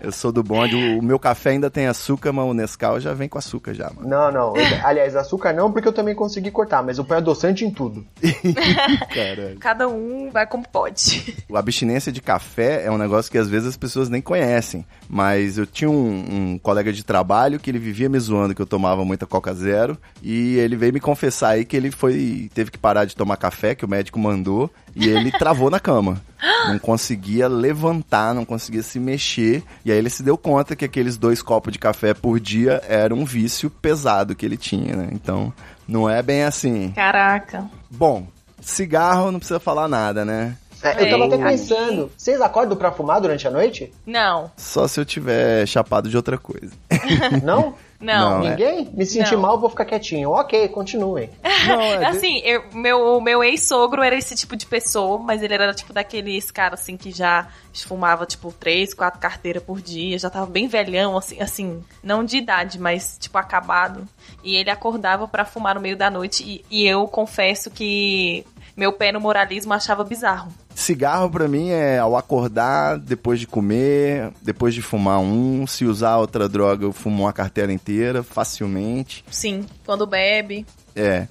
[0.00, 0.74] eu sou do bonde.
[0.74, 3.90] O o meu café ainda tem açúcar, mas o Nescau já vem com açúcar já,
[3.90, 4.08] mano.
[4.08, 4.54] Não, não.
[4.84, 8.06] Aliás, açúcar não, porque eu também consegui cortar, mas eu ponho adoçante em tudo.
[9.12, 9.58] Caralho.
[9.58, 11.36] Cada um vai como pode.
[11.52, 14.86] A abstinência de café é um negócio que às vezes as pessoas nem conhecem.
[15.12, 18.66] Mas eu tinha um, um colega de trabalho que ele vivia me zoando que eu
[18.66, 19.98] tomava muita Coca Zero.
[20.22, 22.48] E ele veio me confessar aí que ele foi.
[22.54, 26.18] teve que parar de tomar café, que o médico mandou, e ele travou na cama.
[26.66, 29.62] Não conseguia levantar, não conseguia se mexer.
[29.84, 33.14] E aí ele se deu conta que aqueles dois copos de café por dia era
[33.14, 35.10] um vício pesado que ele tinha, né?
[35.12, 35.52] Então,
[35.86, 36.90] não é bem assim.
[36.96, 37.68] Caraca.
[37.90, 38.26] Bom,
[38.62, 40.56] cigarro não precisa falar nada, né?
[40.82, 43.92] É, eu tava até pensando, vocês acordam pra fumar durante a noite?
[44.06, 46.72] Não, Só se eu tiver chapado de outra coisa.
[47.42, 47.74] Não?
[48.00, 48.40] não.
[48.40, 48.50] Não, é.
[48.50, 48.90] Ninguém?
[48.92, 49.42] Me sentir Não.
[49.42, 50.30] mal, vou ficar quietinho.
[50.30, 51.30] Ok, continuem.
[51.68, 52.04] Não, é.
[52.10, 56.50] Assim, eu- meu, meu ex-sogro era esse tipo de pessoa, mas ele era tipo daqueles
[56.50, 57.46] caras assim que já
[57.86, 62.38] fumava tipo três, quatro carteiras por dia, já tava bem velhão, assim, assim, não de
[62.38, 64.04] idade, mas tipo acabado.
[64.42, 68.44] E ele acordava pra fumar no meio da noite e, e eu confesso que
[68.76, 70.52] meu pé no moralismo achava bizarro.
[70.74, 75.66] Cigarro pra mim é ao acordar, depois de comer, depois de fumar um.
[75.66, 79.24] Se usar outra droga, eu fumo uma carteira inteira, facilmente.
[79.30, 80.66] Sim, quando bebe.
[80.96, 81.26] É.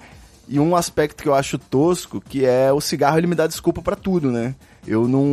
[0.48, 3.80] E um aspecto que eu acho tosco, que é o cigarro, ele me dá desculpa
[3.80, 4.54] pra tudo, né?
[4.86, 5.24] Eu não,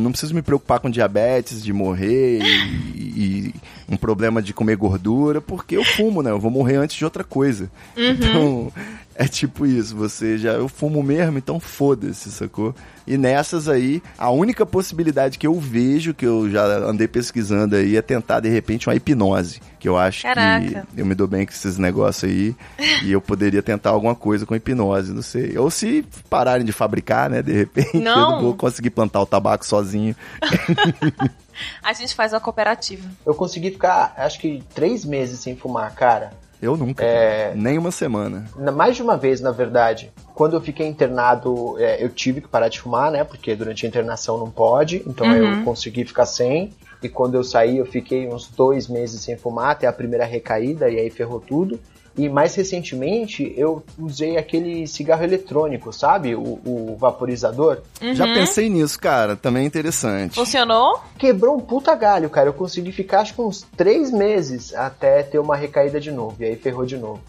[0.00, 3.54] não preciso me preocupar com diabetes, de morrer e, e
[3.86, 6.30] um problema de comer gordura, porque eu fumo, né?
[6.30, 7.70] Eu vou morrer antes de outra coisa.
[7.94, 8.72] Então,
[9.24, 10.52] é tipo isso, você já.
[10.52, 12.74] Eu fumo mesmo, então foda-se, sacou?
[13.06, 17.96] E nessas aí, a única possibilidade que eu vejo, que eu já andei pesquisando aí,
[17.96, 19.60] é tentar, de repente, uma hipnose.
[19.78, 20.86] Que eu acho Caraca.
[20.94, 22.56] que eu me dou bem com esses negócios aí.
[23.04, 25.58] e eu poderia tentar alguma coisa com hipnose, não sei.
[25.58, 27.42] Ou se pararem de fabricar, né?
[27.42, 28.12] De repente, Não.
[28.16, 30.16] eu não vou conseguir plantar o tabaco sozinho.
[31.82, 33.08] A gente faz uma cooperativa.
[33.24, 36.32] Eu consegui ficar, acho que, três meses sem fumar, cara.
[36.62, 37.04] Eu nunca.
[37.04, 37.52] É.
[37.54, 38.44] Nem uma semana.
[38.56, 40.10] Na- Mais de uma vez, na verdade.
[40.34, 43.22] Quando eu fiquei internado, é, eu tive que parar de fumar, né?
[43.24, 45.02] Porque durante a internação não pode.
[45.06, 46.72] Então eu consegui ficar sem.
[47.02, 50.88] E quando eu saí, eu fiquei uns dois meses sem fumar, até a primeira recaída,
[50.88, 51.78] e aí ferrou tudo.
[52.16, 56.34] E mais recentemente, eu usei aquele cigarro eletrônico, sabe?
[56.34, 57.78] O, o vaporizador.
[58.12, 59.34] Já pensei nisso, cara.
[59.34, 60.36] Também é interessante.
[60.36, 61.00] Funcionou?
[61.18, 62.48] Quebrou um puta galho, cara.
[62.48, 66.36] Eu consegui ficar acho que uns três meses até ter uma recaída de novo.
[66.40, 67.20] E aí ferrou de novo.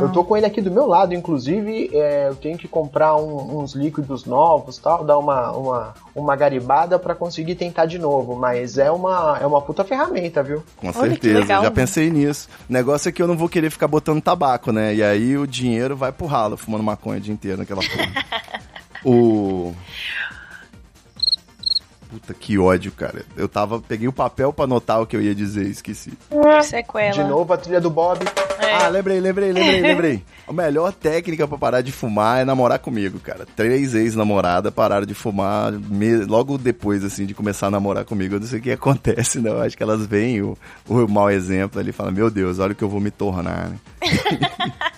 [0.00, 3.58] Eu tô com ele aqui do meu lado, inclusive é, eu tenho que comprar um-
[3.58, 8.34] uns líquidos novos tal, dar uma, uma, uma garibada pra conseguir tentar de novo.
[8.34, 10.62] Mas é uma, é uma puta ferramenta, viu?
[10.76, 11.62] Com certeza, legal.
[11.62, 12.48] já pensei nisso.
[12.68, 14.94] O negócio é que eu não vou querer ficar botando tabaco, né?
[14.94, 18.60] E aí o dinheiro vai pro ralo, fumando maconha o dia inteiro naquela porra.
[19.04, 19.74] o.
[22.10, 23.24] Puta que ódio, cara.
[23.36, 23.80] Eu tava.
[23.80, 26.12] Peguei o papel pra anotar o que eu ia dizer e esqueci.
[26.62, 27.12] Sequela.
[27.12, 28.18] De novo a trilha do Bob.
[28.58, 28.74] É.
[28.74, 30.22] Ah, lembrei, lembrei, lembrei, lembrei.
[30.48, 33.46] A melhor técnica pra parar de fumar é namorar comigo, cara.
[33.54, 38.34] Três ex-namorada pararam de fumar me- logo depois, assim, de começar a namorar comigo.
[38.34, 39.52] Eu não sei o que acontece, não.
[39.52, 40.58] Eu acho que elas veem o,
[40.88, 43.68] o mau exemplo ali e falam, meu Deus, olha o que eu vou me tornar,
[43.70, 43.76] né?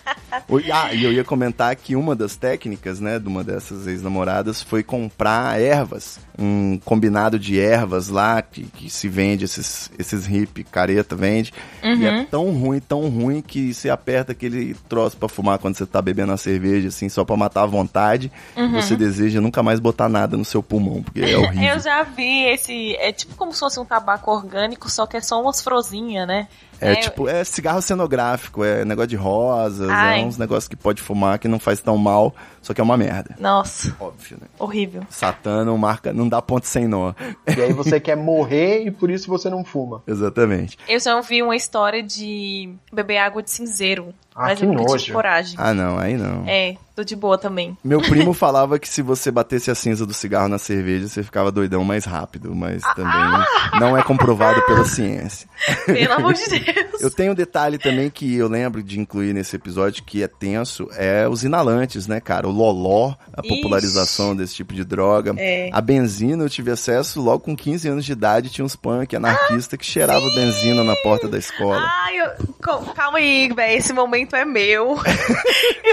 [0.72, 4.82] Ah, e eu ia comentar que uma das técnicas, né, de uma dessas ex-namoradas foi
[4.82, 6.18] comprar ervas.
[6.38, 11.52] Um combinado de ervas lá que, que se vende, esses, esses hip careta vende.
[11.82, 15.84] E é tão ruim, tão ruim que você aperta aquele troço pra fumar quando você
[15.84, 18.32] tá bebendo uma cerveja, assim, só pra matar a vontade.
[18.56, 21.74] E você deseja nunca mais botar nada no seu pulmão, porque é horrível.
[21.74, 22.96] Eu já vi esse.
[22.96, 26.48] É tipo como se fosse um tabaco orgânico, só que é só umas frozinhas, né?
[26.82, 30.20] É, tipo, é cigarro cenográfico, é negócio de rosas, Ai.
[30.20, 32.96] é uns negócios que pode fumar que não faz tão mal, só que é uma
[32.96, 33.36] merda.
[33.38, 34.48] Nossa, Óbvio, né?
[34.58, 35.02] horrível.
[35.08, 37.12] Satã não marca, não dá ponto sem nó.
[37.56, 40.02] E aí você quer morrer e por isso você não fuma.
[40.06, 40.78] Exatamente.
[40.88, 44.14] Eu já ouvi uma história de beber água de cinzeiro.
[44.34, 45.12] Ah, mas que eu nunca tive nojo.
[45.12, 45.54] coragem.
[45.58, 46.44] Ah, não, aí não.
[46.46, 47.76] É, tô de boa também.
[47.84, 51.52] Meu primo falava que se você batesse a cinza do cigarro na cerveja, você ficava
[51.52, 55.48] doidão mais rápido, mas também não é comprovado pela ciência.
[55.86, 57.00] Pelo amor de Deus.
[57.00, 60.88] Eu tenho um detalhe também que eu lembro de incluir nesse episódio que é tenso,
[60.94, 62.46] é os inalantes, né, cara?
[62.48, 63.48] O loló, a Ixi.
[63.56, 65.34] popularização desse tipo de droga.
[65.36, 65.68] É.
[65.72, 69.78] A benzina eu tive acesso logo com 15 anos de idade, tinha uns punk anarquistas
[69.78, 71.82] que cheiravam benzina na porta da escola.
[72.04, 72.30] Ai, eu,
[72.62, 73.78] cal- calma aí, velho.
[73.78, 74.96] Esse momento é meu.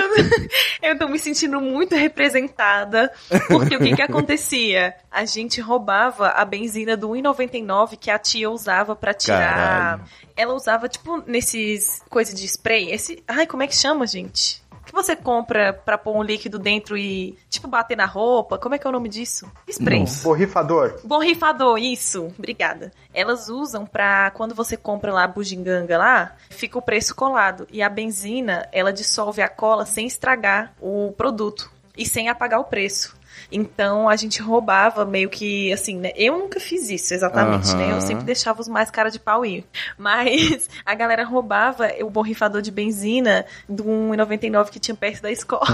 [0.82, 3.12] eu, eu tô me sentindo muito representada.
[3.48, 4.96] Porque o que que acontecia?
[5.12, 9.56] A gente roubava a benzina do 1,99 que a tia usava pra tirar.
[9.56, 10.04] Caralho.
[10.36, 12.92] Ela usava, tipo, nesses coisas de spray.
[12.92, 13.24] Esse.
[13.28, 14.62] Ai, como é que chama, gente?
[15.00, 18.58] Você compra pra pôr um líquido dentro e, tipo, bater na roupa?
[18.58, 19.50] Como é que é o nome disso?
[19.66, 20.02] Spray.
[20.02, 20.24] Nossa.
[20.26, 21.00] Borrifador.
[21.06, 22.26] Borrifador, isso.
[22.38, 22.92] Obrigada.
[23.14, 27.66] Elas usam pra quando você compra lá a bugiganga lá, fica o preço colado.
[27.72, 32.66] E a benzina, ela dissolve a cola sem estragar o produto e sem apagar o
[32.66, 33.18] preço.
[33.52, 36.12] Então a gente roubava meio que assim, né?
[36.16, 37.92] Eu nunca fiz isso exatamente, né?
[37.94, 39.66] Eu sempre deixava os mais cara de pau ir.
[39.98, 45.64] Mas a galera roubava o borrifador de benzina do 1,99 que tinha perto da escola.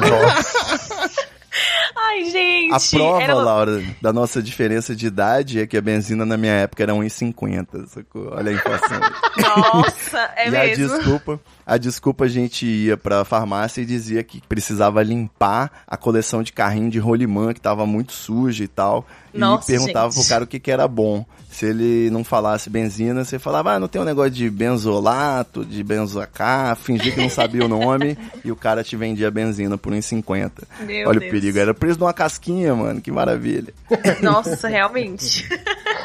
[1.98, 2.74] Ai, gente.
[2.74, 6.52] A prova, era- Laura, da nossa diferença de idade é que a benzina na minha
[6.52, 8.30] época era 1,50, sacou?
[8.34, 9.00] Olha a inflação.
[9.38, 10.94] Nossa, é e mesmo.
[10.94, 15.98] a desculpa, a desculpa a gente ia pra farmácia e dizia que precisava limpar a
[15.98, 19.06] coleção de carrinho de rolimã que tava muito suja e tal.
[19.34, 20.20] Nossa, e perguntava gente.
[20.22, 21.26] pro cara o que que era bom.
[21.50, 25.82] Se ele não falasse benzina, você falava, ah, não tem um negócio de benzolato, de
[25.84, 30.52] benzoacá, fingia que não sabia o nome, e o cara te vendia benzina por 1,50.
[30.86, 31.30] Meu Olha Deus.
[31.32, 33.74] o perigo, era preso numa casquinha, mano, que maravilha.
[34.22, 35.48] Nossa, realmente.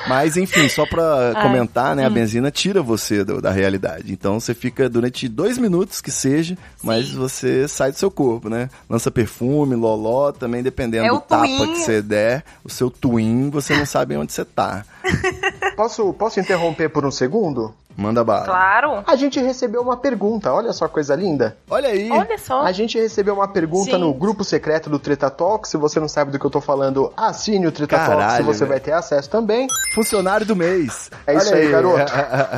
[0.09, 1.43] Mas enfim, só pra Ai.
[1.43, 2.05] comentar, né?
[2.07, 4.13] A benzina tira você do- da realidade.
[4.13, 8.71] Então você fica durante dois minutos que seja, mas você sai do seu corpo, né?
[8.89, 11.73] Lança perfume, loló, também dependendo É do tapa twin.
[11.73, 14.85] que você der, o seu twin, você não sabe onde você tá.
[15.77, 17.75] Posso, posso interromper por um segundo?
[18.01, 18.47] Manda bala.
[18.47, 19.05] Claro.
[19.07, 21.59] A gente recebeu uma pergunta, olha só coisa linda.
[21.69, 22.11] Olha aí.
[22.11, 22.63] Olha só.
[22.63, 24.01] A gente recebeu uma pergunta Gente.
[24.01, 25.69] no grupo secreto do Treta Talk.
[25.69, 28.43] Se você não sabe do que eu tô falando, assine o Treta Talk, Caralho, se
[28.43, 28.71] você velho.
[28.71, 29.67] vai ter acesso também.
[29.95, 31.11] Funcionário do mês.
[31.27, 32.13] É isso Olha aí, garoto.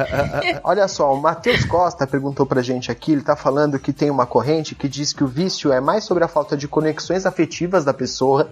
[0.62, 4.27] Olha só, o Matheus Costa perguntou pra gente aqui, ele tá falando que tem uma
[4.27, 7.93] corrente que diz que o vício é mais sobre a falta de conexões afetivas da
[7.93, 8.48] pessoa,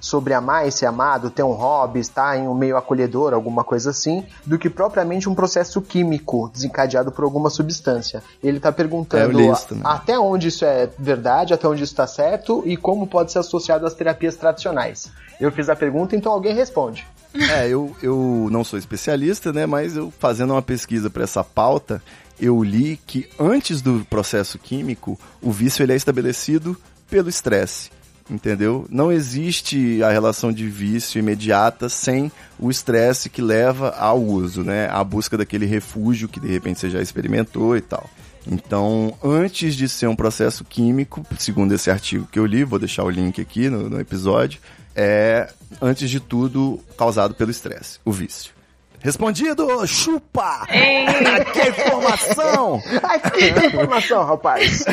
[0.00, 3.90] sobre amar e ser amado, ter um hobby, estar em um meio acolhedor, alguma coisa
[3.90, 8.22] assim, do que propriamente um processo químico desencadeado por alguma substância.
[8.42, 9.84] Ele tá É, eu perguntando li isso também.
[9.86, 13.86] até onde isso é verdade, até onde isso tá certo e como pode ser associado
[13.86, 15.10] às terapias tradicionais.
[15.40, 17.06] Eu fiz a pergunta, então alguém responde.
[17.50, 19.66] É, eu, eu não sou especialista, né?
[19.66, 22.00] Mas eu fazendo uma pesquisa para essa pauta,
[22.40, 26.76] eu li que antes do processo químico, o vício ele é estabelecido
[27.10, 27.90] pelo estresse.
[28.28, 28.86] Entendeu?
[28.88, 34.88] Não existe a relação de vício imediata sem o estresse que leva ao uso, né?
[34.90, 38.08] A busca daquele refúgio que de repente você já experimentou e tal.
[38.46, 43.04] Então, antes de ser um processo químico, segundo esse artigo que eu li, vou deixar
[43.04, 44.60] o link aqui no, no episódio,
[44.94, 48.52] é, antes de tudo, causado pelo estresse, o vício.
[49.00, 49.86] Respondido!
[49.86, 50.66] Chupa!
[51.52, 52.82] que informação!
[53.02, 54.84] Ai, que informação, rapaz!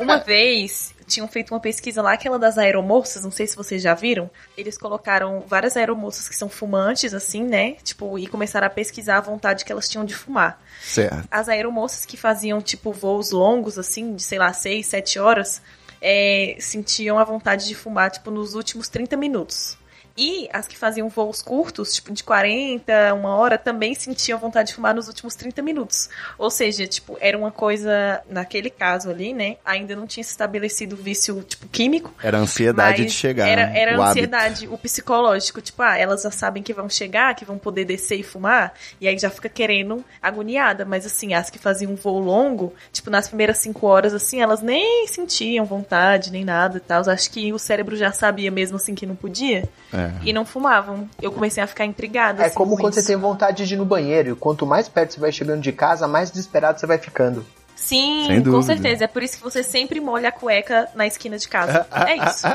[0.00, 3.94] Uma vez tinham feito uma pesquisa lá, aquela das aeromoças, não sei se vocês já
[3.94, 4.30] viram.
[4.56, 7.72] Eles colocaram várias aeromoças que são fumantes, assim, né?
[7.82, 10.62] Tipo, e começaram a pesquisar a vontade que elas tinham de fumar.
[10.80, 11.26] Certo.
[11.30, 15.62] As aeromoças que faziam, tipo, voos longos, assim, de, sei lá, 6, 7 horas,
[16.00, 19.76] é, sentiam a vontade de fumar, tipo, nos últimos 30 minutos.
[20.18, 24.74] E as que faziam voos curtos, tipo de 40, uma hora, também sentiam vontade de
[24.74, 26.10] fumar nos últimos 30 minutos.
[26.36, 29.58] Ou seja, tipo, era uma coisa, naquele caso ali, né?
[29.64, 32.12] Ainda não tinha se estabelecido vício, tipo, químico.
[32.20, 33.46] Era a ansiedade de chegar.
[33.46, 33.78] Era, né?
[33.78, 34.18] era o a hábito.
[34.18, 35.60] ansiedade, o psicológico.
[35.60, 38.74] Tipo, ah, elas já sabem que vão chegar, que vão poder descer e fumar.
[39.00, 40.84] E aí já fica querendo agoniada.
[40.84, 44.62] Mas assim, as que faziam um voo longo, tipo, nas primeiras cinco horas, assim, elas
[44.62, 47.08] nem sentiam vontade, nem nada e tal.
[47.08, 49.68] Acho que o cérebro já sabia mesmo assim que não podia.
[49.92, 50.07] É.
[50.22, 51.08] E não fumavam.
[51.20, 52.42] Eu comecei a ficar intrigada.
[52.42, 53.08] É assim, como com quando você isso.
[53.08, 54.30] tem vontade de ir no banheiro.
[54.30, 57.44] E quanto mais perto você vai chegando de casa, mais desesperado você vai ficando.
[57.78, 59.04] Sim, com certeza.
[59.04, 61.86] É por isso que você sempre molha a cueca na esquina de casa.
[61.92, 62.46] É isso.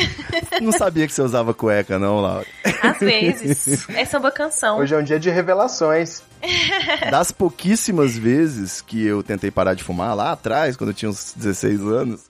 [0.62, 2.46] Não sabia que você usava cueca, não, Laura.
[2.82, 3.86] Às vezes.
[3.94, 4.78] É samba canção.
[4.78, 6.22] Hoje é um dia de revelações.
[7.10, 11.32] Das pouquíssimas vezes que eu tentei parar de fumar lá atrás, quando eu tinha uns
[11.36, 12.20] 16 anos,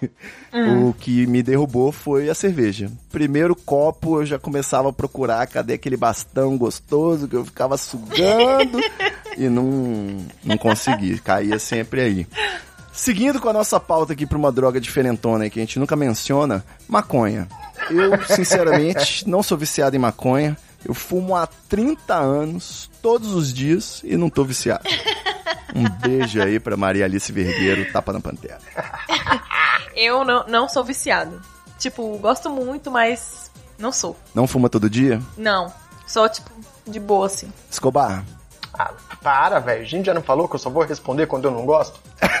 [0.88, 2.90] o que me derrubou foi a cerveja.
[3.10, 8.80] Primeiro copo eu já começava a procurar cadê aquele bastão gostoso que eu ficava sugando
[9.38, 11.18] e não, não consegui.
[11.18, 12.26] Caía sempre aí.
[12.92, 16.64] Seguindo com a nossa pauta aqui para uma droga diferentona que a gente nunca menciona,
[16.86, 17.48] maconha.
[17.90, 20.56] Eu, sinceramente, não sou viciado em maconha.
[20.84, 24.84] Eu fumo há 30 anos, todos os dias, e não tô viciado.
[25.74, 28.60] Um beijo aí pra Maria Alice Vergueiro, tapa na pantera.
[29.96, 31.42] Eu não, não sou viciado.
[31.80, 34.16] Tipo, gosto muito, mas não sou.
[34.32, 35.20] Não fuma todo dia?
[35.36, 35.72] Não.
[36.06, 36.48] Só, tipo,
[36.86, 37.52] de boa, assim.
[37.68, 38.24] Escobar,
[38.78, 38.90] Ah,
[39.22, 39.82] para, velho.
[39.82, 42.00] A gente já não falou que eu só vou responder quando eu não gosto?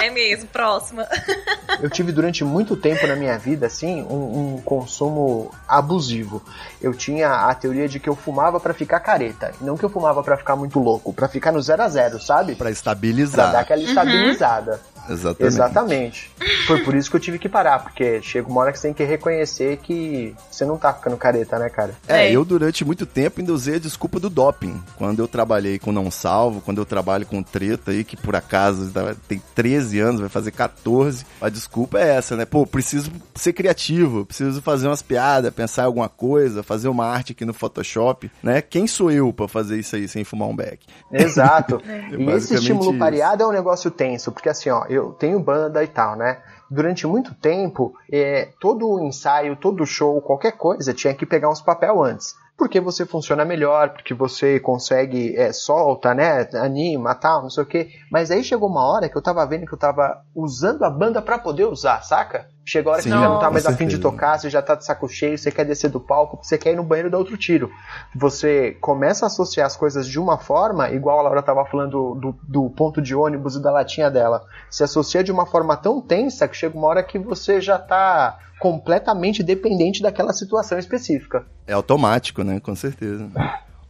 [0.00, 1.06] É mesmo, próxima.
[1.82, 6.42] Eu tive durante muito tempo na minha vida, assim, um, um consumo abusivo.
[6.80, 9.52] Eu tinha a teoria de que eu fumava pra ficar careta.
[9.60, 12.54] Não que eu fumava pra ficar muito louco, pra ficar no zero a zero, sabe?
[12.54, 13.52] pra Pra estabilizar.
[13.52, 14.80] dar aquela estabilizada.
[15.08, 15.42] Exatamente.
[15.54, 16.30] Exatamente.
[16.66, 18.94] Foi por isso que eu tive que parar, porque chega uma hora que você tem
[18.94, 21.94] que reconhecer que você não tá ficando careta, né, cara?
[22.06, 22.32] É, É.
[22.32, 24.80] eu durante muito tempo ainda usei a desculpa do doping.
[24.96, 28.90] Quando eu trabalhei com Não Salvo, quando eu trabalho com Treta aí, que por acaso
[28.90, 32.44] tá- tem 13 anos, vai fazer 14, a desculpa é essa, né?
[32.44, 37.32] Pô, preciso ser criativo, preciso fazer umas piadas, pensar em alguma coisa, fazer uma arte
[37.32, 38.60] aqui no Photoshop, né?
[38.62, 40.84] Quem sou eu pra fazer isso aí sem fumar um beck?
[41.12, 41.80] Exato.
[41.86, 42.98] e basicamente esse estímulo isso.
[42.98, 46.42] pareado é um negócio tenso, porque assim, ó, eu tenho banda e tal, né?
[46.70, 52.02] Durante muito tempo, é, todo ensaio, todo show, qualquer coisa, tinha que pegar uns papel
[52.02, 52.34] antes.
[52.58, 56.48] Porque você funciona melhor, porque você consegue, é, solta, né?
[56.54, 57.90] Anima, tal, não sei o quê.
[58.10, 61.22] Mas aí chegou uma hora que eu tava vendo que eu tava usando a banda
[61.22, 62.48] pra poder usar, saca?
[62.64, 64.60] Chegou a hora que Sim, você já não tá mais afim de tocar, você já
[64.60, 67.18] tá de saco cheio, você quer descer do palco, você quer ir no banheiro dar
[67.18, 67.70] outro tiro.
[68.14, 72.34] Você começa a associar as coisas de uma forma, igual a Laura tava falando do,
[72.42, 74.44] do ponto de ônibus e da latinha dela.
[74.68, 78.36] Se associa de uma forma tão tensa que chega uma hora que você já tá
[78.58, 81.46] completamente dependente daquela situação específica.
[81.66, 82.60] É automático, né?
[82.60, 83.28] Com certeza.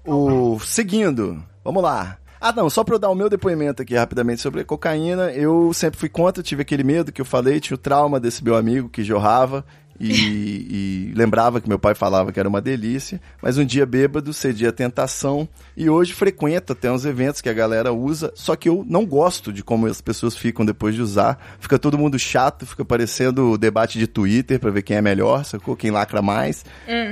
[0.05, 2.19] O seguindo, vamos lá.
[2.41, 5.99] Ah, não, só pra eu dar o meu depoimento aqui rapidamente sobre cocaína, eu sempre
[5.99, 9.03] fui contra, tive aquele medo que eu falei, tinha o trauma desse meu amigo que
[9.03, 9.65] jorrava
[10.01, 14.33] e, e lembrava que meu pai falava que era uma delícia, mas um dia bêbado
[14.33, 18.69] cedi à tentação e hoje frequento até uns eventos que a galera usa, só que
[18.69, 22.67] eu não gosto de como as pessoas ficam depois de usar, fica todo mundo chato,
[22.67, 25.77] fica parecendo o debate de Twitter pra ver quem é melhor, sacou?
[25.77, 26.65] Quem lacra mais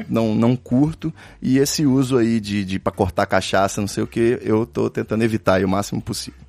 [0.08, 1.12] não, não curto.
[1.40, 4.88] E esse uso aí de, de para cortar cachaça, não sei o que, eu tô
[4.88, 6.40] tentando evitar aí o máximo possível.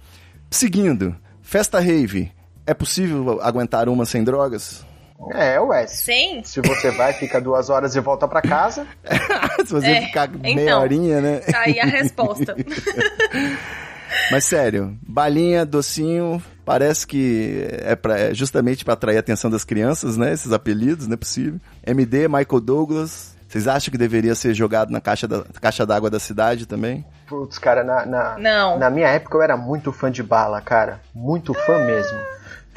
[0.49, 2.31] Seguindo, festa rave.
[2.65, 4.86] É possível aguentar uma sem drogas?
[5.33, 5.87] É, ué.
[5.87, 6.43] Sem?
[6.43, 8.85] Se você vai, fica duas horas e volta pra casa.
[9.65, 10.81] Se você É, ficar meia então.
[10.81, 11.39] horinha, né?
[11.39, 12.55] Tá aí a resposta.
[14.31, 19.63] Mas sério, balinha, docinho, parece que é, pra, é justamente para atrair a atenção das
[19.63, 20.31] crianças, né?
[20.33, 21.59] Esses apelidos, não é possível.
[21.85, 23.35] MD, Michael Douglas.
[23.47, 27.05] Vocês acham que deveria ser jogado na caixa da caixa d'água da cidade também?
[27.27, 28.77] Putz, cara, na, na, Não.
[28.77, 30.99] na minha época eu era muito fã de bala, cara.
[31.15, 32.17] Muito fã mesmo.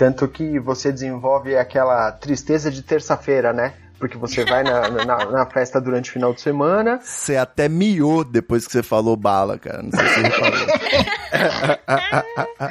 [0.01, 3.75] Tanto que você desenvolve aquela tristeza de terça-feira, né?
[3.99, 6.99] Porque você vai na, na, na festa durante o final de semana.
[7.03, 9.83] Você até miou depois que você falou bala, cara.
[9.83, 10.67] Não sei se você reparou.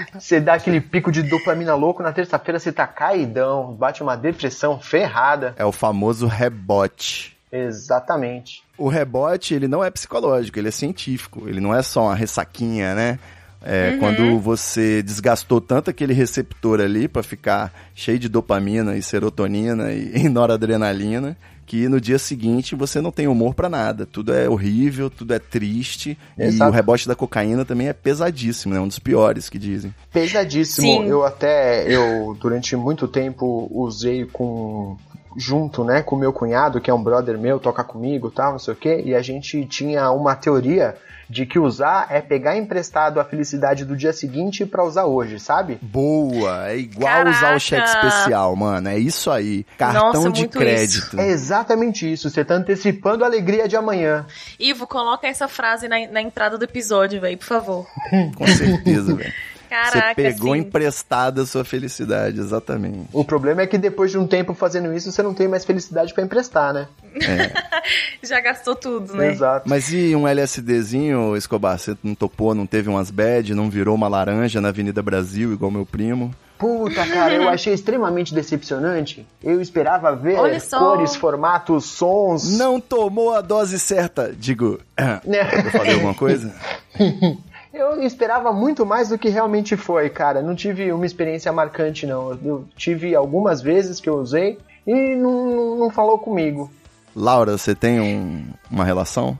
[0.19, 4.80] Você dá aquele pico de dopamina louco, na terça-feira você tá caidão, bate uma depressão
[4.80, 5.53] ferrada.
[5.57, 7.38] É o famoso rebote.
[7.51, 8.64] Exatamente.
[8.77, 11.47] O rebote, ele não é psicológico, ele é científico.
[11.47, 13.19] Ele não é só uma ressaquinha, né?
[13.61, 19.91] É, Quando você desgastou tanto aquele receptor ali pra ficar cheio de dopamina e serotonina
[19.91, 24.06] e, e noradrenalina, que no dia seguinte você não tem humor pra nada.
[24.06, 26.18] Tudo é horrível, tudo é triste.
[26.38, 26.72] E Exato.
[26.72, 28.80] o rebote da cocaína também é pesadíssimo, né?
[28.80, 29.94] Um dos piores que dizem.
[30.11, 30.88] Pesadíssimo.
[30.88, 31.07] Sim.
[31.07, 34.98] Eu até, eu durante muito tempo usei com
[35.38, 38.73] junto, né, com meu cunhado, que é um brother meu, toca comigo, tal, não sei
[38.73, 40.95] o quê, e a gente tinha uma teoria
[41.30, 45.77] de que usar é pegar emprestado a felicidade do dia seguinte pra usar hoje, sabe?
[45.81, 47.38] Boa, é igual Caraca.
[47.38, 48.89] usar o cheque especial, mano.
[48.89, 49.65] É isso aí.
[49.77, 51.19] Cartão Nossa, de muito crédito.
[51.19, 54.26] É exatamente isso, você tá antecipando a alegria de amanhã.
[54.60, 57.88] Ivo, coloca essa frase na, na entrada do episódio, velho, por favor.
[58.35, 59.34] Com certeza, velho.
[59.70, 63.08] Você Caraca, pegou assim, emprestada a sua felicidade, exatamente.
[63.14, 66.12] O problema é que depois de um tempo fazendo isso, você não tem mais felicidade
[66.12, 66.88] pra emprestar, né?
[68.24, 69.32] já gastou tudo, né?
[69.32, 69.70] Exato.
[69.70, 71.78] Mas e um LSDzinho, Escobar?
[71.78, 75.70] Você não topou, não teve umas bad, não virou uma laranja na Avenida Brasil, igual
[75.70, 76.34] meu primo?
[76.58, 79.26] Puta, cara, eu achei extremamente decepcionante.
[79.41, 80.78] Eu esperava ver Olha só.
[80.78, 82.58] cores, formatos, sons.
[82.58, 84.34] Não tomou a dose certa.
[84.38, 84.78] Digo,
[85.26, 85.50] Né?
[85.66, 86.54] eu falei alguma coisa?
[87.80, 90.41] Eu esperava muito mais do que realmente foi, cara.
[90.41, 92.31] Não tive uma experiência marcante, não.
[92.43, 96.69] Eu tive algumas vezes que eu usei e não, não, falou comigo.
[97.15, 99.39] Laura, você tem um- uma relação?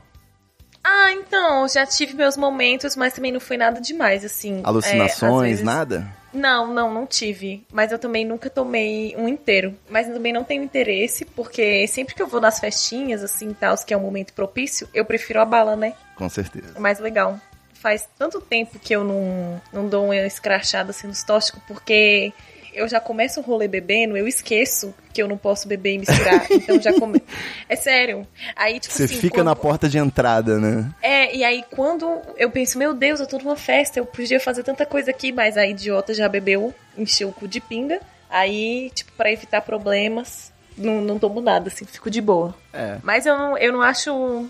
[0.82, 4.60] Ah, então, já tive meus momentos, mas também não foi nada demais, assim.
[4.60, 6.06] é, Alucinações, vezes- nada?
[6.32, 7.64] Não, não, não tive.
[7.72, 9.74] Mas eu também nunca tomei um inteiro.
[9.90, 13.76] Mas eu também não tenho interesse, porque sempre que eu vou nas festinhas, assim, tal,
[13.84, 15.92] que é um momento propício, eu prefiro a bala, né?
[16.16, 16.72] Com certeza.
[16.76, 17.38] É mais legal.
[17.80, 22.32] Faz tanto tempo que eu não, não dou uma escrachada assim nos tóxicos, porque
[22.74, 26.46] eu já começo o rolê bebendo, eu esqueço que eu não posso beber e misturar.
[26.52, 27.20] então já come...
[27.68, 28.26] É sério.
[28.54, 30.90] Aí, tipo Você assim, fica quando- na porta de entrada, né?
[31.02, 34.62] É, e aí quando eu penso, meu Deus, eu tô numa festa, eu podia fazer
[34.62, 38.00] tanta coisa aqui, mas a idiota já bebeu, encheu o cu de pinga.
[38.28, 42.54] Aí, tipo, pra evitar problemas, não, não tomo nada, assim, fico de boa.
[42.72, 42.98] É.
[43.02, 44.48] Mas eu não, eu não acho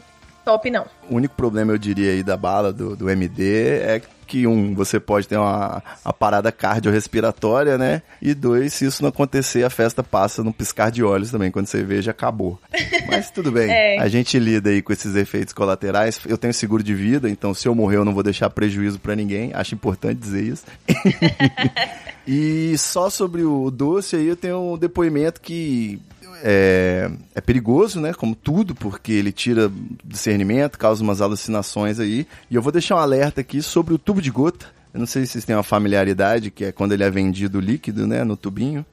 [0.50, 0.86] top, não.
[1.08, 5.00] O único problema, eu diria, aí da bala, do, do MD, é que, um, você
[5.00, 8.02] pode ter uma, uma parada cardiorrespiratória, né?
[8.22, 11.66] E dois, se isso não acontecer, a festa passa num piscar de olhos também, quando
[11.66, 12.58] você vê, já acabou.
[13.08, 13.98] Mas tudo bem, É.
[13.98, 16.20] a gente lida aí com esses efeitos colaterais.
[16.26, 19.16] Eu tenho seguro de vida, então se eu morrer, eu não vou deixar prejuízo pra
[19.16, 19.52] ninguém.
[19.54, 20.64] Acho importante dizer isso.
[22.26, 26.00] E só sobre o doce aí eu tenho um depoimento que
[26.42, 28.12] é, é perigoso, né?
[28.12, 29.70] Como tudo, porque ele tira
[30.04, 32.26] discernimento, causa umas alucinações aí.
[32.50, 34.66] E eu vou deixar um alerta aqui sobre o tubo de gota.
[34.92, 38.06] Eu não sei se vocês têm uma familiaridade, que é quando ele é vendido líquido,
[38.06, 38.24] né?
[38.24, 38.84] No tubinho.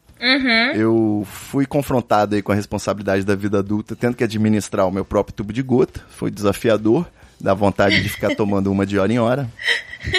[0.75, 5.05] Eu fui confrontado aí com a responsabilidade da vida adulta, tendo que administrar o meu
[5.05, 6.01] próprio tubo de gota.
[6.09, 7.07] Foi desafiador,
[7.39, 9.49] dá vontade de ficar tomando uma de hora em hora.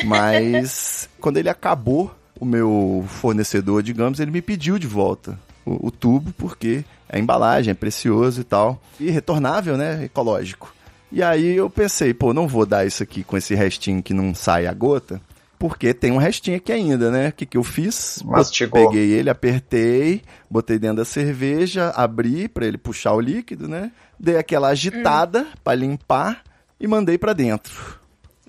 [0.04, 5.38] Mas quando ele acabou, o meu fornecedor, digamos, ele me pediu de volta
[5.68, 8.80] o, o tubo, porque a embalagem é precioso e tal.
[8.98, 10.04] E retornável, né?
[10.04, 10.74] Ecológico.
[11.10, 14.34] E aí eu pensei, pô, não vou dar isso aqui com esse restinho que não
[14.34, 15.20] sai a gota,
[15.58, 17.28] porque tem um restinho aqui ainda, né?
[17.28, 18.22] O que, que eu fiz?
[18.24, 18.86] Mastigou.
[18.86, 23.90] Peguei ele, apertei, botei dentro da cerveja, abri pra ele puxar o líquido, né?
[24.18, 26.42] Dei aquela agitada pra limpar
[26.78, 27.98] e mandei pra dentro.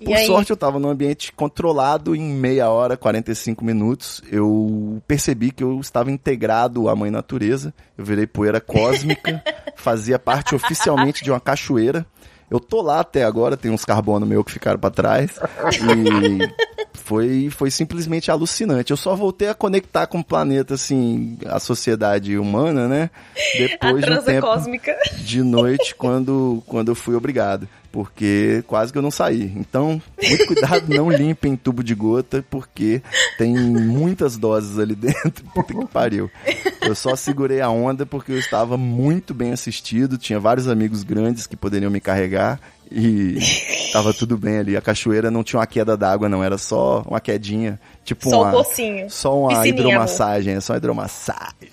[0.00, 0.26] E Por aí?
[0.26, 4.22] sorte, eu tava num ambiente controlado em meia hora, 45 minutos.
[4.30, 7.74] Eu percebi que eu estava integrado à mãe natureza.
[7.98, 9.42] Eu virei poeira cósmica,
[9.76, 12.06] fazia parte oficialmente de uma cachoeira.
[12.50, 15.38] Eu tô lá até agora, tem uns carbono meu que ficaram pra trás.
[15.72, 18.90] E foi, foi simplesmente alucinante.
[18.90, 23.10] Eu só voltei a conectar com o planeta, assim, a sociedade humana, né?
[23.56, 24.96] Depois de um tempo cósmica.
[25.18, 27.68] de noite quando, quando eu fui obrigado.
[27.92, 29.52] Porque quase que eu não saí.
[29.56, 33.02] Então, muito cuidado, não limpem tubo de gota, porque
[33.36, 35.44] tem muitas doses ali dentro.
[35.52, 36.30] Puta que pariu.
[36.82, 41.46] Eu só segurei a onda porque eu estava muito bem assistido, tinha vários amigos grandes
[41.46, 42.60] que poderiam me carregar
[42.90, 43.38] e
[43.92, 44.76] tava tudo bem ali.
[44.76, 47.80] A cachoeira não tinha uma queda d'água, não, era só uma quedinha.
[48.04, 49.10] Tipo Só uma, um pocinho.
[49.10, 51.68] Só uma Piscininha, hidromassagem, é só uma hidromassagem.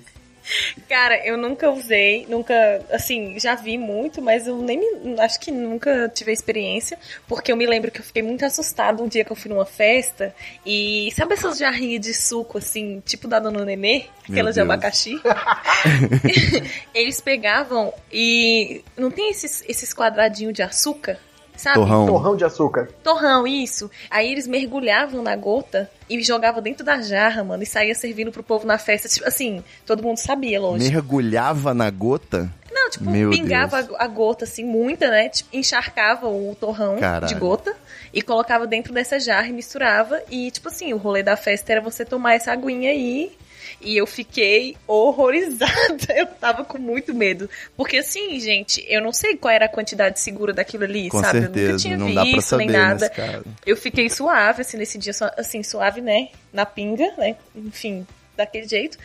[0.88, 2.54] Cara, eu nunca usei, nunca,
[2.90, 7.52] assim, já vi muito, mas eu nem me, acho que nunca tive a experiência, porque
[7.52, 10.34] eu me lembro que eu fiquei muito assustada um dia que eu fui numa festa
[10.64, 15.20] e sabe essas jarrinhas de suco, assim, tipo da Dona Nenê, aquelas de abacaxi?
[16.94, 21.18] Eles pegavam e não tem esses, esses quadradinhos de açúcar,
[21.62, 21.76] sabe?
[21.76, 22.06] Torrão.
[22.06, 22.88] Torrão de açúcar.
[23.04, 23.88] Torrão, isso.
[24.10, 28.42] Aí eles mergulhavam na gota e jogavam dentro da jarra, mano, e saía servindo pro
[28.42, 29.08] povo na festa.
[29.08, 30.90] Tipo, assim, todo mundo sabia, lógico.
[30.92, 32.50] Mergulhava na gota?
[32.70, 33.96] Não, tipo, Meu pingava Deus.
[33.98, 35.28] a, a gota, assim, muita, né?
[35.28, 37.32] Tipo, encharcava o torrão Caralho.
[37.32, 37.74] de gota
[38.12, 40.20] e colocava dentro dessa jarra e misturava.
[40.30, 43.30] E, tipo assim, o rolê da festa era você tomar essa aguinha aí.
[43.30, 43.36] E
[43.84, 45.72] eu fiquei horrorizada.
[46.14, 47.48] Eu tava com muito medo.
[47.76, 51.38] Porque, assim, gente, eu não sei qual era a quantidade segura daquilo ali, Com sabe?
[51.38, 52.94] eu certeza, nunca tinha não visto dá pra saber nem nada.
[52.94, 53.44] nesse caso.
[53.66, 56.28] Eu fiquei suave, assim, nesse dia, assim, suave, né?
[56.52, 57.36] Na pinga, né?
[57.54, 58.06] Enfim,
[58.36, 58.98] daquele jeito.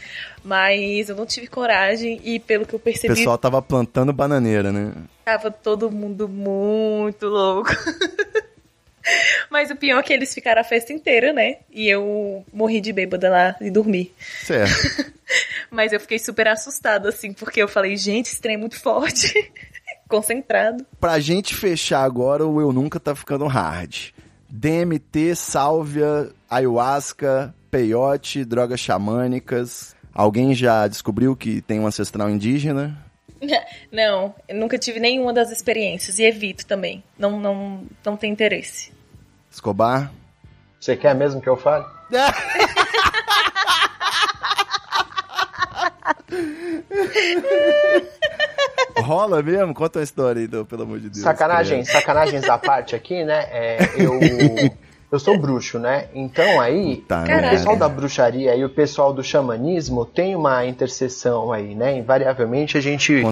[0.44, 4.72] Mas eu não tive coragem e pelo que eu O percebi, pessoal tava plantando bananeira,
[4.72, 4.94] né?
[5.26, 7.70] tava todo mundo muito louco.
[9.50, 11.58] Mas o pior é que eles ficaram a festa inteira, né?
[11.72, 14.14] E eu morri de bêbada lá e dormi.
[14.44, 15.14] Certo.
[15.70, 19.34] Mas eu fiquei super assustada, assim, porque eu falei, gente, esse trem é muito forte.
[20.08, 20.86] Concentrado.
[21.00, 24.12] Pra gente fechar agora, o Eu Nunca tá ficando hard.
[24.50, 29.96] DMT, sálvia, ayahuasca, peyote, drogas xamânicas.
[30.14, 32.98] Alguém já descobriu que tem um ancestral indígena?
[33.92, 37.04] Não, eu nunca tive nenhuma das experiências e evito também.
[37.20, 38.92] Não, não, não tem interesse.
[39.58, 40.12] Escobar?
[40.80, 41.84] Você quer mesmo que eu fale?
[49.02, 49.74] Rola mesmo?
[49.74, 51.24] Conta uma história aí, então, pelo amor de Deus.
[51.24, 53.48] Sacanagem, sacanagens à parte aqui, né?
[53.50, 54.20] É, eu,
[55.12, 56.06] eu sou bruxo, né?
[56.14, 61.52] Então aí, Puta o pessoal da bruxaria e o pessoal do xamanismo tem uma interseção
[61.52, 61.98] aí, né?
[61.98, 63.24] Invariavelmente a gente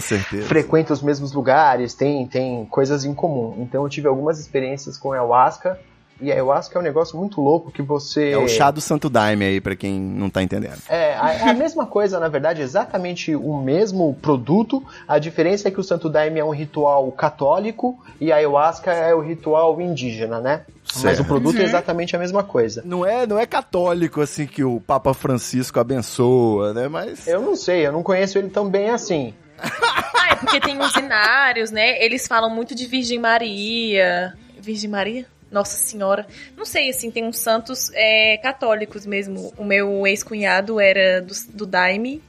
[0.47, 3.57] frequenta os mesmos lugares, tem, tem coisas em comum.
[3.60, 5.80] Então eu tive algumas experiências com ayahuasca.
[6.22, 8.32] E a ayahuasca é um negócio muito louco que você.
[8.32, 10.78] É o chá do Santo Daime aí, pra quem não tá entendendo.
[10.88, 14.84] É, a, é a mesma coisa, na verdade, exatamente o mesmo produto.
[15.08, 19.14] A diferença é que o Santo Daime é um ritual católico e a ayahuasca é
[19.14, 20.62] o ritual indígena, né?
[20.86, 21.22] Mas Certo.
[21.24, 22.82] o produto é exatamente a mesma coisa.
[22.86, 26.88] Não é, não é católico assim que o Papa Francisco abençoa, né?
[26.88, 29.34] Mas Eu não sei, eu não conheço ele tão bem assim.
[30.28, 32.04] Ah, é porque tem os inários, né?
[32.04, 34.34] Eles falam muito de Virgem Maria.
[34.60, 35.28] Virgem Maria?
[35.56, 36.27] Nossa Senhora.
[36.57, 39.53] Não sei, assim, tem uns santos é, católicos mesmo.
[39.57, 42.22] O meu ex-cunhado era do, do Daime.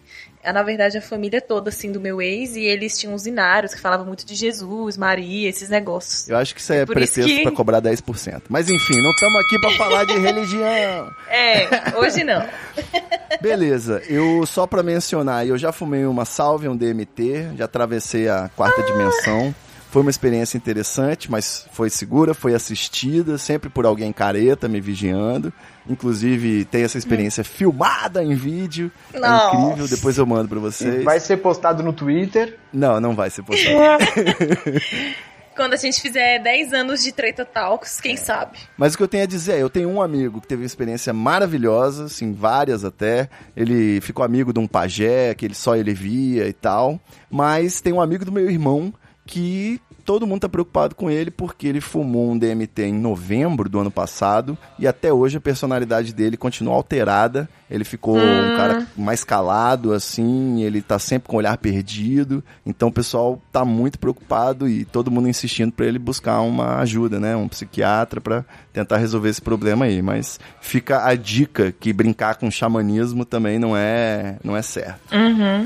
[0.42, 2.54] É, Na verdade, a família toda, assim, do meu ex.
[2.54, 6.28] E eles tinham os inários que falavam muito de Jesus, Maria, esses negócios.
[6.28, 8.42] eu acho que isso é Por isso pretexto que- pra cobrar 10%.
[8.48, 11.10] Mas enfim, não estamos aqui pra falar de religião.
[11.28, 12.46] É, hoje não.
[13.42, 18.48] Beleza, eu só pra mencionar, eu já fumei uma salve, um DMT, já atravessei a
[18.56, 19.54] quarta dimensão.
[19.96, 25.50] Foi uma experiência interessante, mas foi segura, foi assistida, sempre por alguém careta me vigiando.
[25.88, 28.92] Inclusive, tem essa experiência filmada em vídeo.
[29.14, 31.02] É incrível, depois eu mando pra vocês.
[31.02, 32.58] Vai ser postado no Twitter.
[32.70, 33.78] Não, não vai ser possível.
[35.56, 38.58] Quando a gente fizer 10 anos de Treta Talks, quem sabe?
[38.76, 40.66] Mas o que eu tenho a dizer é, eu tenho um amigo que teve uma
[40.66, 43.30] experiência maravilhosa, assim, várias até.
[43.56, 47.00] Ele ficou amigo de um pajé, que ele só ele via e tal.
[47.30, 48.92] Mas tem um amigo do meu irmão
[49.26, 53.80] que todo mundo tá preocupado com ele porque ele fumou um DMT em novembro do
[53.80, 57.48] ano passado e até hoje a personalidade dele continua alterada.
[57.68, 62.42] Ele ficou um cara mais calado, assim, ele tá sempre com o olhar perdido.
[62.64, 67.18] Então o pessoal tá muito preocupado e todo mundo insistindo pra ele buscar uma ajuda,
[67.18, 67.34] né?
[67.34, 70.00] Um psiquiatra pra tentar resolver esse problema aí.
[70.00, 75.12] Mas fica a dica que brincar com xamanismo também não é, não é certo.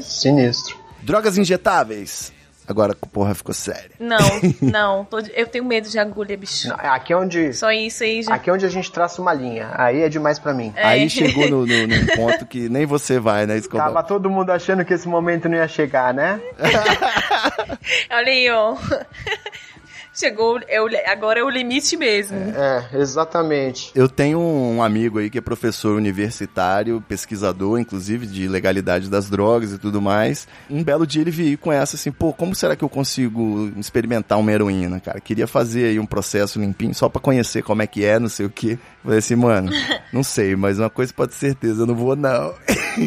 [0.01, 0.79] Sinistro.
[1.03, 2.33] Drogas injetáveis.
[2.71, 3.91] Agora, porra, ficou sério.
[3.99, 4.17] Não,
[4.63, 5.05] não.
[5.05, 6.69] tô eu tenho medo de agulha, bicho.
[6.69, 7.53] Não, Aqui é onde.
[7.53, 8.33] Só isso aí já.
[8.33, 9.71] Aqui é onde a gente traça uma linha.
[9.75, 10.73] Aí é demais pra mim.
[10.77, 10.87] É.
[10.87, 13.87] Aí chegou no, no- num ponto que nem você vai, né, Escobar?
[13.89, 16.41] Tava todo mundo achando que esse momento não ia chegar, né?
[18.11, 18.77] Olha aí, ó.
[20.21, 22.37] Chegou, é o- agora é o limite mesmo.
[22.37, 23.91] É, exatamente.
[23.95, 29.73] Eu tenho um amigo aí que é professor universitário, pesquisador, inclusive, de legalidade das drogas
[29.73, 30.47] e tudo mais.
[30.69, 34.39] Um belo dia ele veio com essa assim, pô, como será que eu consigo experimentar
[34.39, 35.21] uma heroína, cara?
[35.21, 38.45] Queria fazer aí um processo limpinho só pra conhecer como é que é, não sei
[38.47, 38.79] o quê.
[39.03, 39.71] Falei assim, mano,
[40.13, 42.55] não sei, mas uma coisa pode ter certeza, eu não vou não.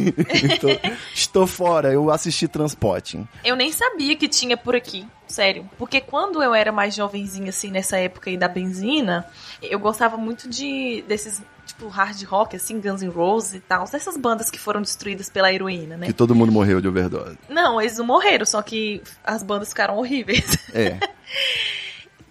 [0.43, 0.79] estou,
[1.13, 3.27] estou fora, eu assisti Transporting.
[3.45, 5.69] Eu nem sabia que tinha por aqui, sério.
[5.77, 9.25] Porque quando eu era mais jovenzinha, assim, nessa época aí da benzina,
[9.61, 13.85] eu gostava muito de desses, tipo, hard rock, assim, Guns N' Roses e tal.
[13.85, 16.05] Dessas bandas que foram destruídas pela heroína, né?
[16.07, 17.37] Que todo mundo morreu de overdose.
[17.49, 20.57] Não, eles não morreram, só que as bandas ficaram horríveis.
[20.73, 20.97] É.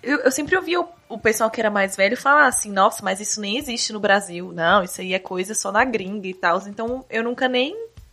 [0.03, 3.20] Eu, eu sempre ouvia o, o pessoal que era mais velho falar assim, nossa, mas
[3.20, 4.51] isso nem existe no Brasil.
[4.53, 6.61] Não, isso aí é coisa só na gringa e tal.
[6.66, 7.73] Então eu nunca nem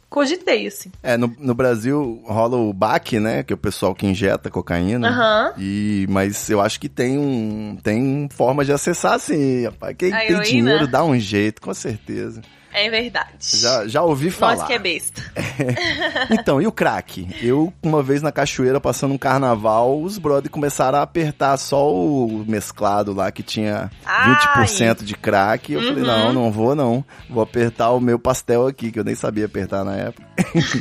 [0.09, 0.91] cogitei, assim.
[1.03, 3.43] É, no, no Brasil rola o BAC, né?
[3.43, 5.09] Que é o pessoal que injeta cocaína.
[5.09, 5.53] Aham.
[5.57, 7.77] E, mas eu acho que tem um.
[7.81, 9.95] Tem forma de acessar sim, rapaz.
[9.97, 10.43] Quem A tem heroína?
[10.45, 12.41] dinheiro dá um jeito, com certeza.
[12.73, 13.29] É verdade.
[13.39, 14.57] Já, já ouvi falar.
[14.57, 15.21] Nós que é besta.
[16.29, 17.27] Então, e o crack?
[17.41, 22.45] Eu, uma vez na cachoeira, passando um carnaval, os brother começaram a apertar só o
[22.47, 24.35] mesclado lá, que tinha Ai.
[24.35, 25.73] 20% de crack.
[25.73, 26.05] Eu falei, Uhum.
[26.07, 27.03] não, não vou não.
[27.29, 30.27] Vou apertar o meu pastel aqui, que eu nem sabia apertar na época.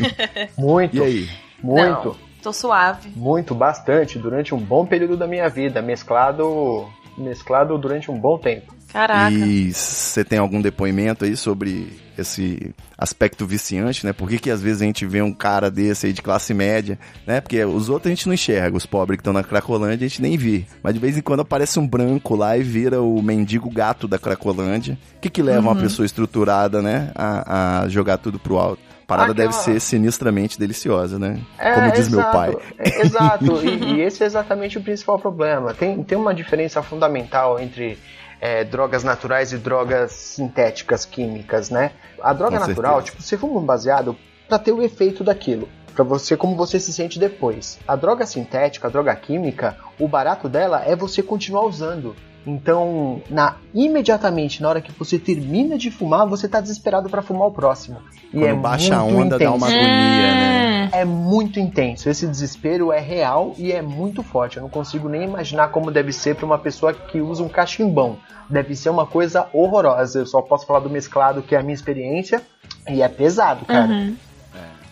[0.56, 0.96] Muito.
[0.96, 1.28] E aí?
[1.62, 2.08] Muito.
[2.08, 3.10] Não, tô suave.
[3.16, 6.88] Muito, bastante, durante um bom período da minha vida, mesclado
[7.18, 8.78] mesclado durante um bom tempo.
[8.92, 9.30] Caraca.
[9.30, 14.12] E você tem algum depoimento aí sobre esse aspecto viciante, né?
[14.12, 16.98] Por que, que às vezes a gente vê um cara desse aí de classe média,
[17.26, 17.40] né?
[17.40, 20.22] Porque os outros a gente não enxerga, os pobres que estão na Cracolândia a gente
[20.22, 20.64] nem vê.
[20.82, 24.18] Mas de vez em quando aparece um branco lá e vira o mendigo gato da
[24.18, 24.98] Cracolândia.
[25.16, 27.12] O que que leva uma pessoa estruturada, né?
[27.14, 28.87] A, a jogar tudo pro alto?
[29.08, 31.40] A parada Aquela- deve ser sinistramente deliciosa, né?
[31.58, 32.56] É, Como diz meu exato, pai.
[32.78, 35.72] é, exato, e, e esse é exatamente o principal problema.
[35.72, 37.98] Tem, tem uma diferença fundamental entre
[38.38, 41.92] é, drogas naturais e drogas sintéticas, químicas, né?
[42.22, 43.12] A droga Com natural, certeza.
[43.12, 44.14] tipo, você fuma um baseado
[44.46, 45.66] pra ter o efeito daquilo.
[45.94, 47.78] Pra você, como você se sente depois.
[47.88, 52.14] A droga sintética, a droga química, o barato dela é você continuar usando.
[52.48, 57.48] Então, na, imediatamente na hora que você termina de fumar, você tá desesperado pra fumar
[57.48, 57.98] o próximo.
[58.32, 59.84] E Quando é baixa a muito onda, dá uma intenso.
[59.84, 60.88] agonia, né?
[60.92, 62.08] É muito intenso.
[62.08, 64.56] Esse desespero é real e é muito forte.
[64.56, 68.16] Eu não consigo nem imaginar como deve ser para uma pessoa que usa um cachimbão.
[68.48, 70.20] Deve ser uma coisa horrorosa.
[70.20, 72.40] Eu só posso falar do mesclado, que é a minha experiência.
[72.88, 73.86] E é pesado, cara.
[73.86, 74.16] Uhum.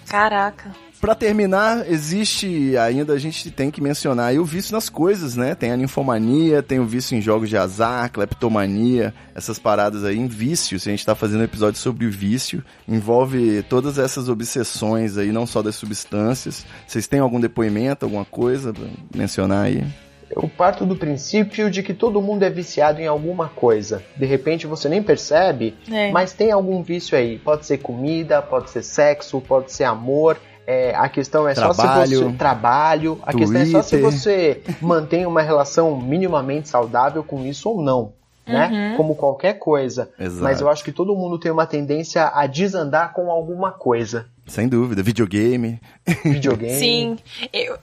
[0.07, 0.71] Caraca.
[1.07, 5.55] Pra terminar, existe ainda, a gente tem que mencionar aí o vício nas coisas, né?
[5.55, 10.27] Tem a ninfomania, tem o vício em jogos de azar, cleptomania, essas paradas aí em
[10.27, 10.81] vício.
[10.81, 15.31] Se a gente tá fazendo um episódio sobre o vício, envolve todas essas obsessões aí,
[15.31, 16.67] não só das substâncias.
[16.85, 19.85] Vocês têm algum depoimento, alguma coisa pra mencionar aí?
[20.29, 24.03] Eu parto do princípio de que todo mundo é viciado em alguma coisa.
[24.17, 26.11] De repente você nem percebe, É.
[26.11, 27.39] mas tem algum vício aí.
[27.39, 30.37] Pode ser comida, pode ser sexo, pode ser amor.
[30.67, 32.09] É, a questão é só Trabalho.
[32.09, 32.37] se você.
[32.37, 33.21] Trabalho.
[33.23, 34.11] A questão é só se Twitter.
[34.11, 38.13] você mantém uma relação minimamente saudável com isso ou não.
[38.45, 38.95] Né?
[38.97, 40.09] Como qualquer coisa.
[40.19, 40.43] Exato.
[40.43, 44.27] Mas eu acho que todo mundo tem uma tendência a desandar com alguma coisa.
[44.47, 45.81] Sem dúvida, videogame.
[46.25, 46.71] Videogame.
[46.79, 47.19] Sim,
[47.53, 47.77] eu,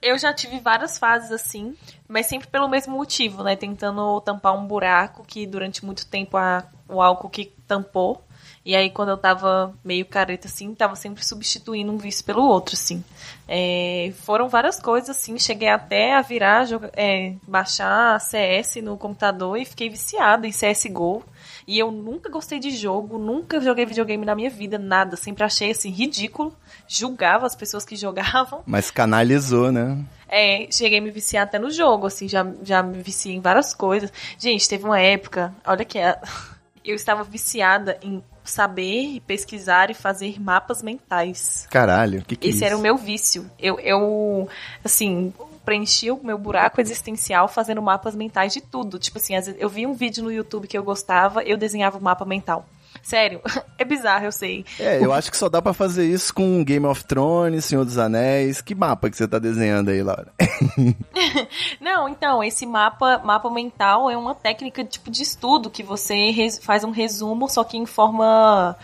[0.00, 1.74] eu já tive várias fases assim,
[2.06, 3.56] mas sempre pelo mesmo motivo, né?
[3.56, 8.22] Tentando tampar um buraco que durante muito tempo a, o álcool que tampou.
[8.64, 12.74] E aí, quando eu tava meio careta, assim, tava sempre substituindo um vício pelo outro,
[12.74, 13.04] assim.
[13.46, 15.38] É, foram várias coisas, assim.
[15.38, 21.22] Cheguei até a virar, joga- é, baixar CS no computador e fiquei viciada em CSGO.
[21.66, 25.14] E eu nunca gostei de jogo, nunca joguei videogame na minha vida, nada.
[25.14, 26.54] Sempre achei, assim, ridículo.
[26.88, 28.62] Julgava as pessoas que jogavam.
[28.64, 30.02] Mas canalizou, né?
[30.26, 33.74] É, cheguei a me viciar até no jogo, assim, já, já me viciei em várias
[33.74, 34.10] coisas.
[34.38, 36.18] Gente, teve uma época, olha que é,
[36.82, 41.66] eu estava viciada em saber, pesquisar e fazer mapas mentais.
[41.70, 42.64] Caralho, o que que é Esse isso?
[42.66, 43.50] era o meu vício.
[43.58, 44.48] Eu, eu
[44.84, 45.32] assim,
[45.64, 48.98] preenchi o meu buraco existencial fazendo mapas mentais de tudo.
[48.98, 51.98] Tipo assim, às vezes eu vi um vídeo no YouTube que eu gostava, eu desenhava
[51.98, 52.66] o mapa mental.
[53.04, 53.42] Sério,
[53.78, 54.64] é bizarro, eu sei.
[54.80, 57.98] É, eu acho que só dá pra fazer isso com Game of Thrones, Senhor dos
[57.98, 58.62] Anéis.
[58.62, 60.32] Que mapa que você tá desenhando aí, Laura?
[61.78, 66.32] Não, então, esse mapa, mapa mental é uma técnica tipo de estudo que você
[66.62, 68.74] faz um resumo, só que em forma.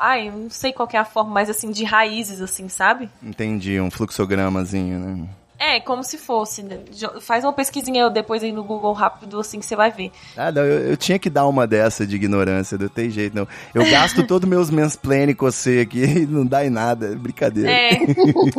[0.00, 3.08] Ai, eu não sei qual é a forma, mas assim, de raízes, assim, sabe?
[3.22, 5.28] Entendi, um fluxogramazinho, né?
[5.58, 6.62] É, como se fosse.
[6.62, 6.80] né?
[7.20, 10.12] Faz uma pesquisinha depois aí no Google rápido, assim, que você vai ver.
[10.36, 13.48] Ah, não, eu, eu tinha que dar uma dessa de ignorância, não tem jeito, não.
[13.74, 17.70] Eu gasto todo meus mansplaining com você aqui e não dá em nada, é brincadeira.
[17.70, 17.90] É.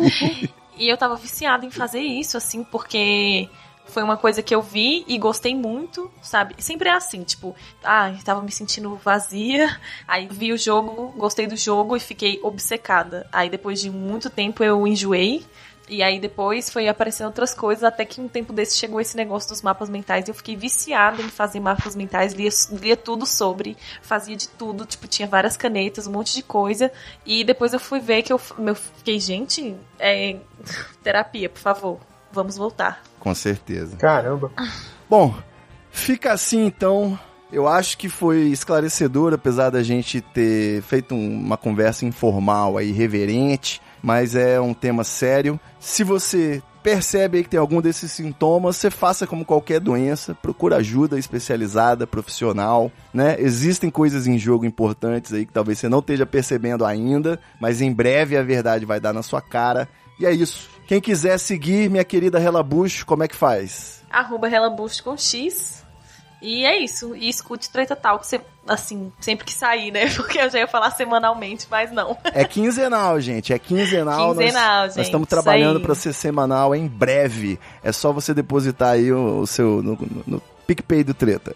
[0.78, 3.48] e eu tava viciada em fazer isso, assim, porque
[3.88, 6.56] foi uma coisa que eu vi e gostei muito, sabe?
[6.60, 9.76] Sempre é assim, tipo, ah, eu tava me sentindo vazia,
[10.08, 13.28] aí vi o jogo, gostei do jogo e fiquei obcecada.
[13.32, 15.46] Aí depois de muito tempo eu enjoei.
[15.90, 19.48] E aí depois foi aparecendo outras coisas, até que um tempo desse chegou esse negócio
[19.50, 22.50] dos mapas mentais e eu fiquei viciada em fazer mapas mentais, lia,
[22.82, 26.92] lia tudo sobre, fazia de tudo, tipo, tinha várias canetas, um monte de coisa.
[27.26, 30.36] E depois eu fui ver que eu, eu fiquei, gente, é,
[31.02, 32.00] terapia, por favor,
[32.34, 33.02] vamos voltar.
[33.20, 33.96] Com certeza.
[33.96, 34.52] Caramba.
[35.10, 35.34] Bom,
[35.90, 37.18] fica assim então.
[37.50, 42.92] Eu acho que foi esclarecedor, apesar da gente ter feito um- uma conversa informal aí,
[42.92, 45.60] reverente, mas é um tema sério.
[45.82, 51.20] Se você percebe que tem algum desses sintomas, você faça como qualquer doença, procura ajuda
[51.20, 53.36] especializada, profissional, né?
[53.38, 57.92] Existem coisas em jogo importantes aí que talvez você não esteja percebendo ainda, mas em
[57.92, 59.90] breve a verdade vai dar na sua cara.
[60.18, 60.70] E é isso.
[60.88, 64.06] Quem quiser seguir minha querida Relabucho, como é que faz?
[64.10, 65.86] Arroba Relabusto com X.
[66.42, 67.16] E é isso.
[67.16, 70.08] E escute Treta Talk, você, assim, sempre que sair, né?
[70.16, 72.16] Porque eu já ia falar semanalmente, mas não.
[72.34, 73.52] É quinzenal, gente.
[73.54, 74.36] É quinzenal.
[74.36, 77.60] Quinzenal, nós, gente, Nós estamos trabalhando para ser semanal em breve.
[77.84, 81.56] É só você depositar aí o, o seu no, no- no PicPay do Treta.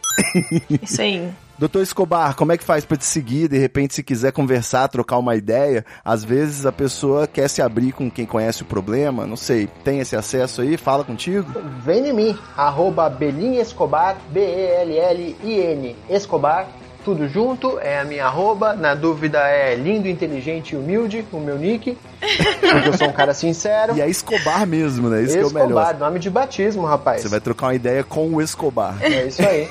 [0.81, 1.29] Isso aí.
[1.61, 3.47] Doutor Escobar, como é que faz pra te seguir?
[3.47, 7.91] De repente, se quiser conversar, trocar uma ideia, às vezes a pessoa quer se abrir
[7.91, 10.75] com quem conhece o problema, não sei, tem esse acesso aí?
[10.75, 11.45] Fala contigo?
[11.85, 16.67] Vem em mim, arroba Belin Escobar, B-E-L-L-I-N Escobar,
[17.03, 18.73] tudo junto, é a minha arroba.
[18.73, 21.97] Na dúvida é lindo, inteligente e humilde, o meu nick.
[22.19, 23.95] Porque eu sou um cara sincero.
[23.97, 25.21] E é Escobar mesmo, né?
[25.23, 25.93] Isso que é o Escobar, melhor.
[25.95, 27.21] nome de batismo, rapaz.
[27.21, 28.95] Você vai trocar uma ideia com o Escobar.
[29.01, 29.67] É isso aí.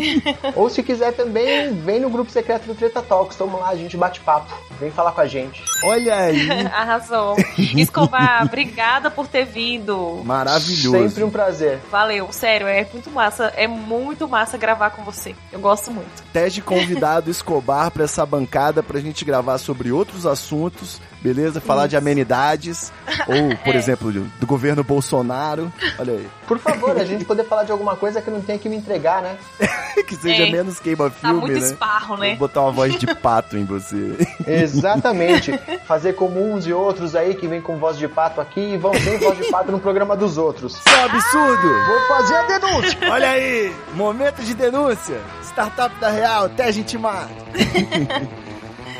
[0.56, 3.36] Ou se quiser também, vem no grupo secreto do Treta Talks.
[3.36, 4.52] Tamo lá, a gente bate papo.
[4.80, 5.62] Vem falar com a gente.
[5.84, 7.36] Olha aí, Arrasou.
[7.76, 10.20] Escobar, obrigada por ter vindo.
[10.24, 11.08] maravilhoso.
[11.08, 11.78] Sempre um prazer.
[11.90, 13.52] Valeu, sério, é muito massa.
[13.56, 15.34] É muito massa gravar com você.
[15.52, 16.22] Eu gosto muito.
[16.32, 21.60] Teste convidado Escobar pra essa bancada pra gente gravar sobre outros assuntos, beleza?
[21.60, 22.92] Falar de amenidades,
[23.26, 23.78] ou, por É.
[23.78, 25.72] exemplo, do, governo Bolsonaro.
[25.98, 26.28] Olha aí.
[26.46, 29.22] Por favor, a gente poder falar de alguma coisa que não tenha que me entregar,
[29.22, 29.36] né?
[30.06, 30.50] que seja É.
[30.50, 31.66] menos queima Tá filme, muito né?
[31.66, 32.28] esparro, né?
[32.30, 34.16] Vou botar uma voz de pato em você.
[34.46, 35.58] Exatamente.
[35.86, 38.92] Fazer como uns e outros aí que vem com voz de pato aqui e vão
[38.94, 40.74] sem voz de pato no programa dos outros.
[40.74, 41.68] Isso é um absurdo!
[41.86, 42.98] Vou fazer a denúncia.
[43.10, 43.74] Olha aí!
[43.94, 45.20] Momento de denúncia!
[45.42, 47.28] Startup da Real, até a gente mata!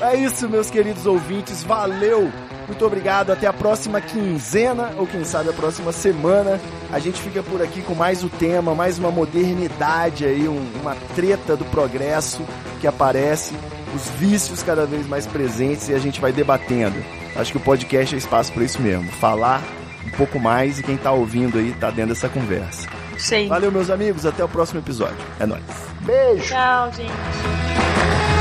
[0.00, 1.62] É isso, meus queridos ouvintes.
[1.62, 2.30] Valeu!
[2.66, 3.32] Muito obrigado.
[3.32, 6.60] Até a próxima quinzena, ou quem sabe a próxima semana.
[6.92, 10.94] A gente fica por aqui com mais o tema, mais uma modernidade aí, um- uma
[11.16, 12.42] treta do progresso
[12.80, 13.54] que aparece,
[13.94, 16.96] os vícios cada vez mais presentes e a gente vai debatendo.
[17.34, 19.10] Acho que o podcast é espaço para isso mesmo.
[19.12, 19.60] Falar
[20.06, 22.88] um pouco mais e quem tá ouvindo aí tá dentro dessa conversa.
[23.18, 23.48] Sei.
[23.48, 24.24] Valeu, meus amigos.
[24.24, 25.16] Até o próximo episódio.
[25.40, 25.62] É nóis.
[26.02, 26.44] Beijo.
[26.44, 28.39] Tchau, gente.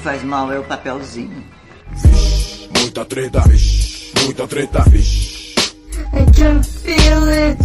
[0.00, 1.44] Que faz mal é o papelzinho.
[2.74, 4.12] Muita treta, vixe.
[4.24, 5.54] Muita treta, vixe.
[6.14, 7.60] I can feel it.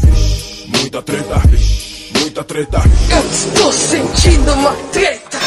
[0.68, 2.12] Muita treta, vixe.
[2.20, 3.14] Muita treta, vixe.
[3.14, 5.38] Eu estou sentindo uma treta.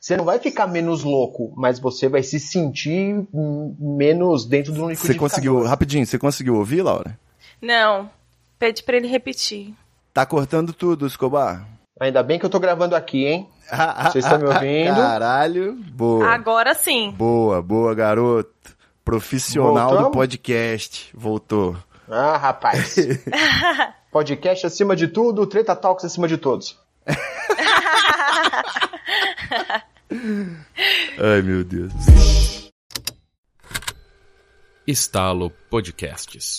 [0.00, 3.24] Você não vai ficar menos louco, mas você vai se sentir
[3.78, 5.20] menos dentro do Você liquidificador.
[5.20, 7.16] conseguiu, rapidinho, você conseguiu ouvir, Laura?
[7.60, 8.10] Não.
[8.58, 9.72] Pede pra ele repetir.
[10.12, 11.66] Tá cortando tudo, Escobar.
[11.98, 13.48] Ainda bem que eu tô gravando aqui, hein?
[14.04, 14.94] Vocês estão me ouvindo?
[14.96, 16.28] Caralho, boa.
[16.28, 17.12] Agora sim.
[17.12, 18.50] Boa, boa, garoto.
[19.04, 20.16] Profissional do Voltamos?
[20.16, 21.10] podcast.
[21.14, 21.76] Voltou.
[22.08, 22.96] Ah, rapaz.
[24.12, 26.78] Podcast acima de tudo, Treta Talks acima de todos.
[30.10, 31.90] Ai, meu Deus.
[34.86, 36.58] Estalo Podcasts.